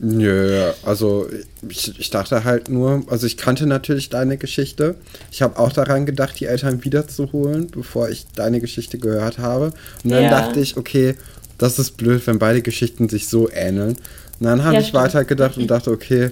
Nö, 0.00 0.70
also 0.84 1.28
ich, 1.68 1.98
ich, 1.98 2.10
dachte 2.10 2.44
halt 2.44 2.68
nur, 2.68 3.02
also 3.08 3.26
ich 3.26 3.36
kannte 3.36 3.66
natürlich 3.66 4.08
deine 4.08 4.38
Geschichte. 4.38 4.94
Ich 5.32 5.42
habe 5.42 5.58
auch 5.58 5.72
daran 5.72 6.06
gedacht, 6.06 6.38
die 6.38 6.46
Eltern 6.46 6.84
wiederzuholen, 6.84 7.66
bevor 7.66 8.08
ich 8.08 8.26
deine 8.36 8.60
Geschichte 8.60 8.98
gehört 8.98 9.38
habe. 9.38 9.72
Und 10.04 10.10
dann 10.10 10.22
ja. 10.22 10.30
dachte 10.30 10.60
ich, 10.60 10.76
okay, 10.76 11.16
das 11.58 11.80
ist 11.80 11.96
blöd, 11.96 12.24
wenn 12.28 12.38
beide 12.38 12.62
Geschichten 12.62 13.08
sich 13.08 13.26
so 13.26 13.50
ähneln. 13.50 13.96
Und 14.38 14.46
dann 14.46 14.62
habe 14.62 14.76
ja, 14.76 14.80
ich 14.80 14.94
weitergedacht 14.94 15.56
und 15.56 15.66
dachte, 15.66 15.90
okay, 15.90 16.30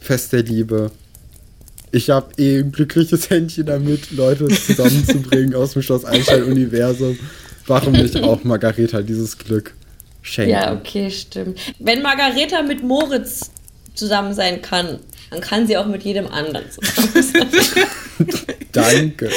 Fest 0.00 0.32
der 0.32 0.42
Liebe, 0.42 0.90
ich 1.94 2.10
habe 2.10 2.32
eh 2.38 2.58
ein 2.58 2.72
glückliches 2.72 3.30
Händchen 3.30 3.66
damit, 3.66 4.10
Leute 4.10 4.48
zusammenzubringen 4.48 5.54
aus 5.54 5.74
dem 5.74 5.82
Schloss 5.82 6.04
Einstein-Universum. 6.04 7.18
Warum 7.66 7.92
nicht 7.92 8.20
auch 8.22 8.42
Margareta 8.44 9.00
dieses 9.00 9.38
Glück 9.38 9.74
schenken? 10.20 10.50
Ja, 10.50 10.74
okay, 10.74 11.10
stimmt. 11.10 11.58
Wenn 11.78 12.02
Margareta 12.02 12.62
mit 12.62 12.82
Moritz 12.82 13.50
zusammen 13.94 14.34
sein 14.34 14.60
kann, 14.60 14.98
dann 15.30 15.40
kann 15.40 15.66
sie 15.66 15.76
auch 15.76 15.86
mit 15.86 16.02
jedem 16.02 16.26
anderen 16.26 16.66
zusammen 16.70 17.22
sein. 17.22 17.86
Danke. 18.72 19.30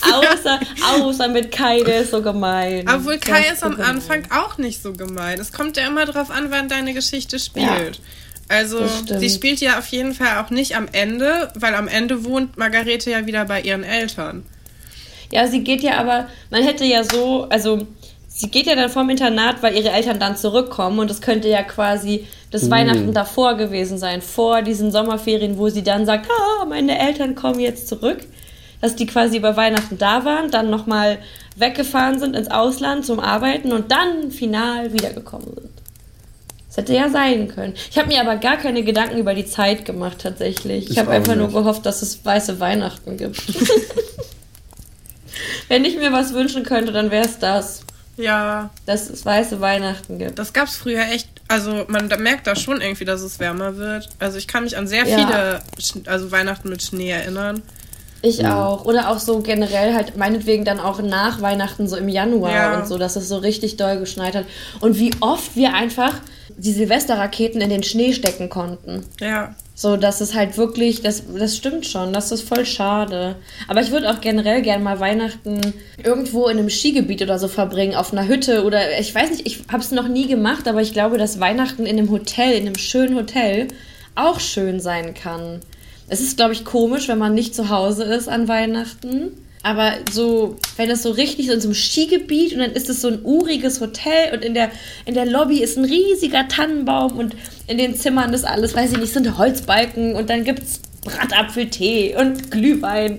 außer, 0.00 0.60
außer 0.98 1.28
mit 1.28 1.52
Kai, 1.52 1.82
der 1.82 2.00
ist 2.00 2.10
so 2.10 2.22
gemein. 2.22 2.88
Obwohl 2.88 3.18
Kai 3.18 3.50
ist 3.52 3.62
am 3.62 3.78
Anfang 3.80 4.24
auch 4.30 4.56
nicht 4.56 4.82
so 4.82 4.92
gemein. 4.94 5.38
Es 5.38 5.52
kommt 5.52 5.76
ja 5.76 5.86
immer 5.86 6.06
drauf 6.06 6.30
an, 6.30 6.50
wann 6.50 6.68
deine 6.68 6.94
Geschichte 6.94 7.38
spielt. 7.38 7.66
Ja. 7.66 8.02
Also 8.48 8.78
sie 9.18 9.28
spielt 9.28 9.60
ja 9.60 9.78
auf 9.78 9.88
jeden 9.88 10.14
Fall 10.14 10.42
auch 10.42 10.50
nicht 10.50 10.76
am 10.76 10.86
Ende, 10.92 11.50
weil 11.54 11.74
am 11.74 11.88
Ende 11.88 12.24
wohnt 12.24 12.56
Margarete 12.56 13.10
ja 13.10 13.26
wieder 13.26 13.44
bei 13.44 13.60
ihren 13.60 13.82
Eltern. 13.82 14.44
Ja, 15.32 15.48
sie 15.48 15.64
geht 15.64 15.82
ja 15.82 15.98
aber, 15.98 16.28
man 16.50 16.62
hätte 16.62 16.84
ja 16.84 17.02
so, 17.02 17.46
also 17.50 17.86
sie 18.28 18.50
geht 18.50 18.66
ja 18.66 18.76
dann 18.76 18.90
vom 18.90 19.10
Internat, 19.10 19.62
weil 19.62 19.74
ihre 19.74 19.90
Eltern 19.90 20.20
dann 20.20 20.36
zurückkommen 20.36 21.00
und 21.00 21.10
das 21.10 21.20
könnte 21.20 21.48
ja 21.48 21.62
quasi 21.62 22.26
das 22.52 22.64
mhm. 22.64 22.70
Weihnachten 22.70 23.12
davor 23.12 23.56
gewesen 23.56 23.98
sein, 23.98 24.22
vor 24.22 24.62
diesen 24.62 24.92
Sommerferien, 24.92 25.58
wo 25.58 25.68
sie 25.68 25.82
dann 25.82 26.06
sagt, 26.06 26.28
ah, 26.30 26.64
meine 26.66 26.98
Eltern 26.98 27.34
kommen 27.34 27.58
jetzt 27.58 27.88
zurück, 27.88 28.20
dass 28.80 28.94
die 28.94 29.06
quasi 29.06 29.38
über 29.38 29.56
Weihnachten 29.56 29.98
da 29.98 30.24
waren, 30.24 30.52
dann 30.52 30.70
nochmal 30.70 31.18
weggefahren 31.56 32.20
sind 32.20 32.36
ins 32.36 32.50
Ausland 32.50 33.04
zum 33.04 33.18
Arbeiten 33.18 33.72
und 33.72 33.90
dann 33.90 34.30
final 34.30 34.92
wiedergekommen 34.92 35.52
sind. 35.54 35.75
Das 36.76 36.82
hätte 36.82 36.94
ja 36.94 37.08
sein 37.08 37.48
können. 37.48 37.72
Ich 37.90 37.96
habe 37.96 38.08
mir 38.08 38.20
aber 38.20 38.36
gar 38.36 38.58
keine 38.58 38.84
Gedanken 38.84 39.16
über 39.16 39.34
die 39.34 39.46
Zeit 39.46 39.86
gemacht, 39.86 40.18
tatsächlich. 40.22 40.90
Ich, 40.90 40.98
habe 40.98 41.10
einfach 41.10 41.34
nicht. 41.34 41.50
nur 41.50 41.62
gehofft, 41.62 41.86
dass 41.86 42.02
es 42.02 42.22
weiße 42.22 42.60
Weihnachten 42.60 43.16
gibt. 43.16 43.42
Wenn 45.68 45.86
ich 45.86 45.96
mir 45.96 46.12
was 46.12 46.34
wünschen 46.34 46.64
könnte, 46.64 46.92
dann 46.92 47.10
wäre 47.10 47.24
es 47.24 47.38
das. 47.38 47.80
Ja. 48.18 48.68
Dass 48.84 49.08
es 49.08 49.24
weiße 49.24 49.60
Weihnachten 49.62 50.18
gibt. 50.18 50.38
Das 50.38 50.52
gab 50.52 50.68
es 50.68 50.76
früher 50.76 51.02
echt. 51.10 51.28
Also 51.48 51.86
man 51.88 52.08
merkt 52.18 52.46
da 52.46 52.54
schon 52.54 52.82
irgendwie, 52.82 53.06
dass 53.06 53.22
es 53.22 53.40
wärmer 53.40 53.76
wird. 53.76 54.10
Also 54.18 54.36
ich 54.36 54.46
kann 54.46 54.64
mich 54.64 54.76
an 54.76 54.86
sehr 54.86 55.06
ja. 55.06 55.16
viele 55.16 55.62
also 56.10 56.30
Weihnachten 56.30 56.68
mit 56.68 56.82
Schnee 56.82 57.10
erinnern. 57.10 57.62
Ich 58.20 58.42
mhm. 58.42 58.46
auch. 58.48 58.84
Oder 58.84 59.10
auch 59.10 59.18
so 59.18 59.40
generell 59.40 59.94
halt 59.94 60.18
meinetwegen 60.18 60.66
dann 60.66 60.80
auch 60.80 61.00
nach 61.00 61.40
Weihnachten, 61.40 61.88
so 61.88 61.96
im 61.96 62.08
Januar 62.08 62.52
ja. 62.52 62.78
und 62.78 62.86
so, 62.86 62.98
dass 62.98 63.16
es 63.16 63.28
so 63.28 63.38
richtig 63.38 63.78
doll 63.78 63.98
geschneit 63.98 64.34
hat. 64.34 64.44
Und 64.80 64.98
wie 64.98 65.12
oft 65.20 65.56
wir 65.56 65.72
einfach 65.72 66.12
die 66.56 66.72
Silvesterraketen 66.72 67.60
in 67.60 67.70
den 67.70 67.82
Schnee 67.82 68.12
stecken 68.12 68.48
konnten. 68.48 69.04
Ja. 69.20 69.54
So, 69.74 69.96
dass 69.98 70.22
es 70.22 70.34
halt 70.34 70.56
wirklich, 70.56 71.02
das, 71.02 71.22
das 71.38 71.56
stimmt 71.56 71.84
schon, 71.84 72.14
das 72.14 72.32
ist 72.32 72.48
voll 72.48 72.64
schade. 72.64 73.36
Aber 73.68 73.82
ich 73.82 73.90
würde 73.90 74.10
auch 74.10 74.22
generell 74.22 74.62
gerne 74.62 74.82
mal 74.82 75.00
Weihnachten 75.00 75.60
irgendwo 76.02 76.48
in 76.48 76.58
einem 76.58 76.70
Skigebiet 76.70 77.20
oder 77.20 77.38
so 77.38 77.48
verbringen, 77.48 77.94
auf 77.94 78.12
einer 78.12 78.26
Hütte 78.26 78.64
oder 78.64 78.98
ich 78.98 79.14
weiß 79.14 79.30
nicht, 79.30 79.46
ich 79.46 79.64
habe 79.70 79.82
es 79.82 79.90
noch 79.90 80.08
nie 80.08 80.26
gemacht, 80.28 80.66
aber 80.66 80.80
ich 80.80 80.94
glaube, 80.94 81.18
dass 81.18 81.40
Weihnachten 81.40 81.84
in 81.84 81.98
einem 81.98 82.10
Hotel, 82.10 82.52
in 82.52 82.66
einem 82.66 82.78
schönen 82.78 83.16
Hotel 83.16 83.68
auch 84.14 84.40
schön 84.40 84.80
sein 84.80 85.12
kann. 85.12 85.60
Es 86.08 86.20
ist, 86.20 86.36
glaube 86.36 86.52
ich, 86.52 86.64
komisch, 86.64 87.08
wenn 87.08 87.18
man 87.18 87.34
nicht 87.34 87.54
zu 87.54 87.68
Hause 87.68 88.04
ist 88.04 88.28
an 88.28 88.48
Weihnachten. 88.48 89.32
Aber 89.66 89.94
so, 90.12 90.56
wenn 90.76 90.88
das 90.88 91.02
so 91.02 91.10
richtig 91.10 91.48
so 91.48 91.52
in 91.52 91.60
so 91.60 91.66
einem 91.66 91.74
Skigebiet 91.74 92.52
und 92.52 92.60
dann 92.60 92.70
ist 92.70 92.88
es 92.88 93.00
so 93.00 93.08
ein 93.08 93.24
uriges 93.24 93.80
Hotel 93.80 94.32
und 94.32 94.44
in 94.44 94.54
der, 94.54 94.70
in 95.06 95.14
der 95.14 95.26
Lobby 95.26 95.60
ist 95.60 95.76
ein 95.76 95.84
riesiger 95.84 96.46
Tannenbaum 96.46 97.18
und 97.18 97.34
in 97.66 97.76
den 97.76 97.96
Zimmern 97.96 98.32
ist 98.32 98.44
alles, 98.44 98.76
weiß 98.76 98.92
ich 98.92 98.98
nicht, 98.98 99.12
sind 99.12 99.36
Holzbalken 99.36 100.14
und 100.14 100.30
dann 100.30 100.44
gibt 100.44 100.62
es 100.62 100.78
Bratapfeltee 101.02 102.14
und 102.16 102.52
Glühwein. 102.52 103.18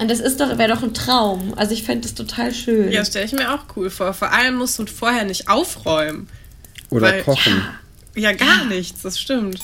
Und 0.00 0.08
das 0.08 0.20
ist 0.20 0.40
doch, 0.40 0.56
wäre 0.56 0.72
doch 0.72 0.84
ein 0.84 0.94
Traum. 0.94 1.54
Also 1.56 1.72
ich 1.72 1.82
fände 1.82 2.02
das 2.02 2.14
total 2.14 2.54
schön. 2.54 2.92
Ja, 2.92 3.04
stelle 3.04 3.24
ich 3.24 3.32
mir 3.32 3.52
auch 3.52 3.64
cool 3.74 3.90
vor. 3.90 4.14
Vor 4.14 4.32
allem 4.32 4.54
musst 4.54 4.78
du 4.78 4.86
vorher 4.86 5.24
nicht 5.24 5.48
aufräumen. 5.48 6.28
Oder 6.90 7.08
weil, 7.08 7.22
kochen. 7.24 7.60
Ja, 8.14 8.30
ja 8.30 8.36
gar 8.36 8.60
ja. 8.60 8.64
nichts, 8.66 9.02
das 9.02 9.18
stimmt. 9.18 9.58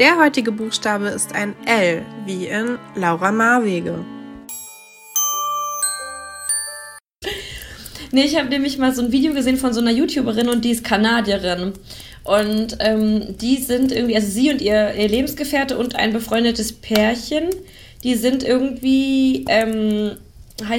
Der 0.00 0.16
heutige 0.16 0.50
Buchstabe 0.50 1.08
ist 1.08 1.34
ein 1.34 1.54
L, 1.66 2.06
wie 2.24 2.46
in 2.46 2.78
Laura 2.94 3.30
Marwege. 3.30 4.02
Nee, 8.10 8.22
ich 8.24 8.34
habe 8.38 8.48
nämlich 8.48 8.78
mal 8.78 8.94
so 8.94 9.02
ein 9.02 9.12
Video 9.12 9.34
gesehen 9.34 9.58
von 9.58 9.74
so 9.74 9.80
einer 9.82 9.90
YouTuberin 9.90 10.48
und 10.48 10.64
die 10.64 10.70
ist 10.70 10.84
Kanadierin. 10.84 11.74
Und 12.24 12.78
ähm, 12.80 13.36
die 13.36 13.58
sind 13.58 13.92
irgendwie, 13.92 14.16
also 14.16 14.26
sie 14.28 14.50
und 14.50 14.62
ihr, 14.62 14.94
ihr 14.94 15.08
Lebensgefährte 15.08 15.76
und 15.76 15.96
ein 15.96 16.14
befreundetes 16.14 16.72
Pärchen, 16.72 17.50
die 18.02 18.14
sind 18.14 18.42
irgendwie, 18.42 19.44
ähm, 19.50 20.12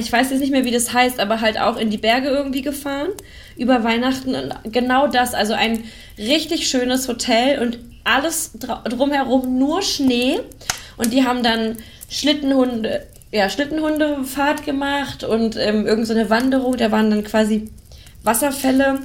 ich 0.00 0.10
weiß 0.10 0.30
jetzt 0.30 0.40
nicht 0.40 0.50
mehr, 0.50 0.64
wie 0.64 0.72
das 0.72 0.92
heißt, 0.92 1.20
aber 1.20 1.40
halt 1.40 1.60
auch 1.60 1.76
in 1.76 1.90
die 1.90 1.96
Berge 1.96 2.26
irgendwie 2.26 2.62
gefahren 2.62 3.10
über 3.56 3.84
Weihnachten. 3.84 4.34
Und 4.34 4.52
genau 4.72 5.06
das, 5.06 5.32
also 5.32 5.52
ein 5.52 5.84
richtig 6.18 6.66
schönes 6.66 7.06
Hotel 7.06 7.62
und 7.62 7.78
alles 8.04 8.52
drumherum 8.54 9.58
nur 9.58 9.82
Schnee. 9.82 10.40
Und 10.96 11.12
die 11.12 11.24
haben 11.24 11.42
dann 11.42 11.76
Schlittenhunde, 12.08 13.06
ja, 13.30 13.48
Schlittenhundefahrt 13.48 14.64
gemacht 14.64 15.24
und 15.24 15.56
ähm, 15.56 15.86
irgendeine 15.86 16.24
so 16.24 16.30
Wanderung. 16.30 16.76
Da 16.76 16.90
waren 16.90 17.10
dann 17.10 17.24
quasi 17.24 17.70
Wasserfälle 18.22 19.00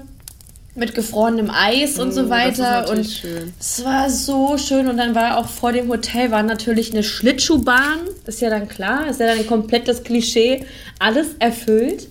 mit 0.77 0.93
gefrorenem 0.93 1.49
Eis 1.49 1.97
und 1.97 2.10
mm, 2.10 2.12
so 2.12 2.29
weiter. 2.29 2.89
und 2.89 3.03
schön. 3.03 3.53
es 3.60 3.83
war 3.83 4.10
so 4.10 4.57
schön. 4.57 4.88
Und 4.88 4.97
dann 4.97 5.15
war 5.15 5.38
auch 5.38 5.47
vor 5.47 5.71
dem 5.71 5.89
Hotel 5.89 6.31
war 6.31 6.43
natürlich 6.43 6.91
eine 6.91 7.03
Schlittschuhbahn. 7.03 7.99
Ist 8.25 8.41
ja 8.41 8.49
dann 8.49 8.67
klar, 8.67 9.10
ist 9.10 9.19
ja 9.19 9.27
dann 9.27 9.45
komplett 9.47 9.88
das 9.88 10.03
Klischee, 10.03 10.65
alles 10.99 11.29
erfüllt. 11.39 12.07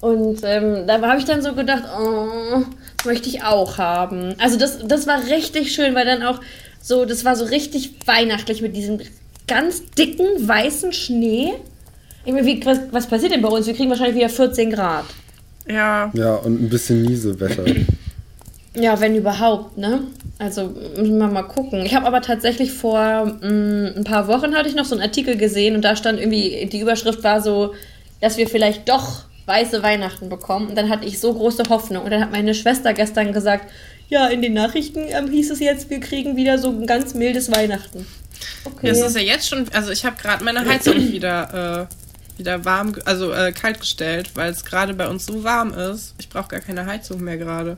Und 0.00 0.40
ähm, 0.44 0.86
da 0.86 1.00
habe 1.00 1.18
ich 1.18 1.24
dann 1.24 1.42
so 1.42 1.54
gedacht, 1.54 1.82
oh, 1.98 2.62
möchte 3.04 3.28
ich 3.28 3.42
auch 3.42 3.78
haben. 3.78 4.34
Also 4.38 4.58
das, 4.58 4.78
das 4.86 5.06
war 5.06 5.24
richtig 5.26 5.72
schön, 5.72 5.94
weil 5.94 6.04
dann 6.04 6.22
auch 6.22 6.40
so, 6.80 7.04
das 7.04 7.24
war 7.24 7.36
so 7.36 7.44
richtig 7.44 7.94
weihnachtlich 8.06 8.62
mit 8.62 8.76
diesem 8.76 9.00
ganz 9.46 9.82
dicken 9.98 10.26
weißen 10.46 10.92
Schnee. 10.92 11.54
Irgendwie, 12.24 12.64
was, 12.64 12.78
was 12.90 13.06
passiert 13.06 13.32
denn 13.32 13.42
bei 13.42 13.48
uns? 13.48 13.66
Wir 13.66 13.74
kriegen 13.74 13.90
wahrscheinlich 13.90 14.16
wieder 14.16 14.28
14 14.28 14.70
Grad. 14.70 15.04
Ja. 15.68 16.10
Ja, 16.14 16.36
und 16.36 16.62
ein 16.62 16.68
bisschen 16.68 17.02
Niesewetter. 17.02 17.64
Ja, 18.74 19.00
wenn 19.00 19.14
überhaupt, 19.14 19.78
ne? 19.78 20.02
Also 20.38 20.74
müssen 20.96 21.18
wir 21.18 21.28
mal 21.28 21.44
gucken. 21.44 21.84
Ich 21.86 21.94
habe 21.94 22.06
aber 22.06 22.20
tatsächlich 22.20 22.72
vor 22.72 23.24
mh, 23.24 23.48
mm, 23.48 23.98
ein 23.98 24.04
paar 24.04 24.28
Wochen 24.28 24.54
hatte 24.54 24.68
ich 24.68 24.74
noch 24.74 24.84
so 24.84 24.94
einen 24.94 25.02
Artikel 25.02 25.36
gesehen 25.36 25.74
und 25.74 25.82
da 25.82 25.96
stand 25.96 26.20
irgendwie, 26.20 26.66
die 26.70 26.80
Überschrift 26.80 27.24
war 27.24 27.40
so, 27.40 27.72
dass 28.20 28.36
wir 28.36 28.48
vielleicht 28.48 28.88
doch 28.88 29.22
weiße 29.46 29.82
Weihnachten 29.82 30.28
bekommen. 30.28 30.68
Und 30.68 30.74
dann 30.76 30.88
hatte 30.88 31.06
ich 31.06 31.18
so 31.18 31.32
große 31.32 31.64
Hoffnung. 31.68 32.04
Und 32.04 32.10
dann 32.10 32.20
hat 32.20 32.32
meine 32.32 32.54
Schwester 32.54 32.92
gestern 32.92 33.32
gesagt, 33.32 33.70
ja, 34.08 34.26
in 34.28 34.42
den 34.42 34.54
Nachrichten 34.54 35.06
ähm, 35.08 35.30
hieß 35.30 35.50
es 35.50 35.60
jetzt, 35.60 35.90
wir 35.90 36.00
kriegen 36.00 36.36
wieder 36.36 36.58
so 36.58 36.70
ein 36.70 36.86
ganz 36.86 37.14
mildes 37.14 37.50
Weihnachten. 37.50 38.06
Okay. 38.64 38.88
Das 38.88 39.00
ist 39.00 39.16
ja 39.16 39.22
jetzt 39.22 39.48
schon, 39.48 39.66
also 39.72 39.90
ich 39.90 40.04
habe 40.04 40.16
gerade 40.16 40.44
meine 40.44 40.64
Heizung 40.64 40.96
wieder, 40.96 41.88
äh, 41.88 42.38
wieder 42.38 42.64
warm, 42.64 42.94
also 43.04 43.32
äh, 43.32 43.52
kalt 43.52 43.80
gestellt, 43.80 44.30
weil 44.34 44.50
es 44.50 44.64
gerade 44.64 44.94
bei 44.94 45.08
uns 45.08 45.26
so 45.26 45.42
warm 45.42 45.72
ist. 45.72 46.14
Ich 46.18 46.28
brauche 46.28 46.48
gar 46.48 46.60
keine 46.60 46.86
Heizung 46.86 47.22
mehr 47.22 47.36
gerade. 47.36 47.76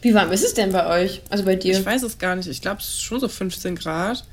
Wie 0.00 0.14
warm 0.14 0.32
ist 0.32 0.44
es 0.44 0.54
denn 0.54 0.70
bei 0.70 0.86
euch? 0.86 1.22
Also 1.30 1.44
bei 1.44 1.56
dir? 1.56 1.78
Ich 1.78 1.84
weiß 1.84 2.02
es 2.02 2.18
gar 2.18 2.36
nicht. 2.36 2.48
Ich 2.48 2.60
glaube, 2.60 2.80
es 2.80 2.88
ist 2.88 3.02
schon 3.02 3.20
so 3.20 3.28
15 3.28 3.74
Grad. 3.76 4.24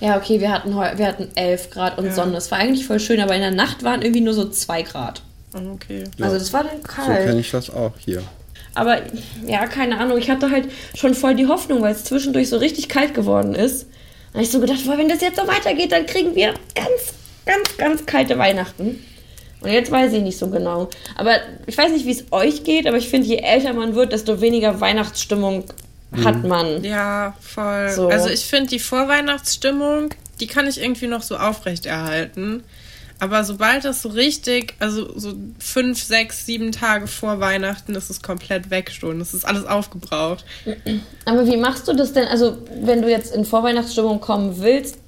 Ja, 0.00 0.16
okay, 0.16 0.40
wir 0.40 0.50
hatten, 0.50 0.74
wir 0.74 1.06
hatten 1.06 1.28
11 1.34 1.70
Grad 1.70 1.98
und 1.98 2.06
ja. 2.06 2.12
Sonne. 2.12 2.36
Es 2.36 2.50
war 2.50 2.58
eigentlich 2.58 2.86
voll 2.86 3.00
schön, 3.00 3.20
aber 3.20 3.34
in 3.34 3.42
der 3.42 3.50
Nacht 3.50 3.84
waren 3.84 4.02
irgendwie 4.02 4.22
nur 4.22 4.34
so 4.34 4.48
2 4.48 4.82
Grad. 4.82 5.22
Oh, 5.54 5.72
okay. 5.72 6.04
Also 6.20 6.38
das 6.38 6.52
war 6.52 6.64
dann 6.64 6.82
kalt. 6.82 7.20
So 7.20 7.26
kenne 7.26 7.40
ich 7.40 7.50
das 7.50 7.70
auch 7.70 7.92
hier. 7.98 8.22
Aber 8.74 8.98
ja, 9.46 9.66
keine 9.66 9.98
Ahnung. 9.98 10.18
Ich 10.18 10.30
hatte 10.30 10.50
halt 10.50 10.68
schon 10.94 11.14
voll 11.14 11.34
die 11.34 11.46
Hoffnung, 11.46 11.82
weil 11.82 11.92
es 11.92 12.04
zwischendurch 12.04 12.48
so 12.48 12.56
richtig 12.56 12.88
kalt 12.88 13.14
geworden 13.14 13.54
ist. 13.54 13.86
Da 14.32 14.38
habe 14.38 14.44
ich 14.44 14.50
so 14.50 14.60
gedacht, 14.60 14.84
boah, 14.84 14.98
wenn 14.98 15.08
das 15.08 15.20
jetzt 15.20 15.38
so 15.38 15.46
weitergeht, 15.46 15.92
dann 15.92 16.06
kriegen 16.06 16.34
wir 16.34 16.54
ganz, 16.74 17.14
ganz, 17.46 17.76
ganz 17.76 18.06
kalte 18.06 18.36
Weihnachten. 18.36 19.04
Und 19.60 19.70
jetzt 19.70 19.90
weiß 19.90 20.12
ich 20.12 20.22
nicht 20.22 20.38
so 20.38 20.48
genau. 20.48 20.90
Aber 21.16 21.36
ich 21.66 21.78
weiß 21.78 21.92
nicht, 21.92 22.04
wie 22.04 22.10
es 22.10 22.24
euch 22.32 22.64
geht, 22.64 22.86
aber 22.86 22.98
ich 22.98 23.08
finde, 23.08 23.28
je 23.28 23.36
älter 23.36 23.72
man 23.72 23.94
wird, 23.94 24.12
desto 24.12 24.40
weniger 24.40 24.80
Weihnachtsstimmung 24.80 25.64
mhm. 26.10 26.24
hat 26.24 26.44
man. 26.44 26.84
Ja, 26.84 27.34
voll. 27.40 27.90
So. 27.90 28.08
Also 28.08 28.28
ich 28.28 28.44
finde 28.44 28.70
die 28.70 28.78
Vorweihnachtsstimmung, 28.78 30.10
die 30.40 30.46
kann 30.48 30.66
ich 30.66 30.82
irgendwie 30.82 31.06
noch 31.06 31.22
so 31.22 31.36
aufrechterhalten. 31.36 32.64
Aber 33.20 33.44
sobald 33.44 33.84
das 33.84 34.02
so 34.02 34.08
richtig, 34.10 34.74
also 34.80 35.18
so 35.18 35.34
fünf, 35.58 36.02
sechs, 36.02 36.46
sieben 36.46 36.72
Tage 36.72 37.06
vor 37.06 37.40
Weihnachten, 37.40 37.94
ist 37.94 38.10
es 38.10 38.22
komplett 38.22 38.70
weg 38.70 38.90
schon. 38.90 39.18
Das 39.18 39.34
ist 39.34 39.44
alles 39.44 39.64
aufgebraucht. 39.64 40.44
Aber 41.24 41.46
wie 41.46 41.56
machst 41.56 41.88
du 41.88 41.92
das 41.92 42.12
denn? 42.12 42.26
Also, 42.26 42.58
wenn 42.82 43.02
du 43.02 43.10
jetzt 43.10 43.34
in 43.34 43.44
Vorweihnachtsstimmung 43.44 44.20
kommen 44.20 44.60
willst, 44.60 44.98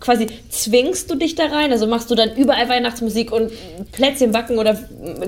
quasi 0.00 0.28
zwingst 0.50 1.10
du 1.10 1.14
dich 1.14 1.34
da 1.34 1.46
rein? 1.46 1.72
Also 1.72 1.86
machst 1.86 2.10
du 2.10 2.14
dann 2.14 2.36
überall 2.36 2.68
Weihnachtsmusik 2.68 3.32
und 3.32 3.50
Plätzchen 3.92 4.32
backen 4.32 4.58
oder 4.58 4.78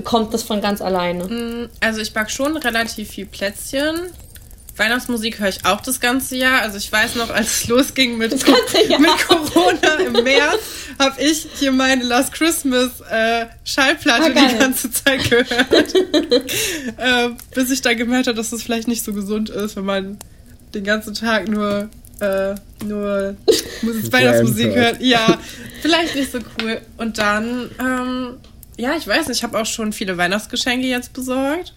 kommt 0.03 0.33
das 0.33 0.43
von 0.43 0.61
ganz 0.61 0.81
alleine? 0.81 1.25
Mm, 1.25 1.69
also 1.79 2.01
ich 2.01 2.13
back 2.13 2.29
schon 2.29 2.57
relativ 2.57 3.09
viel 3.09 3.25
Plätzchen. 3.25 3.95
Weihnachtsmusik 4.77 5.39
höre 5.39 5.49
ich 5.49 5.65
auch 5.65 5.81
das 5.81 5.99
ganze 5.99 6.35
Jahr. 6.35 6.61
Also 6.61 6.77
ich 6.77 6.91
weiß 6.91 7.15
noch, 7.15 7.29
als 7.29 7.63
es 7.63 7.67
losging 7.67 8.17
mit, 8.17 8.31
mit 8.31 9.27
Corona 9.27 9.95
im 10.05 10.23
März, 10.23 10.59
habe 10.99 11.21
ich 11.21 11.47
hier 11.57 11.71
meine 11.71 12.03
Last 12.03 12.33
Christmas 12.33 13.01
äh, 13.09 13.45
Schallplatte 13.63 14.33
ah, 14.35 14.49
die 14.49 14.57
ganze 14.57 14.91
Zeit 14.91 15.29
gehört. 15.29 15.95
äh, 16.97 17.29
bis 17.53 17.71
ich 17.71 17.81
dann 17.81 17.97
gemerkt 17.97 18.27
habe, 18.27 18.35
dass 18.35 18.47
es 18.47 18.51
das 18.51 18.63
vielleicht 18.63 18.87
nicht 18.87 19.03
so 19.03 19.13
gesund 19.13 19.49
ist, 19.49 19.75
wenn 19.75 19.85
man 19.85 20.17
den 20.73 20.83
ganzen 20.83 21.13
Tag 21.13 21.47
nur 21.47 21.89
äh, 22.19 22.55
nur 22.85 23.35
Weihnachtsmusik 23.81 24.73
hört. 24.73 25.01
Ja, 25.01 25.37
vielleicht 25.81 26.15
nicht 26.15 26.31
so 26.31 26.39
cool. 26.61 26.81
Und 26.97 27.17
dann, 27.17 27.69
ähm, 27.79 28.37
ja, 28.77 28.95
ich 28.95 29.07
weiß 29.07 29.27
nicht, 29.27 29.37
ich 29.37 29.43
habe 29.43 29.59
auch 29.59 29.65
schon 29.65 29.93
viele 29.93 30.17
Weihnachtsgeschenke 30.17 30.87
jetzt 30.87 31.13
besorgt 31.13 31.73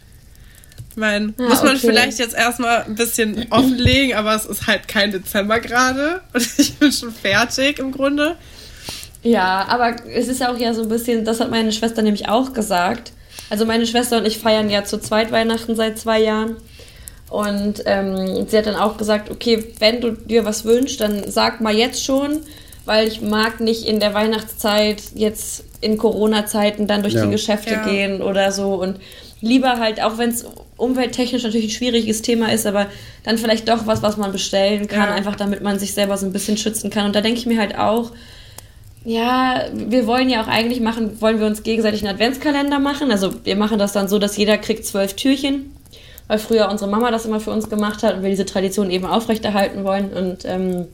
meine, 0.99 1.33
ah, 1.39 1.43
muss 1.43 1.63
man 1.63 1.77
okay. 1.77 1.87
vielleicht 1.87 2.19
jetzt 2.19 2.35
erstmal 2.35 2.83
ein 2.83 2.95
bisschen 2.95 3.47
offenlegen, 3.51 4.17
aber 4.17 4.35
es 4.35 4.45
ist 4.45 4.67
halt 4.67 4.87
kein 4.89 5.11
Dezember 5.11 5.61
gerade 5.61 6.21
und 6.35 6.47
ich 6.59 6.77
bin 6.77 6.93
schon 6.93 7.13
fertig 7.13 7.79
im 7.79 7.93
Grunde. 7.93 8.37
Ja, 9.23 9.67
aber 9.69 9.97
es 10.15 10.29
ist 10.29 10.41
ja 10.41 10.53
auch 10.53 10.59
ja 10.59 10.75
so 10.75 10.83
ein 10.83 10.89
bisschen, 10.89 11.25
das 11.25 11.41
hat 11.41 11.51
meine 11.51 11.73
Schwester 11.73 12.03
nämlich 12.03 12.29
auch 12.29 12.53
gesagt. 12.53 13.13
Also 13.51 13.65
meine 13.65 13.87
Schwester 13.87 14.19
und 14.19 14.27
ich 14.27 14.39
feiern 14.39 14.71
ja 14.71 14.85
zu 14.85 14.99
zweit 15.01 15.33
Weihnachten 15.33 15.75
seit 15.75 15.99
zwei 15.99 16.21
Jahren. 16.21 16.57
Und 17.31 17.83
ähm, 17.85 18.47
sie 18.49 18.57
hat 18.57 18.67
dann 18.67 18.77
auch 18.77 18.97
gesagt, 18.97 19.31
okay, 19.31 19.73
wenn 19.79 20.01
du 20.01 20.13
dir 20.13 20.45
was 20.45 20.65
wünschst, 20.65 21.01
dann 21.01 21.31
sag 21.31 21.61
mal 21.61 21.75
jetzt 21.75 22.03
schon, 22.03 22.41
weil 22.85 23.07
ich 23.07 23.21
mag 23.21 23.61
nicht 23.61 23.87
in 23.87 24.01
der 24.01 24.15
Weihnachtszeit 24.15 25.03
jetzt 25.15 25.65
in 25.81 25.99
Corona-Zeiten 25.99 26.87
dann 26.87 27.03
durch 27.03 27.15
ja. 27.15 27.25
die 27.25 27.31
Geschäfte 27.31 27.75
ja. 27.75 27.85
gehen 27.85 28.23
oder 28.23 28.51
so. 28.51 28.75
Und 28.75 28.99
lieber 29.41 29.79
halt, 29.79 30.03
auch 30.03 30.19
wenn 30.19 30.31
es 30.31 30.47
umwelttechnisch 30.79 31.43
natürlich 31.43 31.67
ein 31.67 31.71
schwieriges 31.71 32.23
Thema 32.23 32.51
ist, 32.51 32.67
aber 32.67 32.87
dann 33.25 33.37
vielleicht 33.37 33.69
doch 33.69 33.87
was, 33.87 34.03
was 34.03 34.17
man 34.17 34.33
bestellen 34.33 34.89
kann, 34.89 35.11
ja. 35.11 35.15
einfach 35.15 35.37
damit 35.37 35.63
man 35.63 35.79
sich 35.79 35.93
selber 35.93 36.17
so 36.17 36.25
ein 36.25 36.33
bisschen 36.33 36.57
schützen 36.57 36.89
kann. 36.89 37.05
Und 37.05 37.15
da 37.15 37.21
denke 37.21 37.39
ich 37.39 37.47
mir 37.47 37.61
halt 37.61 37.77
auch, 37.77 38.13
ja, 39.05 39.65
wir 39.73 40.07
wollen 40.07 40.31
ja 40.31 40.43
auch 40.43 40.49
eigentlich 40.49 40.81
machen, 40.81 41.21
wollen 41.21 41.41
wir 41.41 41.47
uns 41.47 41.63
gegenseitig 41.63 42.03
einen 42.03 42.15
Adventskalender 42.15 42.79
machen. 42.79 43.11
Also 43.11 43.33
wir 43.45 43.57
machen 43.57 43.79
das 43.79 43.93
dann 43.93 44.09
so, 44.09 44.19
dass 44.19 44.37
jeder 44.37 44.59
kriegt 44.59 44.87
zwölf 44.87 45.15
Türchen, 45.15 45.75
weil 46.27 46.39
früher 46.39 46.69
unsere 46.71 46.91
Mama 46.91 47.11
das 47.11 47.27
immer 47.27 47.41
für 47.41 47.51
uns 47.51 47.69
gemacht 47.69 48.03
hat 48.03 48.17
und 48.17 48.23
wir 48.23 48.31
diese 48.31 48.47
Tradition 48.47 48.91
eben 48.91 49.07
aufrechterhalten 49.07 49.85
wollen. 49.85 50.13
Und 50.13 50.45
ähm, 50.45 50.87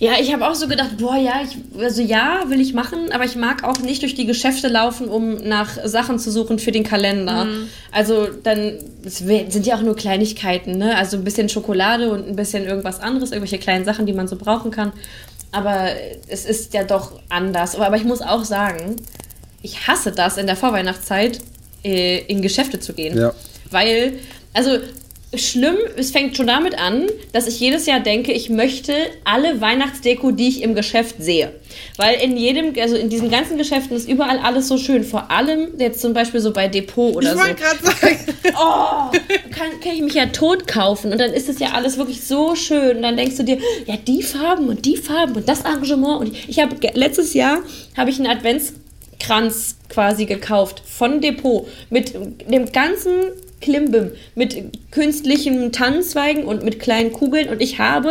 Ja, 0.00 0.12
ich 0.18 0.32
habe 0.32 0.48
auch 0.48 0.54
so 0.54 0.66
gedacht, 0.66 0.96
boah, 0.96 1.16
ja, 1.16 1.42
ich, 1.44 1.58
also 1.78 2.00
ja, 2.00 2.44
will 2.48 2.58
ich 2.58 2.72
machen, 2.72 3.12
aber 3.12 3.26
ich 3.26 3.36
mag 3.36 3.64
auch 3.64 3.80
nicht 3.80 4.00
durch 4.00 4.14
die 4.14 4.24
Geschäfte 4.24 4.68
laufen, 4.68 5.08
um 5.08 5.34
nach 5.34 5.76
Sachen 5.84 6.18
zu 6.18 6.30
suchen 6.30 6.58
für 6.58 6.72
den 6.72 6.84
Kalender. 6.84 7.44
Mhm. 7.44 7.68
Also 7.92 8.28
dann, 8.42 8.78
es 9.04 9.18
sind 9.18 9.66
ja 9.66 9.76
auch 9.76 9.82
nur 9.82 9.94
Kleinigkeiten, 9.94 10.78
ne? 10.78 10.96
Also 10.96 11.18
ein 11.18 11.24
bisschen 11.24 11.50
Schokolade 11.50 12.10
und 12.10 12.26
ein 12.26 12.34
bisschen 12.34 12.64
irgendwas 12.64 13.00
anderes, 13.00 13.30
irgendwelche 13.30 13.58
kleinen 13.58 13.84
Sachen, 13.84 14.06
die 14.06 14.14
man 14.14 14.26
so 14.26 14.36
brauchen 14.36 14.70
kann. 14.70 14.92
Aber 15.52 15.88
es 16.28 16.46
ist 16.46 16.72
ja 16.72 16.84
doch 16.84 17.20
anders. 17.28 17.74
Aber, 17.74 17.86
aber 17.86 17.96
ich 17.96 18.04
muss 18.04 18.22
auch 18.22 18.44
sagen, 18.44 18.96
ich 19.60 19.86
hasse 19.86 20.12
das 20.12 20.38
in 20.38 20.46
der 20.46 20.56
Vorweihnachtszeit, 20.56 21.40
äh, 21.84 22.20
in 22.20 22.40
Geschäfte 22.40 22.80
zu 22.80 22.94
gehen. 22.94 23.18
Ja. 23.18 23.34
Weil, 23.70 24.14
also 24.54 24.78
schlimm, 25.34 25.76
es 25.96 26.10
fängt 26.10 26.36
schon 26.36 26.48
damit 26.48 26.76
an, 26.78 27.06
dass 27.32 27.46
ich 27.46 27.60
jedes 27.60 27.86
Jahr 27.86 28.00
denke, 28.00 28.32
ich 28.32 28.50
möchte 28.50 28.94
alle 29.24 29.60
Weihnachtsdeko, 29.60 30.32
die 30.32 30.48
ich 30.48 30.62
im 30.62 30.74
Geschäft 30.74 31.16
sehe. 31.20 31.52
Weil 31.96 32.20
in 32.20 32.36
jedem, 32.36 32.74
also 32.80 32.96
in 32.96 33.10
diesen 33.10 33.30
ganzen 33.30 33.56
Geschäften 33.56 33.96
ist 33.96 34.08
überall 34.08 34.38
alles 34.38 34.66
so 34.66 34.76
schön. 34.76 35.04
Vor 35.04 35.30
allem 35.30 35.78
jetzt 35.78 36.00
zum 36.00 36.14
Beispiel 36.14 36.40
so 36.40 36.52
bei 36.52 36.66
Depot 36.66 37.14
oder 37.14 37.32
ich 37.32 37.38
so. 37.38 37.44
Ich 37.44 37.46
wollte 37.46 37.62
gerade 37.62 37.84
sagen. 37.84 38.18
Oh, 38.52 39.10
kann, 39.52 39.80
kann 39.80 39.92
ich 39.94 40.02
mich 40.02 40.14
ja 40.14 40.26
tot 40.26 40.66
kaufen. 40.66 41.12
Und 41.12 41.20
dann 41.20 41.32
ist 41.32 41.48
es 41.48 41.60
ja 41.60 41.68
alles 41.72 41.96
wirklich 41.98 42.22
so 42.26 42.56
schön. 42.56 42.96
Und 42.96 43.02
dann 43.02 43.16
denkst 43.16 43.36
du 43.36 43.44
dir, 43.44 43.58
ja, 43.86 43.96
die 43.96 44.22
Farben 44.22 44.68
und 44.68 44.84
die 44.84 44.96
Farben 44.96 45.36
und 45.36 45.48
das 45.48 45.64
Arrangement. 45.64 46.20
Und 46.20 46.36
ich 46.48 46.58
habe 46.58 46.74
letztes 46.94 47.34
Jahr 47.34 47.58
habe 47.96 48.10
ich 48.10 48.18
einen 48.18 48.26
Adventskranz 48.26 49.76
quasi 49.88 50.26
gekauft 50.26 50.82
von 50.84 51.20
Depot 51.20 51.66
mit 51.90 52.14
dem 52.50 52.72
ganzen 52.72 53.12
Klimbim 53.60 54.12
mit 54.34 54.56
künstlichen 54.90 55.72
Tannenzweigen 55.72 56.44
und 56.44 56.62
mit 56.62 56.80
kleinen 56.80 57.12
Kugeln 57.12 57.48
und 57.48 57.60
ich 57.60 57.78
habe 57.78 58.10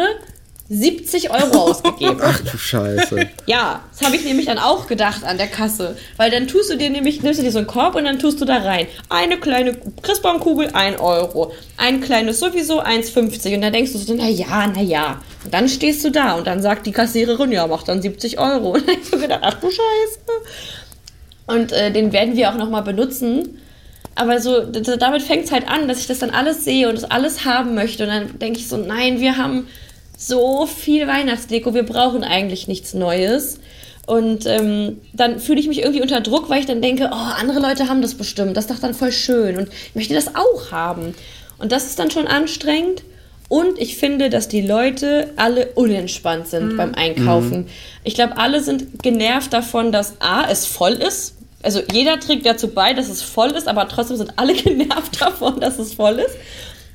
70 0.69 1.31
Euro 1.31 1.57
ausgegeben. 1.69 2.19
Ach 2.21 2.39
du 2.39 2.57
Scheiße. 2.57 3.27
Ja, 3.47 3.83
das 3.91 4.05
habe 4.05 4.15
ich 4.15 4.23
nämlich 4.23 4.45
dann 4.45 4.59
auch 4.59 4.87
gedacht 4.87 5.23
an 5.23 5.37
der 5.37 5.47
Kasse. 5.47 5.97
Weil 6.17 6.29
dann 6.29 6.47
tust 6.47 6.71
du 6.71 6.77
dir 6.77 6.91
nämlich, 6.91 7.23
nimmst 7.23 7.39
du 7.39 7.43
dir 7.43 7.51
so 7.51 7.57
einen 7.57 7.67
Korb 7.67 7.95
und 7.95 8.05
dann 8.05 8.19
tust 8.19 8.39
du 8.39 8.45
da 8.45 8.57
rein. 8.57 8.87
Eine 9.09 9.37
kleine 9.37 9.75
Christbaumkugel, 10.03 10.69
1 10.73 10.99
Euro. 10.99 11.51
Ein 11.77 12.01
kleines 12.01 12.39
sowieso 12.39 12.81
1,50. 12.81 13.55
Und 13.55 13.61
dann 13.61 13.73
denkst 13.73 13.93
du 13.93 13.97
so, 13.97 14.13
na 14.13 14.29
ja, 14.29 14.71
na 14.73 14.81
ja. 14.81 15.21
Und 15.43 15.53
dann 15.53 15.67
stehst 15.67 16.05
du 16.05 16.11
da 16.11 16.33
und 16.35 16.45
dann 16.45 16.61
sagt 16.61 16.85
die 16.85 16.91
Kassiererin, 16.91 17.51
ja, 17.51 17.65
mach 17.65 17.83
dann 17.83 18.01
70 18.01 18.37
Euro. 18.39 18.73
Und 18.73 18.87
dann 18.87 18.95
habe 18.95 19.01
ich 19.01 19.09
so 19.09 19.17
gedacht, 19.17 19.41
ach 19.43 19.55
du 19.55 19.67
Scheiße. 19.71 20.19
Und 21.47 21.71
äh, 21.71 21.91
den 21.91 22.13
werden 22.13 22.35
wir 22.35 22.51
auch 22.51 22.57
nochmal 22.57 22.83
benutzen 22.83 23.57
aber 24.19 24.41
so, 24.41 24.63
damit 24.63 25.21
fängt 25.21 25.45
es 25.45 25.51
halt 25.51 25.69
an, 25.69 25.87
dass 25.87 25.99
ich 25.99 26.07
das 26.07 26.19
dann 26.19 26.29
alles 26.29 26.65
sehe 26.65 26.89
und 26.89 26.95
das 26.95 27.09
alles 27.09 27.45
haben 27.45 27.73
möchte. 27.73 28.03
Und 28.03 28.09
dann 28.09 28.39
denke 28.39 28.59
ich 28.59 28.67
so, 28.67 28.75
nein, 28.75 29.21
wir 29.21 29.37
haben 29.37 29.67
so 30.17 30.65
viel 30.65 31.07
Weihnachtsdeko, 31.07 31.73
wir 31.73 31.83
brauchen 31.83 32.25
eigentlich 32.25 32.67
nichts 32.67 32.93
Neues. 32.93 33.59
Und 34.05 34.45
ähm, 34.45 34.97
dann 35.13 35.39
fühle 35.39 35.61
ich 35.61 35.69
mich 35.69 35.79
irgendwie 35.79 36.01
unter 36.01 36.19
Druck, 36.19 36.49
weil 36.49 36.59
ich 36.59 36.65
dann 36.65 36.81
denke, 36.81 37.09
oh, 37.13 37.15
andere 37.15 37.61
Leute 37.61 37.87
haben 37.87 38.01
das 38.01 38.15
bestimmt, 38.15 38.57
das 38.57 38.65
ist 38.65 38.71
doch 38.71 38.79
dann 38.79 38.93
voll 38.93 39.11
schön 39.11 39.57
und 39.57 39.69
ich 39.69 39.95
möchte 39.95 40.15
das 40.15 40.35
auch 40.35 40.71
haben. 40.71 41.13
Und 41.57 41.71
das 41.71 41.85
ist 41.85 41.99
dann 41.99 42.11
schon 42.11 42.27
anstrengend. 42.27 43.03
Und 43.47 43.79
ich 43.79 43.97
finde, 43.97 44.29
dass 44.29 44.47
die 44.47 44.61
Leute 44.61 45.31
alle 45.35 45.67
unentspannt 45.75 46.47
sind 46.47 46.73
mm. 46.73 46.77
beim 46.77 46.93
Einkaufen. 46.93 47.61
Mm. 47.61 47.67
Ich 48.03 48.13
glaube, 48.13 48.37
alle 48.37 48.61
sind 48.61 49.01
genervt 49.01 49.53
davon, 49.53 49.91
dass 49.91 50.21
A, 50.21 50.47
es 50.49 50.67
voll 50.67 50.93
ist 50.93 51.38
also 51.61 51.81
jeder 51.91 52.19
trägt 52.19 52.45
dazu 52.45 52.69
bei, 52.69 52.93
dass 52.93 53.09
es 53.09 53.21
voll 53.21 53.51
ist, 53.51 53.67
aber 53.67 53.87
trotzdem 53.87 54.17
sind 54.17 54.33
alle 54.37 54.53
genervt 54.61 55.21
davon, 55.21 55.59
dass 55.59 55.79
es 55.79 55.93
voll 55.93 56.19
ist. 56.19 56.35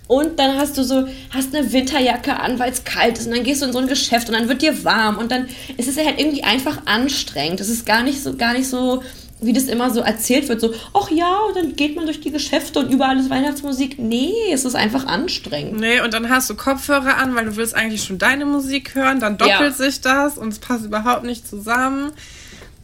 Und 0.07 0.39
dann 0.39 0.59
hast 0.59 0.77
du 0.77 0.85
so, 0.85 1.07
hast 1.31 1.55
eine 1.55 1.73
Winterjacke 1.73 2.39
an, 2.39 2.59
weil 2.59 2.71
es 2.71 2.85
kalt 2.85 3.19
ist. 3.19 3.27
Und 3.27 3.35
dann 3.35 3.45
gehst 3.45 3.63
du 3.63 3.67
in 3.67 3.73
so 3.73 3.79
ein 3.79 3.87
Geschäft 3.87 4.29
und 4.29 4.35
dann 4.35 4.49
wird 4.49 4.61
dir 4.61 4.85
warm. 4.85 5.17
Und 5.17 5.33
dann 5.33 5.49
ist 5.79 5.89
es 5.89 5.97
halt 5.97 6.21
irgendwie 6.21 6.45
einfach 6.45 6.83
anstrengend. 6.85 7.61
Es 7.61 7.71
ist 7.71 7.87
gar 7.87 8.03
nicht 8.03 8.23
so, 8.23 8.37
gar 8.37 8.53
nicht 8.53 8.69
so, 8.69 9.03
wie 9.41 9.55
das 9.55 9.65
immer 9.65 9.91
so 9.91 10.01
erzählt 10.01 10.49
wird, 10.49 10.61
so, 10.61 10.73
ach 10.93 11.11
ja, 11.11 11.39
und 11.49 11.57
dann 11.57 11.77
geht 11.77 11.97
man 11.97 12.05
durch 12.05 12.21
die 12.21 12.31
Geschäfte 12.31 12.81
und 12.81 12.93
überall 12.93 13.19
ist 13.19 13.31
Weihnachtsmusik. 13.31 13.99
Nee, 13.99 14.33
es 14.53 14.65
ist 14.65 14.75
einfach 14.75 15.07
anstrengend. 15.07 15.81
Nee, 15.81 16.01
und 16.01 16.15
dann 16.15 16.29
hast 16.29 16.49
du 16.51 16.55
Kopfhörer 16.55 17.17
an, 17.17 17.35
weil 17.35 17.47
du 17.47 17.57
willst 17.57 17.75
eigentlich 17.75 18.05
schon 18.05 18.19
deine 18.19 18.45
Musik 18.45 18.95
hören, 18.95 19.21
dann 19.21 19.39
doppelt 19.39 19.61
ja. 19.61 19.71
sich 19.73 20.01
das 20.01 20.39
und 20.39 20.49
es 20.49 20.59
passt 20.59 20.85
überhaupt 20.85 21.25
nicht 21.25 21.49
zusammen. 21.49 22.13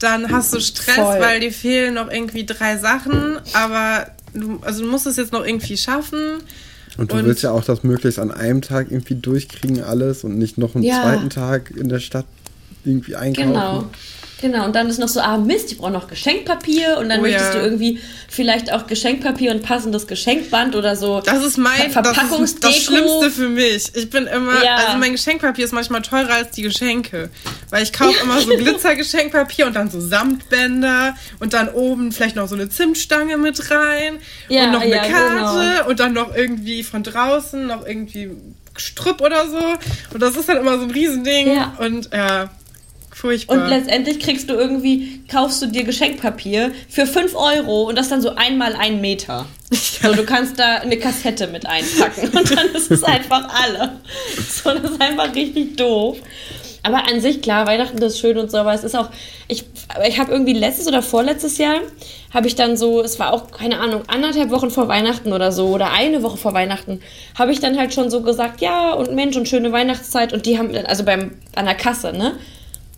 Dann 0.00 0.30
hast 0.32 0.52
du 0.54 0.60
Stress, 0.60 0.96
Voll. 0.96 1.20
weil 1.20 1.40
dir 1.40 1.52
fehlen 1.52 1.94
noch 1.94 2.10
irgendwie 2.10 2.44
drei 2.44 2.78
Sachen, 2.78 3.38
aber 3.52 4.06
du, 4.34 4.58
also 4.62 4.82
du 4.82 4.90
musst 4.90 5.06
es 5.06 5.16
jetzt 5.16 5.32
noch 5.32 5.44
irgendwie 5.44 5.76
schaffen. 5.76 6.38
Und 6.98 7.12
du 7.12 7.16
und 7.16 7.26
willst 7.26 7.42
ja 7.42 7.52
auch 7.52 7.64
das 7.64 7.84
möglichst 7.84 8.18
an 8.18 8.30
einem 8.30 8.62
Tag 8.62 8.90
irgendwie 8.90 9.14
durchkriegen 9.14 9.82
alles 9.82 10.24
und 10.24 10.38
nicht 10.38 10.58
noch 10.58 10.74
einen 10.74 10.84
ja. 10.84 11.02
zweiten 11.02 11.30
Tag 11.30 11.70
in 11.70 11.88
der 11.88 12.00
Stadt 12.00 12.26
irgendwie 12.84 13.14
einkaufen. 13.14 13.52
Genau. 13.52 13.90
Genau, 14.40 14.64
und 14.64 14.74
dann 14.74 14.88
ist 14.88 14.98
noch 14.98 15.09
so, 15.09 15.20
ah 15.20 15.37
Mist, 15.37 15.70
ich 15.70 15.79
brauche 15.79 15.90
noch 15.90 16.09
Geschenkpapier 16.09 16.96
und 16.98 17.11
dann 17.11 17.20
oh, 17.20 17.22
möchtest 17.22 17.55
ja. 17.55 17.61
du 17.61 17.64
irgendwie 17.64 18.00
vielleicht 18.29 18.72
auch 18.72 18.87
Geschenkpapier 18.87 19.50
und 19.50 19.62
passendes 19.62 20.07
Geschenkband 20.07 20.74
oder 20.76 20.96
so. 20.96 21.20
Das 21.20 21.44
ist 21.44 21.59
mein 21.59 21.90
Verpackungsdeko. 21.90 22.38
Das, 22.40 22.50
ist 22.50 22.64
das 22.64 22.76
Schlimmste 22.76 23.31
für 23.31 23.48
mich. 23.48 23.94
Ich 23.94 24.09
bin 24.09 24.26
immer, 24.26 24.64
ja. 24.64 24.76
also 24.76 24.98
mein 24.98 25.12
Geschenkpapier 25.12 25.64
ist 25.64 25.72
manchmal 25.72 26.00
teurer 26.00 26.35
als 26.35 26.53
die 26.53 26.62
Geschenke. 26.62 27.29
Weil 27.68 27.83
ich 27.83 27.92
kaufe 27.92 28.14
immer 28.22 28.40
so 28.40 28.57
Glitzergeschenkpapier 28.57 29.66
und 29.66 29.76
dann 29.76 29.90
so 29.90 30.00
Samtbänder 30.00 31.14
und 31.38 31.53
dann 31.53 31.68
oben 31.68 32.11
vielleicht 32.12 32.37
noch 32.37 32.48
so 32.48 32.55
eine 32.55 32.70
Zimtstange 32.70 33.37
mit 33.37 33.70
rein 33.70 34.18
ja, 34.48 34.64
und 34.64 34.72
noch 34.72 34.81
eine 34.81 34.96
Karte 34.96 35.74
genau. 35.76 35.88
und 35.88 36.00
dann 36.00 36.14
noch 36.14 36.35
irgendwie 36.35 36.83
von 36.83 37.03
draußen 37.03 37.66
noch 37.66 37.87
irgendwie 37.87 38.31
Strüpp 38.76 39.20
oder 39.20 39.48
so. 39.48 39.74
Und 40.14 40.22
das 40.22 40.37
ist 40.37 40.48
dann 40.48 40.57
immer 40.57 40.79
so 40.79 40.85
ein 40.85 40.90
Riesending. 40.90 41.55
Ja. 41.55 41.74
Und 41.79 42.11
ja. 42.12 42.48
Furchtbar. 43.12 43.57
Und 43.57 43.68
letztendlich 43.68 44.20
kriegst 44.20 44.49
du 44.49 44.55
irgendwie, 44.55 45.23
kaufst 45.31 45.61
du 45.62 45.66
dir 45.66 45.85
Geschenkpapier 45.85 46.70
für 46.88 47.07
5 47.07 47.35
Euro 47.35 47.83
und 47.88 47.99
das 47.99 48.09
dann 48.09 48.23
so 48.23 48.35
einmal 48.35 48.75
einen 48.75 49.01
Meter. 49.01 49.46
Ja. 49.70 49.79
So, 50.03 50.14
du 50.14 50.25
kannst 50.25 50.59
da 50.59 50.77
eine 50.77 50.96
Kassette 50.99 51.46
mit 51.46 51.66
einpacken 51.66 52.31
und 52.31 52.57
dann 52.57 52.68
ist 52.75 52.90
es 52.90 53.05
einfach 53.05 53.46
alle. 53.53 54.01
So, 54.51 54.70
das 54.73 54.92
ist 54.92 55.01
einfach 55.01 55.35
richtig 55.35 55.77
doof. 55.77 56.16
Aber 56.83 57.07
an 57.07 57.20
sich, 57.20 57.42
klar, 57.42 57.66
Weihnachten 57.66 58.01
ist 58.01 58.18
schön 58.18 58.38
und 58.38 58.51
so, 58.51 58.57
aber 58.57 58.73
es 58.73 58.85
ist 58.85 58.96
auch, 58.96 59.11
ich, 59.49 59.64
ich 60.07 60.18
habe 60.18 60.33
irgendwie 60.33 60.55
letztes 60.55 60.87
oder 60.87 61.03
vorletztes 61.03 61.59
Jahr, 61.59 61.81
habe 62.33 62.46
ich 62.46 62.55
dann 62.55 62.77
so, 62.77 63.03
es 63.03 63.18
war 63.18 63.35
auch, 63.35 63.51
keine 63.51 63.79
Ahnung, 63.79 64.03
anderthalb 64.07 64.51
Wochen 64.51 64.70
vor 64.70 64.88
Weihnachten 64.88 65.33
oder 65.33 65.53
so, 65.53 65.68
oder 65.68 65.92
eine 65.92 66.23
Woche 66.23 66.38
vor 66.38 66.55
Weihnachten, 66.55 67.03
habe 67.38 67.53
ich 67.53 67.61
dann 67.61 67.77
halt 67.77 67.92
schon 67.92 68.11
so 68.11 68.23
gesagt, 68.23 68.62
ja, 68.62 68.92
und 68.92 69.14
Mensch, 69.14 69.37
und 69.37 69.49
schöne 69.49 69.73
Weihnachtszeit, 69.73 70.33
und 70.33 70.46
die 70.46 70.59
haben, 70.59 70.75
also 70.87 71.05
beim, 71.05 71.33
an 71.55 71.66
der 71.66 71.75
Kasse, 71.75 72.14
ne, 72.14 72.38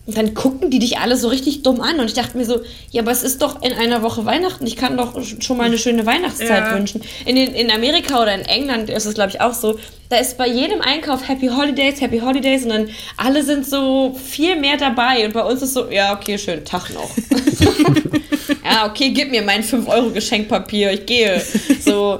und 0.04 0.16
dann 0.16 0.34
gucken 0.34 0.70
die 0.70 0.80
dich 0.80 0.98
alle 0.98 1.16
so 1.16 1.28
richtig 1.28 1.62
dumm 1.62 1.80
an. 1.80 2.00
Und 2.00 2.06
ich 2.06 2.14
dachte 2.14 2.36
mir 2.36 2.44
so, 2.44 2.60
ja, 2.90 3.02
aber 3.02 3.12
es 3.12 3.22
ist 3.22 3.40
doch 3.40 3.62
in 3.62 3.72
einer 3.72 4.02
Woche 4.02 4.24
Weihnachten. 4.24 4.66
Ich 4.66 4.76
kann 4.76 4.96
doch 4.96 5.16
schon 5.40 5.56
mal 5.56 5.64
eine 5.64 5.78
schöne 5.78 6.04
Weihnachtszeit 6.04 6.64
ja. 6.64 6.74
wünschen. 6.74 7.02
In, 7.24 7.36
den, 7.36 7.54
in 7.54 7.70
Amerika 7.70 8.20
oder 8.20 8.34
in 8.34 8.40
England 8.40 8.90
ist 8.90 9.06
es, 9.06 9.14
glaube 9.14 9.30
ich, 9.30 9.40
auch 9.40 9.54
so. 9.54 9.78
Da 10.08 10.16
ist 10.16 10.36
bei 10.36 10.48
jedem 10.48 10.80
Einkauf 10.80 11.28
Happy 11.28 11.46
Holidays, 11.46 12.00
Happy 12.00 12.18
Holidays. 12.18 12.64
Und 12.64 12.70
dann 12.70 12.88
alle 13.16 13.44
sind 13.44 13.64
so 13.64 14.12
viel 14.14 14.56
mehr 14.56 14.76
dabei. 14.76 15.24
Und 15.24 15.34
bei 15.34 15.44
uns 15.44 15.62
ist 15.62 15.74
so, 15.74 15.88
ja, 15.88 16.14
okay, 16.14 16.36
schönen 16.36 16.64
Tag 16.64 16.90
noch. 16.90 17.10
ja, 18.64 18.86
okay, 18.86 19.10
gib 19.10 19.30
mir 19.30 19.42
mein 19.42 19.62
5-Euro-Geschenkpapier. 19.62 20.90
Ich 20.94 21.06
gehe. 21.06 21.40
So, 21.80 22.18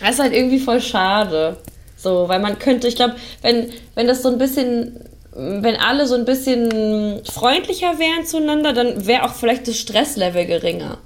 das 0.00 0.14
ist 0.14 0.18
halt 0.18 0.32
irgendwie 0.32 0.58
voll 0.58 0.80
schade. 0.80 1.58
So, 1.96 2.28
weil 2.28 2.40
man 2.40 2.58
könnte, 2.58 2.88
ich 2.88 2.96
glaube, 2.96 3.14
wenn, 3.42 3.70
wenn 3.94 4.08
das 4.08 4.22
so 4.22 4.30
ein 4.30 4.38
bisschen 4.38 5.07
wenn 5.38 5.76
alle 5.76 6.06
so 6.06 6.16
ein 6.16 6.24
bisschen 6.24 7.24
freundlicher 7.24 7.98
wären 7.98 8.26
zueinander, 8.26 8.72
dann 8.72 9.06
wäre 9.06 9.24
auch 9.24 9.34
vielleicht 9.34 9.68
das 9.68 9.78
Stresslevel 9.78 10.46
geringer. 10.46 10.98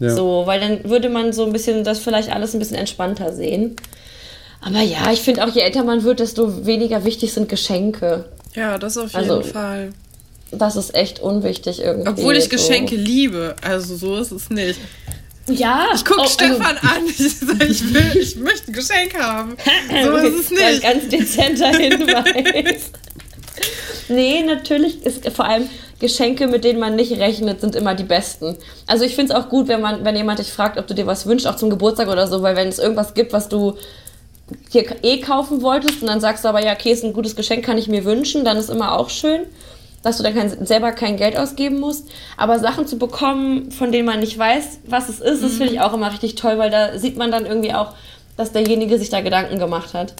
Ja. 0.00 0.14
So, 0.14 0.42
weil 0.46 0.60
dann 0.60 0.84
würde 0.84 1.08
man 1.10 1.32
so 1.32 1.44
ein 1.44 1.52
bisschen 1.52 1.84
das 1.84 1.98
vielleicht 1.98 2.30
alles 2.30 2.54
ein 2.54 2.58
bisschen 2.58 2.76
entspannter 2.76 3.32
sehen. 3.32 3.76
Aber 4.62 4.80
ja, 4.80 5.12
ich 5.12 5.20
finde 5.20 5.44
auch, 5.44 5.48
je 5.48 5.60
älter 5.60 5.84
man 5.84 6.02
wird, 6.04 6.20
desto 6.20 6.66
weniger 6.66 7.04
wichtig 7.04 7.32
sind 7.32 7.48
Geschenke. 7.48 8.24
Ja, 8.54 8.78
das 8.78 8.96
auf 8.96 9.12
jeden 9.12 9.30
also, 9.30 9.42
Fall. 9.42 9.92
Das 10.50 10.76
ist 10.76 10.94
echt 10.94 11.20
unwichtig 11.20 11.80
irgendwie. 11.80 12.08
Obwohl 12.08 12.36
ich 12.36 12.48
Geschenke 12.48 12.96
liebe. 12.96 13.56
Also 13.62 13.96
so 13.96 14.16
ist 14.16 14.32
es 14.32 14.48
nicht. 14.48 14.80
Ja. 15.48 15.86
Ich 15.94 16.04
gucke 16.04 16.22
oh, 16.22 16.28
Stefan 16.28 16.76
also, 16.76 16.88
an. 16.88 17.06
Ich 17.18 17.38
sage, 17.38 17.64
ich, 17.66 17.94
will, 17.94 18.16
ich 18.20 18.36
möchte 18.36 18.70
ein 18.70 18.74
Geschenk 18.74 19.18
haben. 19.18 19.56
So 20.04 20.16
ist 20.16 20.40
es 20.40 20.50
nicht. 20.50 20.62
Ein 20.62 20.80
ganz 20.80 21.08
dezenter 21.08 21.68
Hinweis. 21.76 22.90
Nee, 24.08 24.42
natürlich 24.42 25.04
ist 25.04 25.28
vor 25.30 25.46
allem 25.46 25.68
Geschenke, 25.98 26.46
mit 26.46 26.64
denen 26.64 26.78
man 26.78 26.94
nicht 26.94 27.12
rechnet, 27.18 27.60
sind 27.60 27.74
immer 27.74 27.94
die 27.94 28.04
besten. 28.04 28.56
Also 28.86 29.04
ich 29.04 29.14
finde 29.14 29.32
es 29.32 29.38
auch 29.38 29.48
gut, 29.48 29.68
wenn 29.68 29.80
man, 29.80 30.04
wenn 30.04 30.16
jemand 30.16 30.38
dich 30.38 30.52
fragt, 30.52 30.78
ob 30.78 30.86
du 30.86 30.94
dir 30.94 31.06
was 31.06 31.26
wünschst, 31.26 31.46
auch 31.46 31.56
zum 31.56 31.70
Geburtstag 31.70 32.08
oder 32.08 32.26
so, 32.26 32.42
weil 32.42 32.56
wenn 32.56 32.68
es 32.68 32.78
irgendwas 32.78 33.14
gibt, 33.14 33.32
was 33.32 33.48
du 33.48 33.74
dir 34.72 34.84
eh 35.02 35.20
kaufen 35.20 35.62
wolltest 35.62 36.02
und 36.02 36.08
dann 36.08 36.20
sagst 36.20 36.44
du 36.44 36.48
aber, 36.48 36.64
ja, 36.64 36.72
okay, 36.72 36.92
ist 36.92 37.04
ein 37.04 37.12
gutes 37.12 37.34
Geschenk, 37.34 37.64
kann 37.64 37.78
ich 37.78 37.88
mir 37.88 38.04
wünschen, 38.04 38.44
dann 38.44 38.56
ist 38.56 38.70
immer 38.70 38.96
auch 38.98 39.10
schön, 39.10 39.40
dass 40.02 40.18
du 40.18 40.22
dann 40.22 40.34
kein, 40.34 40.66
selber 40.66 40.92
kein 40.92 41.16
Geld 41.16 41.36
ausgeben 41.36 41.80
musst. 41.80 42.08
Aber 42.36 42.60
Sachen 42.60 42.86
zu 42.86 42.98
bekommen, 42.98 43.72
von 43.72 43.90
denen 43.90 44.06
man 44.06 44.20
nicht 44.20 44.38
weiß, 44.38 44.80
was 44.86 45.08
es 45.08 45.20
ist, 45.20 45.40
mhm. 45.40 45.44
das 45.44 45.52
finde 45.54 45.72
ich 45.72 45.80
auch 45.80 45.94
immer 45.94 46.12
richtig 46.12 46.36
toll, 46.36 46.58
weil 46.58 46.70
da 46.70 46.98
sieht 46.98 47.16
man 47.16 47.32
dann 47.32 47.46
irgendwie 47.46 47.74
auch, 47.74 47.94
dass 48.36 48.52
derjenige 48.52 48.98
sich 48.98 49.08
da 49.08 49.20
Gedanken 49.20 49.58
gemacht 49.58 49.94
hat. 49.94 50.14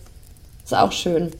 Ist 0.64 0.74
auch 0.74 0.90
schön. 0.90 1.30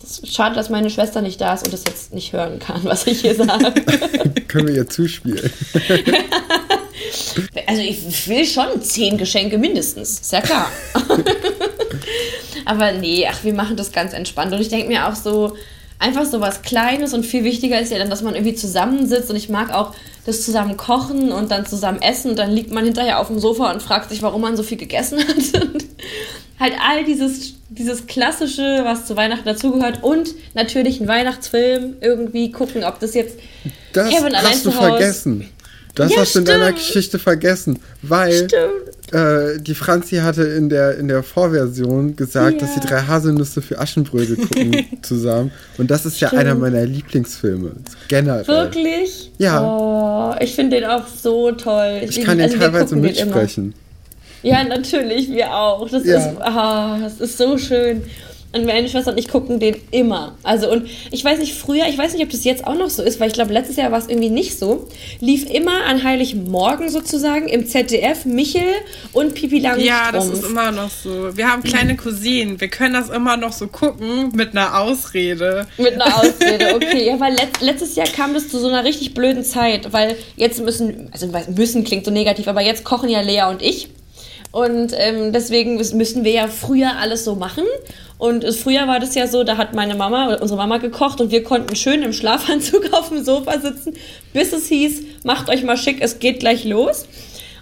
Das 0.00 0.22
schade, 0.24 0.54
dass 0.54 0.70
meine 0.70 0.88
Schwester 0.88 1.20
nicht 1.20 1.40
da 1.40 1.54
ist 1.54 1.64
und 1.64 1.72
das 1.72 1.84
jetzt 1.86 2.14
nicht 2.14 2.32
hören 2.32 2.58
kann, 2.58 2.80
was 2.84 3.06
ich 3.06 3.20
hier 3.20 3.34
sage. 3.34 3.72
Können 4.48 4.68
wir 4.68 4.74
ihr 4.74 4.88
zuspielen? 4.88 5.50
also 7.66 7.82
ich 7.82 8.26
will 8.28 8.46
schon 8.46 8.80
zehn 8.82 9.18
Geschenke 9.18 9.58
mindestens, 9.58 10.20
ist 10.20 10.32
ja 10.32 10.40
klar. 10.40 10.72
Aber 12.64 12.92
nee, 12.92 13.26
ach, 13.30 13.44
wir 13.44 13.52
machen 13.52 13.76
das 13.76 13.92
ganz 13.92 14.14
entspannt. 14.14 14.52
Und 14.54 14.60
ich 14.60 14.68
denke 14.68 14.88
mir 14.88 15.06
auch 15.06 15.14
so, 15.14 15.56
einfach 15.98 16.24
so 16.24 16.40
was 16.40 16.62
Kleines 16.62 17.12
und 17.12 17.26
viel 17.26 17.44
wichtiger 17.44 17.78
ist 17.78 17.92
ja 17.92 17.98
dann, 17.98 18.10
dass 18.10 18.22
man 18.22 18.34
irgendwie 18.34 18.54
zusammensitzt 18.54 19.30
und 19.30 19.36
ich 19.36 19.50
mag 19.50 19.72
auch 19.72 19.94
das 20.24 20.44
zusammen 20.44 20.76
kochen 20.76 21.30
und 21.30 21.50
dann 21.50 21.66
zusammen 21.66 22.00
essen 22.00 22.30
und 22.30 22.38
dann 22.38 22.50
liegt 22.50 22.72
man 22.72 22.84
hinterher 22.84 23.20
auf 23.20 23.28
dem 23.28 23.38
Sofa 23.38 23.70
und 23.70 23.82
fragt 23.82 24.10
sich, 24.10 24.22
warum 24.22 24.40
man 24.40 24.56
so 24.56 24.62
viel 24.62 24.78
gegessen 24.78 25.18
hat. 25.18 25.36
Halt 26.60 26.74
all 26.86 27.04
dieses, 27.04 27.54
dieses 27.70 28.06
klassische, 28.06 28.82
was 28.84 29.06
zu 29.06 29.16
Weihnachten 29.16 29.46
dazugehört 29.46 30.02
und 30.02 30.34
natürlich 30.54 31.00
ein 31.00 31.08
Weihnachtsfilm 31.08 31.94
irgendwie 32.00 32.52
gucken, 32.52 32.84
ob 32.84 33.00
das 33.00 33.14
jetzt 33.14 33.38
das 33.94 34.10
Kevin 34.10 34.34
allein 34.34 34.52
hast 34.52 34.66
du 34.66 34.74
Haus 34.74 34.78
vergessen. 34.78 35.48
Das 35.94 36.12
ja, 36.12 36.20
hast 36.20 36.34
du 36.34 36.40
in 36.40 36.44
deiner 36.44 36.72
Geschichte 36.72 37.18
vergessen, 37.18 37.80
weil 38.02 38.46
äh, 39.12 39.60
die 39.60 39.74
Franzi 39.74 40.16
hatte 40.16 40.44
in 40.44 40.68
der, 40.68 40.98
in 40.98 41.08
der 41.08 41.22
Vorversion 41.22 42.14
gesagt, 42.14 42.54
ja. 42.54 42.58
dass 42.60 42.74
sie 42.74 42.80
drei 42.80 43.02
Haselnüsse 43.02 43.60
für 43.60 43.78
Aschenbrödel 43.78 44.36
gucken 44.36 44.86
zusammen. 45.02 45.50
Und 45.78 45.90
das 45.90 46.06
ist 46.06 46.16
stimmt. 46.16 46.32
ja 46.32 46.38
einer 46.38 46.54
meiner 46.54 46.84
Lieblingsfilme. 46.86 47.72
Generell. 48.08 48.46
Wirklich? 48.46 49.32
Ja. 49.38 49.62
Oh, 49.62 50.34
ich 50.40 50.54
finde 50.54 50.76
den 50.76 50.88
auch 50.88 51.06
so 51.08 51.50
toll. 51.52 52.02
Ich, 52.04 52.18
ich 52.18 52.24
kann 52.24 52.38
den 52.38 52.46
also 52.46 52.58
teilweise 52.58 52.96
mitsprechen. 52.96 53.74
Ja, 54.42 54.64
natürlich, 54.64 55.30
wir 55.30 55.54
auch. 55.54 55.88
Das, 55.88 56.04
ja. 56.04 56.18
ist, 56.18 56.36
oh, 56.38 57.02
das 57.02 57.20
ist 57.20 57.38
so 57.38 57.58
schön. 57.58 58.02
Und 58.52 58.66
meine 58.66 58.88
Schwester 58.88 59.12
und 59.12 59.18
ich 59.18 59.28
gucken 59.28 59.60
den 59.60 59.76
immer. 59.92 60.36
Also, 60.42 60.72
und 60.72 60.88
ich 61.12 61.24
weiß 61.24 61.38
nicht, 61.38 61.54
früher, 61.54 61.86
ich 61.86 61.96
weiß 61.96 62.14
nicht, 62.14 62.22
ob 62.24 62.30
das 62.30 62.42
jetzt 62.42 62.66
auch 62.66 62.74
noch 62.74 62.90
so 62.90 63.00
ist, 63.00 63.20
weil 63.20 63.28
ich 63.28 63.34
glaube, 63.34 63.52
letztes 63.52 63.76
Jahr 63.76 63.92
war 63.92 63.98
es 64.00 64.08
irgendwie 64.08 64.30
nicht 64.30 64.58
so. 64.58 64.88
Lief 65.20 65.48
immer 65.48 65.84
an 65.84 66.02
Heiligmorgen 66.02 66.88
sozusagen 66.88 67.46
im 67.46 67.66
ZDF 67.66 68.24
Michel 68.24 68.62
und 69.12 69.34
Pipi 69.34 69.60
Langstrumpf. 69.60 69.88
Ja, 69.88 70.10
das 70.10 70.26
ist 70.26 70.44
immer 70.44 70.72
noch 70.72 70.90
so. 70.90 71.36
Wir 71.36 71.48
haben 71.48 71.62
kleine 71.62 71.94
Cousinen. 71.94 72.60
Wir 72.60 72.66
können 72.66 72.94
das 72.94 73.08
immer 73.08 73.36
noch 73.36 73.52
so 73.52 73.68
gucken 73.68 74.32
mit 74.34 74.50
einer 74.50 74.80
Ausrede. 74.80 75.68
Mit 75.78 75.94
einer 75.94 76.16
Ausrede, 76.16 76.74
okay. 76.74 77.06
Ja, 77.06 77.20
weil 77.20 77.34
let 77.34 77.60
letztes 77.60 77.94
Jahr 77.94 78.08
kam 78.08 78.34
das 78.34 78.48
zu 78.48 78.58
so 78.58 78.66
einer 78.66 78.82
richtig 78.82 79.14
blöden 79.14 79.44
Zeit, 79.44 79.92
weil 79.92 80.16
jetzt 80.34 80.60
müssen, 80.60 81.08
also 81.12 81.28
müssen 81.54 81.84
klingt 81.84 82.04
so 82.04 82.10
negativ, 82.10 82.48
aber 82.48 82.62
jetzt 82.62 82.82
kochen 82.82 83.08
ja 83.08 83.20
Lea 83.20 83.44
und 83.48 83.62
ich. 83.62 83.90
Und 84.52 84.92
ähm, 84.96 85.32
deswegen 85.32 85.76
müssen 85.76 86.24
wir 86.24 86.32
ja 86.32 86.48
früher 86.48 86.96
alles 86.98 87.24
so 87.24 87.36
machen. 87.36 87.64
Und 88.18 88.44
früher 88.54 88.86
war 88.86 89.00
das 89.00 89.14
ja 89.14 89.26
so, 89.26 89.44
da 89.44 89.56
hat 89.56 89.74
meine 89.74 89.94
Mama, 89.94 90.34
unsere 90.34 90.58
Mama 90.58 90.78
gekocht 90.78 91.20
und 91.20 91.30
wir 91.30 91.42
konnten 91.42 91.74
schön 91.74 92.02
im 92.02 92.12
Schlafanzug 92.12 92.92
auf 92.92 93.08
dem 93.08 93.24
Sofa 93.24 93.58
sitzen, 93.60 93.94
bis 94.34 94.52
es 94.52 94.66
hieß, 94.66 95.02
macht 95.24 95.48
euch 95.48 95.62
mal 95.62 95.76
schick, 95.76 95.98
es 96.00 96.18
geht 96.18 96.40
gleich 96.40 96.64
los. 96.64 97.06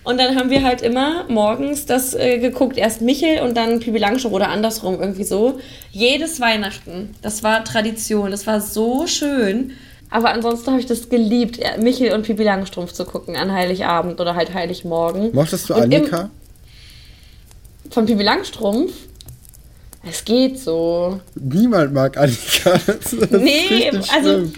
Und 0.02 0.18
dann 0.18 0.36
haben 0.36 0.48
wir 0.48 0.64
halt 0.64 0.80
immer 0.80 1.26
morgens 1.28 1.84
das 1.84 2.14
äh, 2.14 2.38
geguckt, 2.38 2.78
erst 2.78 3.02
Michel 3.02 3.42
und 3.42 3.56
dann 3.56 3.78
Pipi 3.78 3.98
Langstrumpf 3.98 4.34
oder 4.34 4.48
andersrum 4.48 4.98
irgendwie 4.98 5.24
so. 5.24 5.60
Jedes 5.90 6.40
Weihnachten, 6.40 7.14
das 7.20 7.42
war 7.42 7.62
Tradition, 7.62 8.30
das 8.30 8.46
war 8.46 8.60
so 8.60 9.06
schön. 9.06 9.72
Aber 10.10 10.30
ansonsten 10.30 10.70
habe 10.70 10.80
ich 10.80 10.86
das 10.86 11.10
geliebt, 11.10 11.60
Michel 11.80 12.14
und 12.14 12.22
Pipi 12.22 12.42
Langstrumpf 12.42 12.92
zu 12.92 13.04
gucken 13.04 13.36
an 13.36 13.52
Heiligabend 13.52 14.20
oder 14.20 14.34
halt 14.34 14.54
Heiligmorgen. 14.54 15.34
Mochtest 15.34 15.68
du 15.68 15.74
Annika? 15.74 16.30
Von 17.90 18.06
Pipi 18.06 18.22
Langstrumpf? 18.22 18.92
Es 20.08 20.24
geht 20.24 20.58
so. 20.58 21.20
Niemand 21.34 21.92
mag 21.92 22.16
Annika. 22.16 22.80
Das 22.86 23.12
ist 23.12 23.32
nee, 23.32 23.90
also 24.14 24.50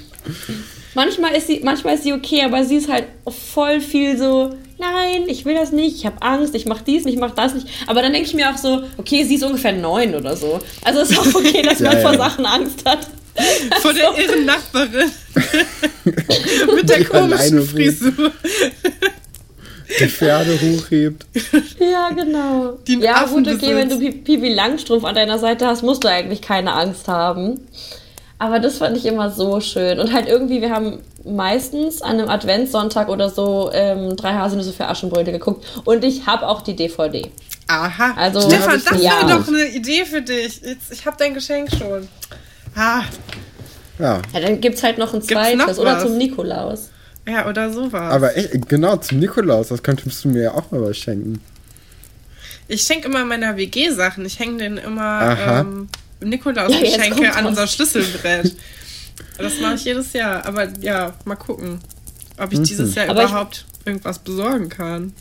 manchmal 0.94 1.34
ist 1.34 1.46
sie, 1.46 1.60
manchmal 1.62 1.94
ist 1.94 2.04
sie 2.04 2.12
okay, 2.12 2.42
aber 2.42 2.64
sie 2.64 2.76
ist 2.76 2.88
halt 2.88 3.04
voll 3.28 3.80
viel 3.80 4.18
so. 4.18 4.54
Nein, 4.78 5.24
ich 5.26 5.44
will 5.44 5.54
das 5.54 5.72
nicht, 5.72 5.96
ich 5.96 6.06
habe 6.06 6.22
Angst, 6.22 6.54
ich 6.54 6.64
mache 6.64 6.84
dies 6.86 7.04
nicht, 7.04 7.14
ich 7.14 7.20
mache 7.20 7.34
das 7.36 7.54
nicht. 7.54 7.68
Aber 7.86 8.00
dann 8.00 8.12
denke 8.12 8.28
ich 8.28 8.34
mir 8.34 8.50
auch 8.50 8.56
so, 8.56 8.82
okay, 8.96 9.24
sie 9.24 9.34
ist 9.34 9.42
ungefähr 9.42 9.72
neun 9.72 10.14
oder 10.14 10.36
so. 10.36 10.58
Also 10.82 11.00
ist 11.00 11.18
auch 11.18 11.34
okay, 11.34 11.62
dass 11.62 11.80
man 11.80 11.92
ja, 11.92 12.00
vor 12.00 12.16
Sachen 12.16 12.46
Angst 12.46 12.86
hat. 12.86 13.06
Vor 13.80 13.92
der 13.92 14.16
irren 14.18 14.44
Nachbarin. 14.46 15.10
Mit 16.74 16.88
der 16.88 17.04
komischen 17.04 17.62
Frisur 17.62 18.32
die 19.98 20.08
Pferde 20.08 20.58
hochhebt. 20.60 21.26
Ja, 21.78 22.10
genau. 22.10 22.78
Die 22.86 22.98
ja, 22.98 23.24
Affen 23.24 23.42
gut, 23.44 23.54
okay, 23.54 23.74
wenn 23.74 23.88
du 23.88 23.98
Pipi 23.98 24.52
Langstrumpf 24.52 25.04
an 25.04 25.14
deiner 25.14 25.38
Seite 25.38 25.66
hast, 25.66 25.82
musst 25.82 26.04
du 26.04 26.08
eigentlich 26.08 26.42
keine 26.42 26.72
Angst 26.74 27.08
haben. 27.08 27.60
Aber 28.38 28.58
das 28.58 28.78
fand 28.78 28.96
ich 28.96 29.06
immer 29.06 29.30
so 29.30 29.60
schön. 29.60 29.98
Und 29.98 30.12
halt 30.12 30.28
irgendwie, 30.28 30.60
wir 30.60 30.70
haben 30.70 31.00
meistens 31.24 32.00
an 32.00 32.18
einem 32.18 32.28
Adventssonntag 32.28 33.08
oder 33.08 33.28
so 33.28 33.70
ähm, 33.72 34.16
drei 34.16 34.32
Haselnüsse 34.32 34.72
für 34.72 34.88
Aschenbrödel 34.88 35.32
geguckt. 35.32 35.64
Und 35.84 36.04
ich 36.04 36.26
habe 36.26 36.48
auch 36.48 36.62
die 36.62 36.76
DVD. 36.76 37.30
Aha. 37.68 38.14
Also, 38.16 38.40
Stefan, 38.40 38.82
das 38.84 39.00
wäre 39.00 39.26
doch 39.28 39.46
eine 39.46 39.66
Idee 39.66 40.04
für 40.04 40.22
dich. 40.22 40.60
Jetzt, 40.62 40.92
ich 40.92 41.06
habe 41.06 41.16
dein 41.18 41.34
Geschenk 41.34 41.70
schon. 41.70 42.08
Ah. 42.74 43.02
Ja. 43.98 44.22
ja 44.32 44.40
dann 44.40 44.60
gibt 44.60 44.76
es 44.76 44.82
halt 44.82 44.98
noch 44.98 45.12
ein 45.12 45.22
zweites. 45.22 45.78
Oder 45.78 45.98
zum 45.98 46.16
Nikolaus. 46.16 46.90
Ja, 47.30 47.48
oder 47.48 47.72
sowas. 47.72 48.12
Aber 48.12 48.36
echt, 48.36 48.68
genau, 48.68 48.96
zum 48.96 49.18
Nikolaus, 49.18 49.68
das 49.68 49.82
könntest 49.82 50.24
du 50.24 50.28
mir 50.28 50.42
ja 50.42 50.54
auch 50.54 50.70
mal 50.70 50.82
was 50.82 50.96
schenken. 50.96 51.40
Ich 52.66 52.82
schenke 52.82 53.08
immer 53.08 53.24
meiner 53.24 53.56
WG 53.56 53.90
Sachen. 53.90 54.24
Ich 54.24 54.38
hänge 54.38 54.58
den 54.58 54.76
immer 54.76 55.36
ähm, 55.38 55.88
Nikolaus-Geschenke 56.20 57.24
ja, 57.24 57.32
an 57.32 57.46
unser 57.46 57.66
Schlüsselbrett. 57.66 58.54
das 59.38 59.60
mache 59.60 59.74
ich 59.74 59.84
jedes 59.84 60.12
Jahr. 60.12 60.46
Aber 60.46 60.68
ja, 60.80 61.14
mal 61.24 61.36
gucken, 61.36 61.80
ob 62.38 62.52
ich 62.52 62.60
mhm. 62.60 62.64
dieses 62.64 62.94
Jahr 62.94 63.08
Aber 63.08 63.24
überhaupt 63.24 63.64
irgendwas 63.84 64.18
besorgen 64.18 64.68
kann. 64.68 65.12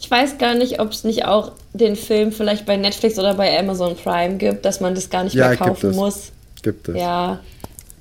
Ich 0.00 0.10
weiß 0.10 0.38
gar 0.38 0.54
nicht, 0.54 0.80
ob 0.80 0.92
es 0.92 1.04
nicht 1.04 1.24
auch 1.26 1.52
den 1.72 1.96
Film 1.96 2.32
vielleicht 2.32 2.66
bei 2.66 2.76
Netflix 2.76 3.18
oder 3.18 3.34
bei 3.34 3.58
Amazon 3.58 3.96
Prime 3.96 4.36
gibt, 4.36 4.64
dass 4.64 4.80
man 4.80 4.94
das 4.94 5.10
gar 5.10 5.24
nicht 5.24 5.34
ja, 5.34 5.48
mehr 5.48 5.56
kaufen 5.56 5.90
gibt 5.90 5.94
muss. 5.94 6.32
Gibt 6.62 6.88
es. 6.88 6.96
Ja, 6.96 7.40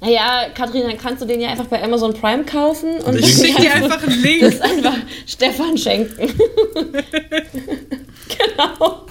naja, 0.01 0.49
Kathrin, 0.55 0.81
dann 0.81 0.97
kannst 0.97 1.21
du 1.21 1.27
den 1.27 1.39
ja 1.39 1.49
einfach 1.49 1.67
bei 1.67 1.81
Amazon 1.81 2.13
Prime 2.13 2.43
kaufen 2.43 2.97
und 3.01 3.19
ich 3.19 3.33
schicke 3.33 3.61
dir 3.61 3.75
einfach 3.75 4.01
einen 4.01 4.21
Link. 4.21 4.41
Das 4.41 4.59
einfach 4.59 4.95
Stefan 5.27 5.77
schenken. 5.77 6.17
genau. 8.27 9.05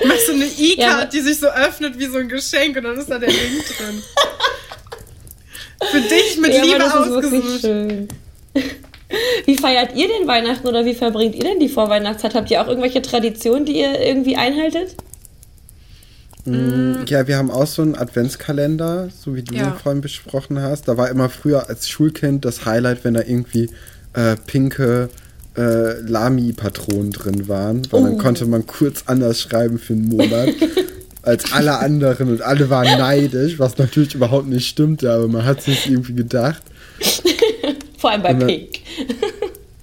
Ich 0.00 0.06
mach 0.06 0.16
so 0.26 0.32
eine 0.32 0.46
E-Card, 0.46 0.78
ja, 0.78 1.04
die 1.04 1.20
sich 1.20 1.38
so 1.38 1.46
öffnet 1.46 1.96
wie 1.98 2.06
so 2.06 2.18
ein 2.18 2.28
Geschenk 2.28 2.76
und 2.76 2.82
dann 2.82 2.98
ist 2.98 3.08
da 3.08 3.18
der 3.18 3.30
Link 3.30 3.64
drin. 3.66 4.02
Für 5.90 6.00
dich 6.00 6.38
mit 6.38 6.54
ja, 6.54 6.62
Liebe 6.62 6.78
das 6.78 6.94
ausgesucht. 6.94 7.44
Ist 7.44 7.60
schön. 7.60 8.08
Wie 9.44 9.56
feiert 9.56 9.94
ihr 9.94 10.08
denn 10.08 10.26
Weihnachten 10.26 10.66
oder 10.66 10.84
wie 10.84 10.94
verbringt 10.94 11.36
ihr 11.36 11.44
denn 11.44 11.60
die 11.60 11.68
Vorweihnachtszeit? 11.68 12.34
Habt 12.34 12.50
ihr 12.50 12.62
auch 12.62 12.66
irgendwelche 12.66 13.02
Traditionen, 13.02 13.64
die 13.64 13.78
ihr 13.78 14.00
irgendwie 14.00 14.36
einhaltet? 14.36 14.96
Mm, 16.44 17.04
ja, 17.06 17.28
wir 17.28 17.36
haben 17.36 17.50
auch 17.50 17.66
so 17.66 17.82
einen 17.82 17.94
Adventskalender, 17.94 19.08
so 19.16 19.34
wie 19.34 19.42
du 19.42 19.54
ja. 19.54 19.68
ihn 19.68 19.74
vorhin 19.74 20.00
besprochen 20.00 20.60
hast. 20.60 20.88
Da 20.88 20.96
war 20.96 21.08
immer 21.08 21.28
früher 21.28 21.68
als 21.68 21.88
Schulkind 21.88 22.44
das 22.44 22.64
Highlight, 22.64 23.04
wenn 23.04 23.14
da 23.14 23.20
irgendwie 23.20 23.70
äh, 24.14 24.36
pinke 24.46 25.08
äh, 25.56 26.00
Lami-Patronen 26.00 27.12
drin 27.12 27.48
waren. 27.48 27.82
Weil 27.90 28.00
oh. 28.00 28.04
dann 28.04 28.18
konnte 28.18 28.46
man 28.46 28.66
kurz 28.66 29.04
anders 29.06 29.40
schreiben 29.40 29.78
für 29.78 29.92
einen 29.92 30.08
Monat 30.08 30.48
als 31.22 31.52
alle 31.52 31.78
anderen 31.78 32.30
und 32.30 32.42
alle 32.42 32.68
waren 32.70 32.98
neidisch, 32.98 33.58
was 33.58 33.78
natürlich 33.78 34.14
überhaupt 34.14 34.48
nicht 34.48 34.66
stimmte, 34.66 35.12
aber 35.12 35.28
man 35.28 35.44
hat 35.44 35.62
sich 35.62 35.88
irgendwie 35.88 36.14
gedacht. 36.14 36.62
Vor 37.98 38.10
allem 38.10 38.22
bei 38.22 38.34
Pink. 38.34 38.80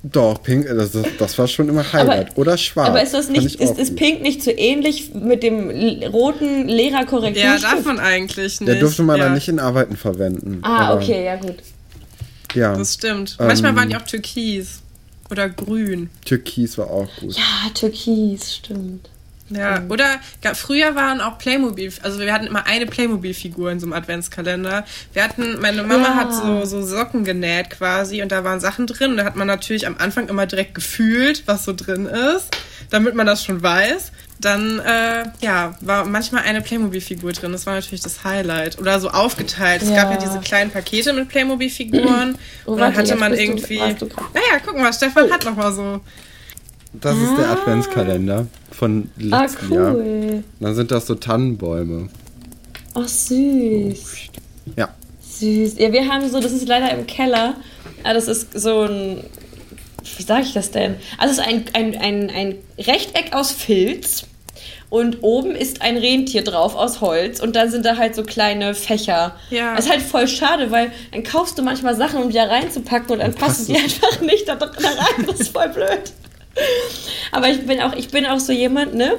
Doch, 0.02 0.42
Pink, 0.42 0.66
das, 0.66 0.92
das 1.18 1.38
war 1.38 1.48
schon 1.48 1.68
immer 1.68 1.92
Highlight. 1.92 2.32
Aber, 2.32 2.38
Oder 2.40 2.58
schwarz. 2.58 2.88
Aber 2.88 3.04
ist 3.04 3.14
das 3.14 3.28
nicht, 3.28 3.60
ist, 3.60 3.78
ist 3.78 3.96
Pink 3.98 4.22
nicht 4.22 4.42
so 4.42 4.52
ähnlich 4.52 5.14
mit 5.14 5.44
dem 5.44 5.70
roten 6.06 6.70
Lehrerkorrekturstift? 6.70 7.64
Ja, 7.64 7.76
davon 7.76 8.00
eigentlich 8.00 8.62
nicht. 8.62 8.68
Der 8.68 8.80
durfte 8.80 9.04
man 9.04 9.18
ja. 9.18 9.26
dann 9.26 9.34
nicht 9.34 9.50
in 9.50 9.60
Arbeiten 9.60 9.98
verwenden. 9.98 10.60
Ah, 10.62 10.88
aber, 10.88 11.02
okay, 11.02 11.26
ja 11.26 11.36
gut. 11.36 11.58
Ja. 12.54 12.76
Das 12.76 12.94
stimmt. 12.94 13.36
Manchmal 13.40 13.72
ähm, 13.72 13.78
waren 13.78 13.90
die 13.90 13.98
auch 13.98 14.04
türkis. 14.04 14.82
Oder 15.30 15.50
grün. 15.50 16.10
Türkis 16.26 16.78
war 16.78 16.90
auch 16.90 17.08
gut. 17.20 17.36
Ja, 17.36 17.70
türkis, 17.74 18.56
stimmt. 18.56 19.10
Ja, 19.50 19.80
mhm. 19.80 19.92
oder 19.92 20.06
früher 20.54 20.96
waren 20.96 21.22
auch 21.22 21.38
Playmobil, 21.38 21.92
also 22.04 22.20
wir 22.20 22.34
hatten 22.34 22.48
immer 22.48 22.66
eine 22.68 22.86
Playmobil-Figur 22.86 23.72
in 23.72 23.80
so 23.80 23.86
einem 23.86 23.94
Adventskalender. 23.94 24.86
Wir 25.14 25.24
hatten, 25.24 25.60
meine 25.60 25.84
Mama 25.84 26.04
ja. 26.04 26.16
hat 26.16 26.34
so, 26.34 26.66
so 26.66 26.86
Socken 26.86 27.24
genäht 27.24 27.72
quasi 27.72 28.22
und 28.22 28.32
da 28.32 28.44
waren 28.44 28.60
Sachen 28.60 28.88
drin 28.88 29.12
und 29.12 29.18
da 29.18 29.26
hat 29.26 29.36
man 29.36 29.48
natürlich 29.48 29.88
am 29.88 29.98
Anfang 29.98 30.28
immer 30.30 30.46
direkt 30.46 30.76
gefühlt, 30.76 31.44
was 31.48 31.66
so 31.66 31.74
drin 31.74 32.06
ist, 32.06 32.56
damit 32.90 33.16
man 33.16 33.26
das 33.26 33.44
schon 33.44 33.62
weiß. 33.62 34.12
Dann, 34.42 34.80
äh, 34.80 35.26
ja, 35.42 35.76
war 35.82 36.06
manchmal 36.06 36.44
eine 36.44 36.62
Playmobil-Figur 36.62 37.34
drin. 37.34 37.52
Das 37.52 37.66
war 37.66 37.76
natürlich 37.76 38.00
das 38.00 38.24
Highlight. 38.24 38.80
Oder 38.80 39.02
so 39.02 39.10
aufgeteilt. 39.10 39.82
Es 39.82 39.90
ja. 39.90 39.96
gab 39.96 40.12
ja 40.12 40.18
diese 40.18 40.40
kleinen 40.40 40.72
Pakete 40.72 41.12
mit 41.12 41.28
Playmobil-Figuren. 41.28 42.38
Oh, 42.66 42.72
und 42.72 42.80
dann 42.80 42.96
hatte 42.96 43.18
man 43.18 43.34
irgendwie. 43.34 43.80
Du, 44.00 44.06
naja, 44.06 44.62
guck 44.66 44.78
mal, 44.78 44.94
Stefan 44.94 45.26
oh. 45.28 45.34
hat 45.34 45.44
noch 45.44 45.58
mal 45.58 45.74
so 45.74 46.00
das 46.94 47.16
ah. 47.16 47.24
ist 47.24 47.38
der 47.38 47.50
ah. 47.50 47.54
Adventskalender 47.54 48.48
von 48.72 49.10
letztem 49.18 49.74
ah, 49.74 49.92
cool. 49.92 50.34
Jahr. 50.34 50.44
Dann 50.60 50.76
sind 50.76 50.92
das 50.92 51.08
so 51.08 51.16
Tannenbäume. 51.16 52.10
Ach, 52.94 53.08
süß. 53.08 54.30
Ja. 54.76 54.90
Süß. 55.22 55.78
Ja, 55.78 55.92
wir 55.92 56.08
haben 56.08 56.28
so, 56.30 56.40
das 56.40 56.52
ist 56.52 56.68
leider 56.68 56.92
im 56.92 57.06
Keller. 57.06 57.56
Ah, 58.04 58.14
das 58.14 58.28
ist 58.28 58.60
so 58.60 58.82
ein. 58.84 59.24
Wie 60.18 60.24
sage 60.24 60.44
ich 60.44 60.54
das 60.54 60.72
denn? 60.72 60.96
Also, 61.18 61.34
es 61.34 61.38
ist 61.40 61.46
ein, 61.48 61.66
ein, 61.74 61.96
ein, 61.96 62.30
ein 62.30 62.56
Rechteck 62.78 63.34
aus 63.34 63.52
Filz. 63.52 64.26
Und 64.90 65.20
oben 65.22 65.56
ist 65.56 65.84
ein 65.84 65.98
Rentier 65.98 66.44
drauf 66.44 66.76
aus 66.76 67.00
Holz. 67.00 67.40
Und 67.40 67.56
dann 67.56 67.70
sind 67.70 67.86
da 67.86 67.98
halt 67.98 68.16
so 68.16 68.24
kleine 68.24 68.74
Fächer. 68.74 69.36
Ja. 69.52 69.76
Das 69.76 69.86
ist 69.86 69.92
halt 69.92 70.02
voll 70.02 70.28
schade, 70.28 70.72
weil 70.72 70.92
dann 71.12 71.24
kaufst 71.24 71.60
du 71.60 71.62
manchmal 71.62 71.96
Sachen, 71.96 72.24
um 72.24 72.30
die 72.30 72.36
da 72.36 72.46
reinzupacken 72.46 73.12
und 73.12 73.20
dann 73.20 73.36
passen 73.36 73.68
die 73.68 73.78
einfach 73.78 74.20
nicht 74.22 74.48
da, 74.48 74.56
da 74.56 74.66
rein. 74.66 75.28
Das 75.28 75.42
ist 75.42 75.50
voll 75.50 75.70
blöd. 75.70 76.12
Aber 77.32 77.50
ich 77.50 77.66
bin 77.66 77.82
auch, 77.82 77.96
ich 77.96 78.10
bin 78.10 78.26
auch 78.26 78.40
so 78.40 78.52
jemand, 78.52 78.96
ne? 78.96 79.18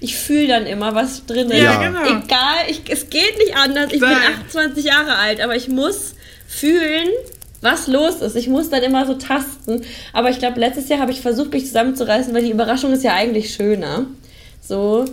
Ich 0.00 0.16
fühle 0.16 0.48
dann 0.48 0.66
immer, 0.66 0.94
was 0.94 1.24
drin 1.24 1.50
ist. 1.50 1.62
Ja, 1.62 1.76
genau. 1.76 2.02
Egal, 2.02 2.68
ich, 2.68 2.82
es 2.88 3.08
geht 3.08 3.38
nicht 3.38 3.56
anders. 3.56 3.86
Ich 3.86 4.00
bin 4.00 4.10
Nein. 4.10 4.34
28 4.46 4.84
Jahre 4.84 5.16
alt, 5.16 5.40
aber 5.40 5.56
ich 5.56 5.68
muss 5.68 6.14
fühlen, 6.46 7.08
was 7.62 7.86
los 7.86 8.16
ist. 8.16 8.36
Ich 8.36 8.48
muss 8.48 8.68
dann 8.68 8.82
immer 8.82 9.06
so 9.06 9.14
tasten. 9.14 9.82
Aber 10.12 10.30
ich 10.30 10.38
glaube, 10.38 10.60
letztes 10.60 10.88
Jahr 10.88 11.00
habe 11.00 11.12
ich 11.12 11.20
versucht, 11.20 11.52
mich 11.52 11.66
zusammenzureißen, 11.66 12.34
weil 12.34 12.42
die 12.42 12.50
Überraschung 12.50 12.92
ist 12.92 13.02
ja 13.02 13.14
eigentlich 13.14 13.54
schöner. 13.54 14.06
So. 14.60 15.06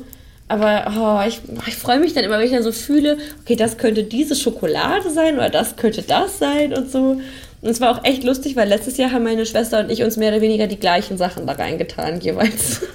Aber 0.50 1.24
oh, 1.24 1.28
ich, 1.28 1.40
ich 1.66 1.78
freue 1.78 2.00
mich 2.00 2.14
dann 2.14 2.26
immer, 2.26 2.38
wenn 2.38 2.46
ich 2.46 2.52
dann 2.52 2.62
so 2.62 2.74
fühle, 2.74 3.18
okay, 3.42 3.56
das 3.56 3.78
könnte 3.78 4.04
diese 4.04 4.36
Schokolade 4.36 5.10
sein 5.10 5.36
oder 5.36 5.50
das 5.50 5.78
könnte 5.78 6.02
das 6.02 6.40
sein 6.40 6.74
und 6.74 6.92
so. 6.92 7.22
Und 7.62 7.70
es 7.70 7.80
war 7.80 7.92
auch 7.92 8.04
echt 8.04 8.24
lustig, 8.24 8.56
weil 8.56 8.68
letztes 8.68 8.98
Jahr 8.98 9.12
haben 9.12 9.24
meine 9.24 9.46
Schwester 9.46 9.80
und 9.80 9.92
ich 9.92 10.04
uns 10.04 10.18
mehr 10.18 10.32
oder 10.32 10.42
weniger 10.42 10.68
die 10.68 10.80
gleichen 10.80 11.18
Sachen 11.18 11.46
da 11.46 11.54
reingetan, 11.54 12.20
jeweils. 12.20 12.82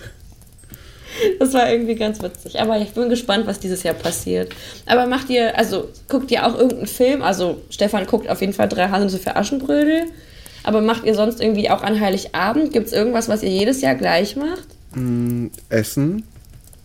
Das 1.39 1.55
war 1.55 1.71
irgendwie 1.71 1.95
ganz 1.95 2.23
witzig. 2.23 2.61
Aber 2.61 2.79
ich 2.79 2.91
bin 2.91 3.09
gespannt, 3.09 3.47
was 3.47 3.59
dieses 3.59 3.83
Jahr 3.83 3.95
passiert. 3.95 4.53
Aber 4.85 5.07
macht 5.07 5.31
ihr, 5.31 5.57
also 5.59 5.89
guckt 6.09 6.31
ihr 6.31 6.47
auch 6.47 6.55
irgendeinen 6.55 6.87
Film? 6.87 7.23
Also 7.23 7.63
Stefan 7.71 8.07
guckt 8.07 8.29
auf 8.29 8.43
jeden 8.43 8.53
Fall 8.53 8.69
drei 8.69 8.89
Haselnüsse 8.89 9.19
für 9.19 9.35
Aschenbrödel. 9.35 10.05
Aber 10.63 10.83
macht 10.83 11.05
ihr 11.05 11.15
sonst 11.15 11.41
irgendwie 11.41 11.71
auch 11.71 11.83
an 11.83 12.01
Heiligabend? 12.01 12.73
Gibt 12.73 12.89
es 12.89 12.93
irgendwas, 12.93 13.29
was 13.29 13.43
ihr 13.43 13.51
jedes 13.51 13.81
Jahr 13.81 13.95
gleich 13.95 14.37
macht? 14.37 14.67
Mm, 14.95 15.47
Essen. 15.69 16.25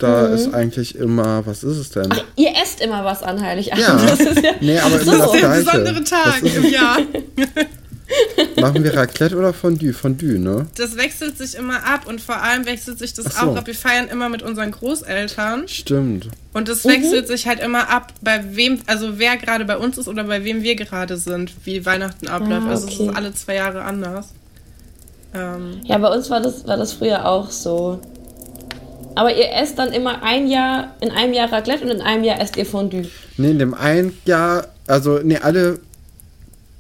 Da 0.02 0.28
Mhm. 0.28 0.34
ist 0.34 0.54
eigentlich 0.54 0.96
immer, 0.96 1.46
was 1.46 1.64
ist 1.64 1.78
es 1.78 1.90
denn? 1.92 2.10
Ach, 2.12 2.24
ihr 2.36 2.50
esst 2.62 2.82
immer 2.82 3.06
was 3.06 3.22
an 3.24 3.40
Heiligabend. 3.42 3.82
Ja. 3.84 3.96
Das 4.06 4.20
ist 4.20 4.44
ja 4.44 4.52
Nee, 4.60 4.80
aber 4.80 4.96
Ach 4.98 5.02
immer 5.02 5.18
das 5.18 5.26
so. 5.26 5.32
Der 5.34 5.42
Gleiche. 5.42 5.64
besondere 5.66 6.04
Tag 6.04 6.42
Das 6.42 6.44
ist- 6.44 6.56
im 6.58 6.70
Jahr. 6.72 6.98
Machen 8.60 8.84
wir 8.84 8.94
Raclette 8.94 9.38
oder 9.38 9.54
Fondue? 9.54 9.94
Fondue, 9.94 10.38
ne? 10.38 10.66
Das 10.76 10.98
wechselt 10.98 11.38
sich 11.38 11.56
immer 11.56 11.86
ab 11.88 12.08
und 12.08 12.20
vor 12.20 12.42
allem 12.42 12.66
wechselt 12.66 13.00
sich 13.00 13.14
das 13.14 13.36
so. 13.36 13.48
auch 13.48 13.56
ab. 13.56 13.68
Wir 13.68 13.74
feiern 13.76 14.10
immer 14.10 14.28
mit 14.28 14.44
unseren 14.44 14.72
Großeltern 14.72 15.68
Stimmt. 15.70 16.28
und 16.52 16.68
es 16.68 16.84
Mhm. 16.84 16.90
wechselt 16.90 17.28
sich 17.28 17.48
halt 17.48 17.62
immer 17.62 17.90
ab, 17.90 18.12
bei 18.22 18.44
wem, 18.56 18.80
also 18.88 19.18
wer 19.18 19.38
gerade 19.38 19.64
bei 19.64 19.78
uns 19.78 19.98
ist 19.98 20.10
oder 20.10 20.26
bei 20.26 20.44
wem 20.44 20.62
wir 20.62 20.76
gerade 20.76 21.16
sind, 21.16 21.54
wie 21.64 21.86
Weihnachten 21.86 22.28
abläuft. 22.28 22.64
Ah, 22.66 22.70
Also 22.72 22.88
es 22.90 22.94
okay. 22.96 23.08
ist 23.10 23.16
alle 23.16 23.34
zwei 23.34 23.56
Jahre 23.56 23.82
anders. 23.84 24.28
Ähm, 25.34 25.80
Ja, 25.86 25.98
bei 25.98 26.10
uns 26.10 26.30
war 26.30 26.42
das, 26.42 26.68
war 26.68 26.76
das 26.76 26.92
früher 26.92 27.26
auch 27.26 27.50
so. 27.50 28.02
Aber 29.16 29.36
ihr 29.36 29.52
esst 29.54 29.78
dann 29.80 29.92
immer 29.94 30.24
ein 30.24 30.48
Jahr, 30.48 30.96
in 31.02 31.12
einem 31.12 31.34
Jahr 31.34 31.52
Raclette 31.52 31.84
und 31.84 31.92
in 31.92 32.02
einem 32.02 32.24
Jahr 32.24 32.40
esst 32.40 32.58
ihr 32.58 32.66
Fondue. 32.66 33.08
Nee, 33.38 33.52
in 33.52 33.60
dem 33.60 33.74
einen 33.74 34.18
Jahr, 34.26 34.68
also 34.88 35.20
nee, 35.24 35.38
alle 35.38 35.80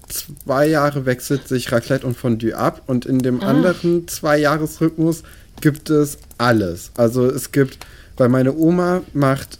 zwei 0.08 0.68
Jahre 0.68 1.06
wechselt 1.06 1.48
sich 1.48 1.72
Raclette 1.72 2.06
und 2.06 2.18
Fondue 2.18 2.54
ab 2.54 2.82
und 2.88 3.06
in 3.06 3.20
dem 3.20 3.42
Ah. 3.42 3.48
anderen 3.48 4.08
zwei 4.08 4.38
Jahresrhythmus 4.38 5.24
gibt 5.62 5.90
es 5.90 6.18
alles. 6.38 6.92
Also 6.98 7.26
es 7.28 7.52
gibt, 7.52 7.78
weil 8.18 8.30
meine 8.30 8.54
Oma 8.56 9.02
macht 9.14 9.58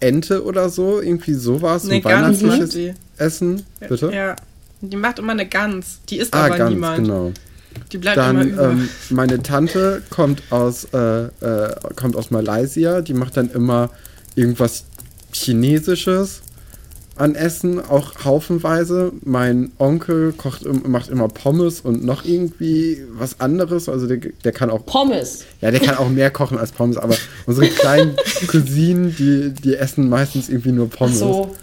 Ente 0.00 0.44
oder 0.44 0.68
so, 0.70 1.00
irgendwie 1.00 1.34
sowas, 1.34 1.84
eine 1.84 1.94
ein 1.96 2.02
Gans 2.02 2.42
weihnachtliches 2.42 2.70
die. 2.70 2.94
Essen. 3.18 3.64
Bitte? 3.86 4.10
Ja. 4.14 4.36
Die 4.82 4.96
macht 4.96 5.18
immer 5.18 5.32
eine 5.32 5.46
Gans. 5.46 5.98
Die 6.08 6.16
isst 6.18 6.32
Ah, 6.32 6.46
aber 6.46 6.56
ganz, 6.56 6.70
niemand. 6.70 6.96
genau. 7.04 7.32
Die 7.92 7.98
bleibt 7.98 8.16
immer 8.16 8.26
Dann 8.34 8.48
über. 8.50 8.70
ähm, 8.70 8.88
meine 9.10 9.42
Tante 9.42 10.02
kommt 10.10 10.42
aus, 10.50 10.84
äh, 10.92 11.24
äh, 11.24 11.74
kommt 11.96 12.16
aus 12.16 12.30
Malaysia, 12.30 13.00
die 13.00 13.14
macht 13.14 13.36
dann 13.36 13.50
immer 13.50 13.90
irgendwas 14.36 14.84
Chinesisches 15.32 16.42
an 17.16 17.34
Essen, 17.34 17.84
auch 17.84 18.24
haufenweise. 18.24 19.12
Mein 19.24 19.72
Onkel 19.78 20.32
kocht, 20.32 20.62
macht 20.88 21.10
immer 21.10 21.28
Pommes 21.28 21.80
und 21.82 22.02
noch 22.04 22.24
irgendwie 22.24 23.02
was 23.12 23.40
anderes. 23.40 23.88
Also 23.90 24.06
der, 24.06 24.18
der 24.44 24.52
kann 24.52 24.70
auch, 24.70 24.86
Pommes. 24.86 25.44
ja, 25.60 25.70
der 25.70 25.80
kann 25.80 25.96
auch 25.96 26.08
mehr 26.08 26.30
kochen 26.30 26.56
als 26.58 26.72
Pommes, 26.72 26.96
aber 26.96 27.14
unsere 27.46 27.68
kleinen 27.68 28.16
Cousinen, 28.46 29.14
die, 29.16 29.50
die 29.50 29.76
essen 29.76 30.08
meistens 30.08 30.48
irgendwie 30.48 30.72
nur 30.72 30.88
Ach 30.92 30.96
Pommes. 30.98 31.18
so. 31.18 31.54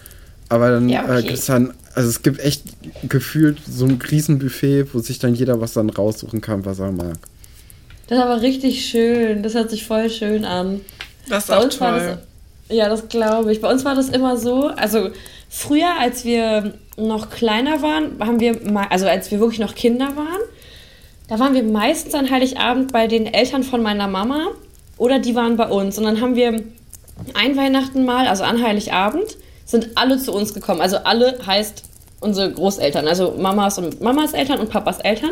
Aber 0.50 0.70
dann 0.72 0.90
Ja, 0.90 1.04
okay. 1.06 1.20
äh, 1.20 1.24
gibt 1.24 1.40
es 1.40 1.46
dann, 1.48 1.74
also 1.98 2.10
es 2.10 2.22
gibt 2.22 2.40
echt 2.40 2.62
gefühlt 3.10 3.58
so 3.68 3.86
ein 3.86 4.00
Riesenbuffet, 4.00 4.94
wo 4.94 5.00
sich 5.00 5.18
dann 5.18 5.34
jeder 5.34 5.60
was 5.60 5.74
dann 5.74 5.90
raussuchen 5.90 6.42
kann, 6.42 6.64
was 6.64 6.78
er 6.78 6.92
mag. 6.92 7.18
Das 8.08 8.20
ist 8.20 8.24
aber 8.24 8.42
richtig 8.44 8.86
schön. 8.86 9.42
Das 9.42 9.56
hört 9.56 9.72
sich 9.72 9.84
voll 9.88 10.08
schön 10.12 10.46
an. 10.46 10.82
das 11.28 11.46
ist 11.46 11.50
Bei 11.50 11.58
auch 11.58 11.64
uns 11.64 11.82
war 11.82 11.98
toll. 11.98 12.20
das. 12.70 12.76
Ja, 12.78 12.88
das 12.88 13.10
glaube 13.10 13.52
ich. 13.52 13.62
Bei 13.62 13.72
uns 13.72 13.84
war 13.84 13.96
das 13.96 14.10
immer 14.10 14.38
so. 14.38 14.68
Also 14.68 15.10
früher, 15.50 16.00
als 16.00 16.24
wir 16.24 16.76
noch 16.98 17.32
kleiner 17.32 17.82
waren, 17.82 18.20
haben 18.20 18.40
wir 18.40 18.62
mal, 18.72 18.86
also 18.92 19.08
als 19.08 19.32
wir 19.32 19.40
wirklich 19.40 19.60
noch 19.60 19.74
Kinder 19.74 20.16
waren, 20.16 20.42
da 21.30 21.40
waren 21.40 21.56
wir 21.56 21.64
meistens 21.64 22.14
an 22.14 22.30
Heiligabend 22.30 22.94
bei 22.94 23.08
den 23.08 23.26
Eltern 23.26 23.64
von 23.64 23.82
meiner 23.82 24.08
Mama 24.08 24.50
oder 25.00 25.18
die 25.18 25.34
waren 25.34 25.58
bei 25.58 25.68
uns. 25.68 25.98
Und 25.98 26.04
dann 26.04 26.22
haben 26.22 26.36
wir 26.36 26.62
ein 27.34 27.58
Weihnachten 27.58 28.06
mal, 28.06 28.28
also 28.28 28.44
an 28.44 28.62
Heiligabend, 28.64 29.36
sind 29.68 29.90
alle 29.96 30.18
zu 30.18 30.34
uns 30.34 30.56
gekommen. 30.56 30.82
Also 30.82 30.98
alle 30.98 31.38
heißt 31.46 31.84
unsere 32.20 32.52
Großeltern, 32.52 33.08
also 33.08 33.36
Mamas 33.38 33.78
und 33.78 34.02
Mamas 34.02 34.34
Eltern 34.34 34.60
und 34.60 34.72
Papas 34.72 35.00
Eltern. 35.00 35.32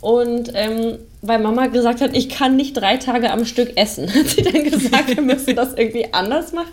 Und 0.00 0.52
ähm, 0.54 0.98
weil 1.22 1.40
Mama 1.40 1.66
gesagt 1.66 2.00
hat, 2.00 2.16
ich 2.16 2.28
kann 2.28 2.56
nicht 2.56 2.74
drei 2.74 2.96
Tage 2.96 3.30
am 3.30 3.44
Stück 3.44 3.76
essen, 3.76 4.14
hat 4.14 4.28
sie 4.28 4.42
dann 4.42 4.64
gesagt, 4.64 5.08
wir 5.08 5.22
müssen 5.22 5.56
das 5.56 5.74
irgendwie 5.74 6.12
anders 6.12 6.52
machen. 6.52 6.72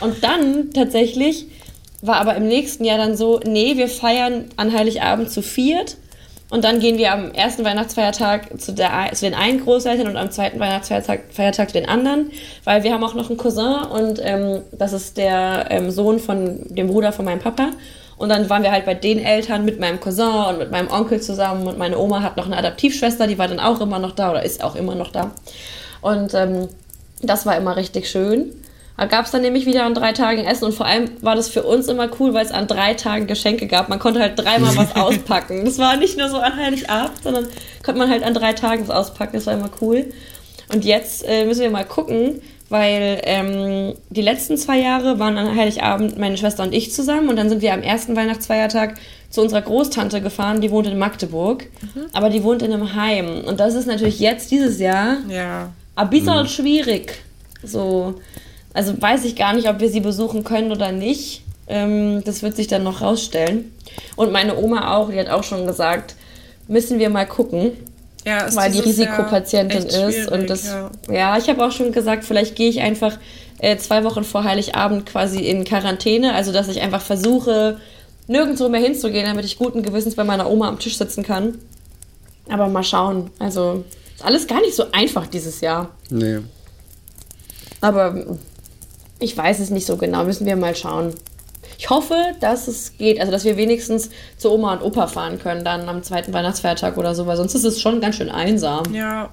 Und 0.00 0.22
dann 0.22 0.70
tatsächlich 0.72 1.46
war 2.02 2.16
aber 2.16 2.36
im 2.36 2.46
nächsten 2.46 2.84
Jahr 2.84 2.98
dann 2.98 3.16
so, 3.16 3.40
nee, 3.44 3.76
wir 3.76 3.88
feiern 3.88 4.46
an 4.56 4.72
Heiligabend 4.72 5.30
zu 5.30 5.42
viert. 5.42 5.96
Und 6.48 6.62
dann 6.62 6.78
gehen 6.78 6.96
wir 6.96 7.12
am 7.12 7.32
ersten 7.32 7.64
Weihnachtsfeiertag 7.64 8.60
zu, 8.60 8.72
der, 8.72 9.10
zu 9.12 9.24
den 9.24 9.34
einen 9.34 9.60
Großeltern 9.60 10.06
und 10.06 10.16
am 10.16 10.30
zweiten 10.30 10.60
Weihnachtsfeiertag 10.60 11.22
Feiertag 11.32 11.70
zu 11.70 11.74
den 11.74 11.88
anderen, 11.88 12.30
weil 12.62 12.84
wir 12.84 12.92
haben 12.92 13.02
auch 13.02 13.14
noch 13.14 13.28
einen 13.28 13.36
Cousin 13.36 13.84
und 13.90 14.20
ähm, 14.22 14.62
das 14.70 14.92
ist 14.92 15.16
der 15.16 15.66
ähm, 15.70 15.90
Sohn 15.90 16.20
von 16.20 16.60
dem 16.68 16.86
Bruder 16.86 17.12
von 17.12 17.24
meinem 17.24 17.40
Papa. 17.40 17.70
Und 18.16 18.30
dann 18.30 18.48
waren 18.48 18.62
wir 18.62 18.72
halt 18.72 18.86
bei 18.86 18.94
den 18.94 19.18
Eltern 19.18 19.64
mit 19.64 19.80
meinem 19.80 20.00
Cousin 20.00 20.46
und 20.48 20.58
mit 20.58 20.70
meinem 20.70 20.88
Onkel 20.90 21.20
zusammen 21.20 21.66
und 21.66 21.78
meine 21.78 21.98
Oma 21.98 22.22
hat 22.22 22.36
noch 22.36 22.46
eine 22.46 22.56
Adoptivschwester, 22.56 23.26
die 23.26 23.38
war 23.38 23.48
dann 23.48 23.60
auch 23.60 23.80
immer 23.80 23.98
noch 23.98 24.12
da 24.12 24.30
oder 24.30 24.42
ist 24.42 24.62
auch 24.62 24.76
immer 24.76 24.94
noch 24.94 25.10
da. 25.10 25.32
Und 26.00 26.32
ähm, 26.32 26.68
das 27.22 27.44
war 27.44 27.56
immer 27.56 27.76
richtig 27.76 28.08
schön. 28.08 28.52
Da 28.98 29.04
gab 29.06 29.26
es 29.26 29.30
dann 29.30 29.42
nämlich 29.42 29.66
wieder 29.66 29.84
an 29.84 29.94
drei 29.94 30.12
Tagen 30.12 30.44
Essen 30.44 30.64
und 30.64 30.72
vor 30.74 30.86
allem 30.86 31.10
war 31.20 31.34
das 31.36 31.48
für 31.48 31.62
uns 31.64 31.86
immer 31.88 32.08
cool, 32.18 32.32
weil 32.32 32.46
es 32.46 32.50
an 32.52 32.66
drei 32.66 32.94
Tagen 32.94 33.26
Geschenke 33.26 33.66
gab. 33.66 33.88
Man 33.88 33.98
konnte 33.98 34.20
halt 34.20 34.38
dreimal 34.38 34.74
was 34.76 34.96
auspacken. 34.96 35.64
Das 35.64 35.78
war 35.78 35.96
nicht 35.96 36.16
nur 36.16 36.28
so 36.30 36.38
an 36.38 36.56
Heiligabend, 36.56 37.22
sondern 37.22 37.46
konnte 37.84 37.98
man 37.98 38.10
halt 38.10 38.22
an 38.22 38.32
drei 38.34 38.52
Tagen 38.54 38.88
was 38.88 38.96
auspacken. 38.96 39.32
Das 39.34 39.46
war 39.46 39.54
immer 39.54 39.70
cool. 39.80 40.06
Und 40.72 40.84
jetzt 40.84 41.24
äh, 41.28 41.44
müssen 41.44 41.60
wir 41.60 41.70
mal 41.70 41.84
gucken, 41.84 42.40
weil 42.68 43.20
ähm, 43.24 43.94
die 44.10 44.22
letzten 44.22 44.56
zwei 44.56 44.80
Jahre 44.80 45.18
waren 45.20 45.36
an 45.38 45.54
Heiligabend 45.54 46.18
meine 46.18 46.36
Schwester 46.36 46.64
und 46.64 46.74
ich 46.74 46.92
zusammen 46.92 47.28
und 47.28 47.36
dann 47.36 47.48
sind 47.48 47.62
wir 47.62 47.72
am 47.72 47.82
ersten 47.82 48.16
Weihnachtsfeiertag 48.16 48.94
zu 49.30 49.42
unserer 49.42 49.62
Großtante 49.62 50.20
gefahren, 50.20 50.60
die 50.60 50.70
wohnt 50.72 50.86
in 50.88 50.98
Magdeburg, 50.98 51.66
aber 52.12 52.30
die 52.30 52.42
wohnt 52.42 52.62
in 52.62 52.72
einem 52.72 52.94
Heim. 52.94 53.44
Und 53.46 53.60
das 53.60 53.74
ist 53.74 53.86
natürlich 53.86 54.18
jetzt 54.18 54.50
dieses 54.50 54.80
Jahr 54.80 55.18
Ja. 55.28 55.68
ein 55.94 56.10
bisschen 56.10 56.48
schwierig. 56.48 57.22
So, 57.62 58.14
also 58.76 59.00
weiß 59.00 59.24
ich 59.24 59.36
gar 59.36 59.54
nicht, 59.54 59.68
ob 59.68 59.80
wir 59.80 59.88
sie 59.88 60.00
besuchen 60.00 60.44
können 60.44 60.70
oder 60.70 60.92
nicht. 60.92 61.42
Ähm, 61.66 62.22
das 62.24 62.42
wird 62.42 62.56
sich 62.56 62.66
dann 62.66 62.84
noch 62.84 63.00
rausstellen. 63.00 63.72
Und 64.16 64.32
meine 64.32 64.56
Oma 64.58 64.94
auch, 64.94 65.10
die 65.10 65.18
hat 65.18 65.30
auch 65.30 65.42
schon 65.44 65.66
gesagt, 65.66 66.14
müssen 66.68 66.98
wir 66.98 67.08
mal 67.08 67.26
gucken, 67.26 67.72
Ja, 68.26 68.54
weil 68.54 68.70
die 68.70 68.80
Risikopatientin 68.80 69.86
echt 69.86 69.96
ist. 69.96 70.30
Und 70.30 70.50
das, 70.50 70.66
ja. 70.66 70.90
ja, 71.10 71.38
ich 71.38 71.48
habe 71.48 71.64
auch 71.64 71.72
schon 71.72 71.90
gesagt, 71.90 72.24
vielleicht 72.24 72.54
gehe 72.54 72.68
ich 72.68 72.82
einfach 72.82 73.18
äh, 73.60 73.78
zwei 73.78 74.04
Wochen 74.04 74.24
vor 74.24 74.44
Heiligabend 74.44 75.06
quasi 75.06 75.40
in 75.40 75.64
Quarantäne. 75.64 76.34
Also, 76.34 76.52
dass 76.52 76.68
ich 76.68 76.82
einfach 76.82 77.00
versuche, 77.00 77.80
nirgendwo 78.26 78.68
mehr 78.68 78.82
hinzugehen, 78.82 79.24
damit 79.24 79.46
ich 79.46 79.56
guten 79.56 79.82
Gewissens 79.84 80.16
bei 80.16 80.24
meiner 80.24 80.50
Oma 80.50 80.68
am 80.68 80.78
Tisch 80.78 80.98
sitzen 80.98 81.22
kann. 81.22 81.56
Aber 82.50 82.68
mal 82.68 82.84
schauen. 82.84 83.30
Also, 83.38 83.84
ist 84.14 84.22
alles 84.24 84.46
gar 84.46 84.60
nicht 84.60 84.76
so 84.76 84.84
einfach 84.92 85.26
dieses 85.26 85.62
Jahr. 85.62 85.88
Nee. 86.10 86.40
Aber 87.80 88.36
ich 89.18 89.36
weiß 89.36 89.60
es 89.60 89.70
nicht 89.70 89.86
so 89.86 89.96
genau, 89.96 90.24
müssen 90.24 90.46
wir 90.46 90.56
mal 90.56 90.74
schauen. 90.74 91.14
Ich 91.78 91.90
hoffe, 91.90 92.14
dass 92.40 92.68
es 92.68 92.96
geht, 92.96 93.20
also 93.20 93.32
dass 93.32 93.44
wir 93.44 93.56
wenigstens 93.56 94.10
zu 94.38 94.50
Oma 94.50 94.74
und 94.74 94.82
Opa 94.82 95.06
fahren 95.08 95.38
können, 95.38 95.64
dann 95.64 95.88
am 95.88 96.02
zweiten 96.02 96.32
Weihnachtsfeiertag 96.32 96.96
oder 96.96 97.14
so, 97.14 97.26
weil 97.26 97.36
sonst 97.36 97.54
ist 97.54 97.64
es 97.64 97.80
schon 97.80 98.00
ganz 98.00 98.16
schön 98.16 98.30
einsam. 98.30 98.94
Ja, 98.94 99.30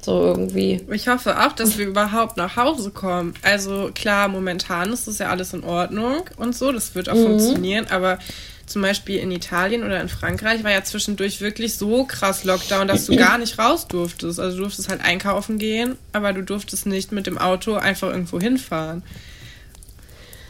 So 0.00 0.20
irgendwie. 0.20 0.84
Ich 0.92 1.08
hoffe 1.08 1.40
auch, 1.40 1.52
dass 1.52 1.78
wir 1.78 1.86
überhaupt 1.86 2.36
nach 2.36 2.56
Hause 2.56 2.90
kommen. 2.90 3.34
Also 3.42 3.90
klar, 3.94 4.28
momentan 4.28 4.92
ist 4.92 5.06
das 5.08 5.18
ja 5.18 5.30
alles 5.30 5.54
in 5.54 5.64
Ordnung 5.64 6.24
und 6.36 6.56
so, 6.56 6.72
das 6.72 6.94
wird 6.94 7.08
auch 7.08 7.14
mhm. 7.14 7.24
funktionieren, 7.24 7.86
aber 7.88 8.18
zum 8.66 8.82
Beispiel 8.82 9.18
in 9.18 9.30
Italien 9.30 9.82
oder 9.82 10.00
in 10.00 10.08
Frankreich 10.08 10.64
war 10.64 10.70
ja 10.70 10.82
zwischendurch 10.84 11.40
wirklich 11.40 11.74
so 11.76 12.04
krass 12.04 12.44
Lockdown, 12.44 12.88
dass 12.88 13.06
du 13.06 13.16
gar 13.16 13.38
nicht 13.38 13.58
raus 13.58 13.88
durftest. 13.88 14.40
Also 14.40 14.56
du 14.56 14.62
durftest 14.64 14.88
halt 14.88 15.00
einkaufen 15.02 15.58
gehen, 15.58 15.96
aber 16.12 16.32
du 16.32 16.42
durftest 16.42 16.86
nicht 16.86 17.12
mit 17.12 17.26
dem 17.26 17.38
Auto 17.38 17.74
einfach 17.74 18.08
irgendwo 18.10 18.40
hinfahren. 18.40 19.02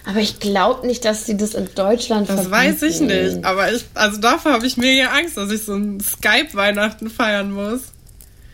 Aber 0.07 0.19
ich 0.21 0.39
glaube 0.39 0.87
nicht, 0.87 1.05
dass 1.05 1.25
sie 1.25 1.37
das 1.37 1.55
in 1.55 1.69
Deutschland 1.75 2.29
Das 2.29 2.47
verbieten. 2.47 2.53
weiß 2.53 2.83
ich 2.83 3.01
nicht. 3.01 3.45
Aber 3.45 3.73
ich, 3.73 3.85
also 3.95 4.21
davor 4.21 4.53
habe 4.53 4.67
ich 4.67 4.77
mega 4.77 5.07
Angst, 5.09 5.37
dass 5.37 5.51
ich 5.51 5.63
so 5.63 5.75
ein 5.75 5.99
Skype-Weihnachten 6.01 7.09
feiern 7.09 7.51
muss. 7.51 7.81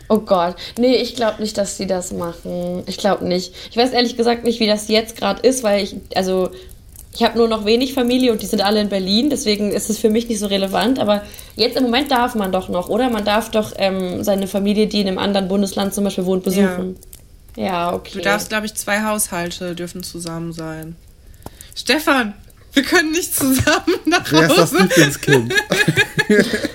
Oh 0.07 0.19
Gott. 0.19 0.55
Nee, 0.77 0.95
ich 0.95 1.15
glaube 1.15 1.41
nicht, 1.41 1.57
dass 1.57 1.77
sie 1.77 1.87
das 1.87 2.11
machen. 2.11 2.83
Ich 2.85 2.97
glaube 2.97 3.25
nicht. 3.25 3.53
Ich 3.69 3.77
weiß 3.77 3.91
ehrlich 3.91 4.15
gesagt 4.17 4.43
nicht, 4.43 4.59
wie 4.61 4.67
das 4.67 4.87
jetzt 4.87 5.17
gerade 5.17 5.45
ist, 5.45 5.63
weil 5.63 5.83
ich, 5.83 5.95
also, 6.15 6.51
ich 7.13 7.23
habe 7.23 7.37
nur 7.37 7.47
noch 7.49 7.65
wenig 7.65 7.93
Familie 7.93 8.31
und 8.31 8.41
die 8.41 8.45
sind 8.45 8.61
alle 8.61 8.79
in 8.79 8.89
Berlin, 8.89 9.29
deswegen 9.29 9.71
ist 9.71 9.89
es 9.89 9.97
für 9.97 10.09
mich 10.09 10.29
nicht 10.29 10.39
so 10.39 10.47
relevant. 10.47 10.97
Aber 10.97 11.23
jetzt 11.55 11.75
im 11.75 11.83
Moment 11.83 12.09
darf 12.09 12.35
man 12.35 12.51
doch 12.51 12.69
noch, 12.69 12.87
oder? 12.87 13.09
Man 13.09 13.25
darf 13.25 13.51
doch 13.51 13.73
ähm, 13.77 14.23
seine 14.23 14.47
Familie, 14.47 14.87
die 14.87 15.01
in 15.01 15.07
einem 15.07 15.17
anderen 15.17 15.49
Bundesland 15.49 15.93
zum 15.93 16.05
Beispiel 16.05 16.25
wohnt, 16.25 16.43
besuchen. 16.43 16.95
Ja, 17.57 17.63
ja 17.63 17.93
okay. 17.93 18.11
Du 18.13 18.21
darfst, 18.21 18.49
glaube 18.49 18.65
ich, 18.65 18.75
zwei 18.75 19.03
Haushalte 19.03 19.75
dürfen 19.75 20.03
zusammen 20.03 20.53
sein. 20.53 20.95
Stefan, 21.75 22.33
wir 22.73 22.83
können 22.83 23.11
nicht 23.11 23.35
zusammen 23.35 23.95
nach 24.05 24.31
Hause. 24.31 24.31
Wer 24.31 24.49
ist 24.49 24.57
das 24.57 24.71
Lieblingskind? 24.71 25.53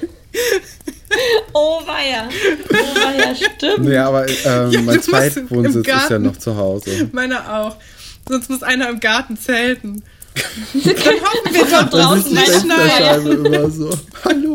oh 1.55 1.81
weia. 1.87 2.29
Oh 2.71 2.75
weia, 2.75 3.35
stimmt. 3.35 3.79
Nee, 3.79 3.97
aber 3.97 4.29
ähm, 4.29 4.71
ja, 4.71 4.83
mein 4.83 5.01
Zweitwohnsitz 5.01 5.89
ist 5.89 6.11
ja 6.11 6.19
noch 6.19 6.37
zu 6.37 6.57
Hause. 6.57 7.09
Meiner 7.13 7.59
auch. 7.59 7.77
Sonst 8.29 8.51
muss 8.51 8.63
einer 8.63 8.91
im 8.91 9.01
Garten 9.01 9.39
zelten. 9.39 10.03
Dann 10.73 10.95
hoffen 10.95 11.55
wir 11.55 11.65
doch 11.65 11.91
draußen 11.91 12.35
nicht 12.35 12.65
immer 13.27 13.71
so. 13.71 13.91
Hallo. 14.25 14.55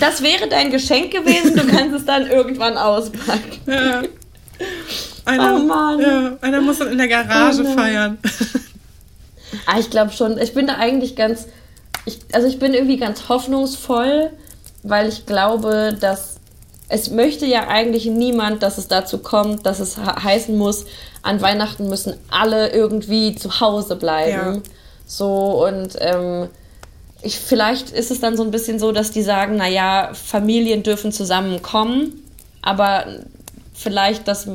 Das 0.00 0.22
wäre 0.22 0.48
dein 0.48 0.70
Geschenk 0.70 1.10
gewesen, 1.10 1.54
du 1.54 1.66
kannst 1.66 1.94
es 1.94 2.04
dann 2.06 2.26
irgendwann 2.26 2.78
auspacken. 2.78 3.60
Ja. 3.66 4.02
Einer, 5.24 5.56
oh 5.56 5.58
Mann. 5.58 6.00
Ja, 6.00 6.38
einer 6.40 6.60
muss 6.60 6.78
dann 6.78 6.92
in 6.92 6.98
der 6.98 7.08
Garage 7.08 7.62
oh 7.62 7.74
feiern. 7.74 8.18
Ah, 9.66 9.78
ich 9.78 9.90
glaube 9.90 10.12
schon. 10.12 10.38
Ich 10.38 10.54
bin 10.54 10.66
da 10.66 10.76
eigentlich 10.76 11.16
ganz. 11.16 11.46
Ich, 12.06 12.20
also 12.32 12.48
ich 12.48 12.58
bin 12.58 12.72
irgendwie 12.72 12.96
ganz 12.96 13.28
hoffnungsvoll, 13.28 14.30
weil 14.82 15.08
ich 15.08 15.26
glaube, 15.26 15.96
dass 16.00 16.37
es 16.88 17.10
möchte 17.10 17.46
ja 17.46 17.68
eigentlich 17.68 18.06
niemand, 18.06 18.62
dass 18.62 18.78
es 18.78 18.88
dazu 18.88 19.18
kommt, 19.18 19.66
dass 19.66 19.80
es 19.80 19.98
heißen 19.98 20.56
muss, 20.56 20.86
an 21.22 21.40
Weihnachten 21.40 21.88
müssen 21.88 22.14
alle 22.30 22.70
irgendwie 22.70 23.34
zu 23.34 23.60
Hause 23.60 23.96
bleiben. 23.96 24.56
Ja. 24.56 24.62
So 25.06 25.66
und 25.66 25.96
ähm, 26.00 26.48
ich, 27.22 27.38
vielleicht 27.38 27.90
ist 27.90 28.10
es 28.10 28.20
dann 28.20 28.36
so 28.36 28.42
ein 28.42 28.50
bisschen 28.50 28.78
so, 28.78 28.92
dass 28.92 29.10
die 29.10 29.22
sagen, 29.22 29.56
naja, 29.56 30.10
Familien 30.14 30.82
dürfen 30.82 31.12
zusammenkommen, 31.12 32.22
aber 32.62 33.06
vielleicht 33.74 34.28
das, 34.28 34.48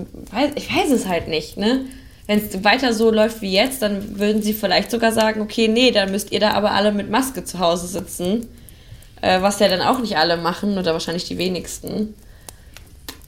ich 0.55 0.75
weiß 0.75 0.91
es 0.91 1.07
halt 1.07 1.27
nicht, 1.27 1.57
ne? 1.57 1.85
wenn 2.27 2.39
es 2.39 2.63
weiter 2.63 2.93
so 2.93 3.11
läuft 3.11 3.41
wie 3.41 3.51
jetzt, 3.51 3.81
dann 3.81 4.17
würden 4.19 4.41
sie 4.41 4.53
vielleicht 4.53 4.91
sogar 4.91 5.11
sagen, 5.11 5.41
okay, 5.41 5.67
nee, 5.67 5.91
dann 5.91 6.11
müsst 6.11 6.31
ihr 6.31 6.39
da 6.39 6.51
aber 6.51 6.71
alle 6.71 6.91
mit 6.91 7.09
Maske 7.09 7.43
zu 7.43 7.59
Hause 7.59 7.87
sitzen. 7.87 8.47
Äh, 9.23 9.41
was 9.41 9.59
ja 9.59 9.69
dann 9.69 9.79
auch 9.81 9.99
nicht 9.99 10.17
alle 10.17 10.35
machen 10.35 10.77
oder 10.77 10.91
wahrscheinlich 10.91 11.23
die 11.23 11.37
wenigsten. 11.37 12.13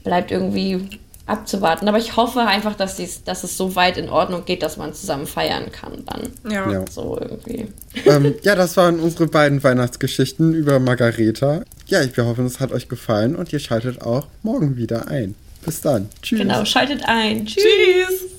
Bleibt 0.04 0.30
irgendwie 0.30 1.00
abzuwarten. 1.24 1.88
Aber 1.88 1.96
ich 1.96 2.16
hoffe 2.16 2.40
einfach, 2.40 2.74
dass, 2.74 2.98
dass 3.24 3.44
es 3.44 3.56
so 3.56 3.74
weit 3.76 3.96
in 3.96 4.10
Ordnung 4.10 4.44
geht, 4.44 4.62
dass 4.62 4.76
man 4.76 4.92
zusammen 4.92 5.26
feiern 5.26 5.72
kann 5.72 6.04
dann. 6.04 6.52
Ja. 6.52 6.70
ja. 6.70 6.84
So 6.90 7.18
irgendwie. 7.20 7.68
Ähm, 8.04 8.34
ja, 8.42 8.54
das 8.54 8.76
waren 8.76 9.00
unsere 9.00 9.26
beiden 9.26 9.64
Weihnachtsgeschichten 9.64 10.52
über 10.52 10.78
Margareta. 10.78 11.62
Ja, 11.86 12.00
wir 12.14 12.26
hoffen, 12.26 12.44
es 12.44 12.60
hat 12.60 12.70
euch 12.70 12.88
gefallen 12.88 13.34
und 13.34 13.52
ihr 13.54 13.58
schaltet 13.58 14.02
auch 14.02 14.26
morgen 14.42 14.76
wieder 14.76 15.08
ein. 15.08 15.34
Bis 15.64 15.80
dann. 15.80 16.10
Tschüss. 16.20 16.40
Genau, 16.40 16.64
schaltet 16.66 17.02
ein. 17.08 17.46
Tschüss. 17.46 17.64
Tschüss. 17.64 18.30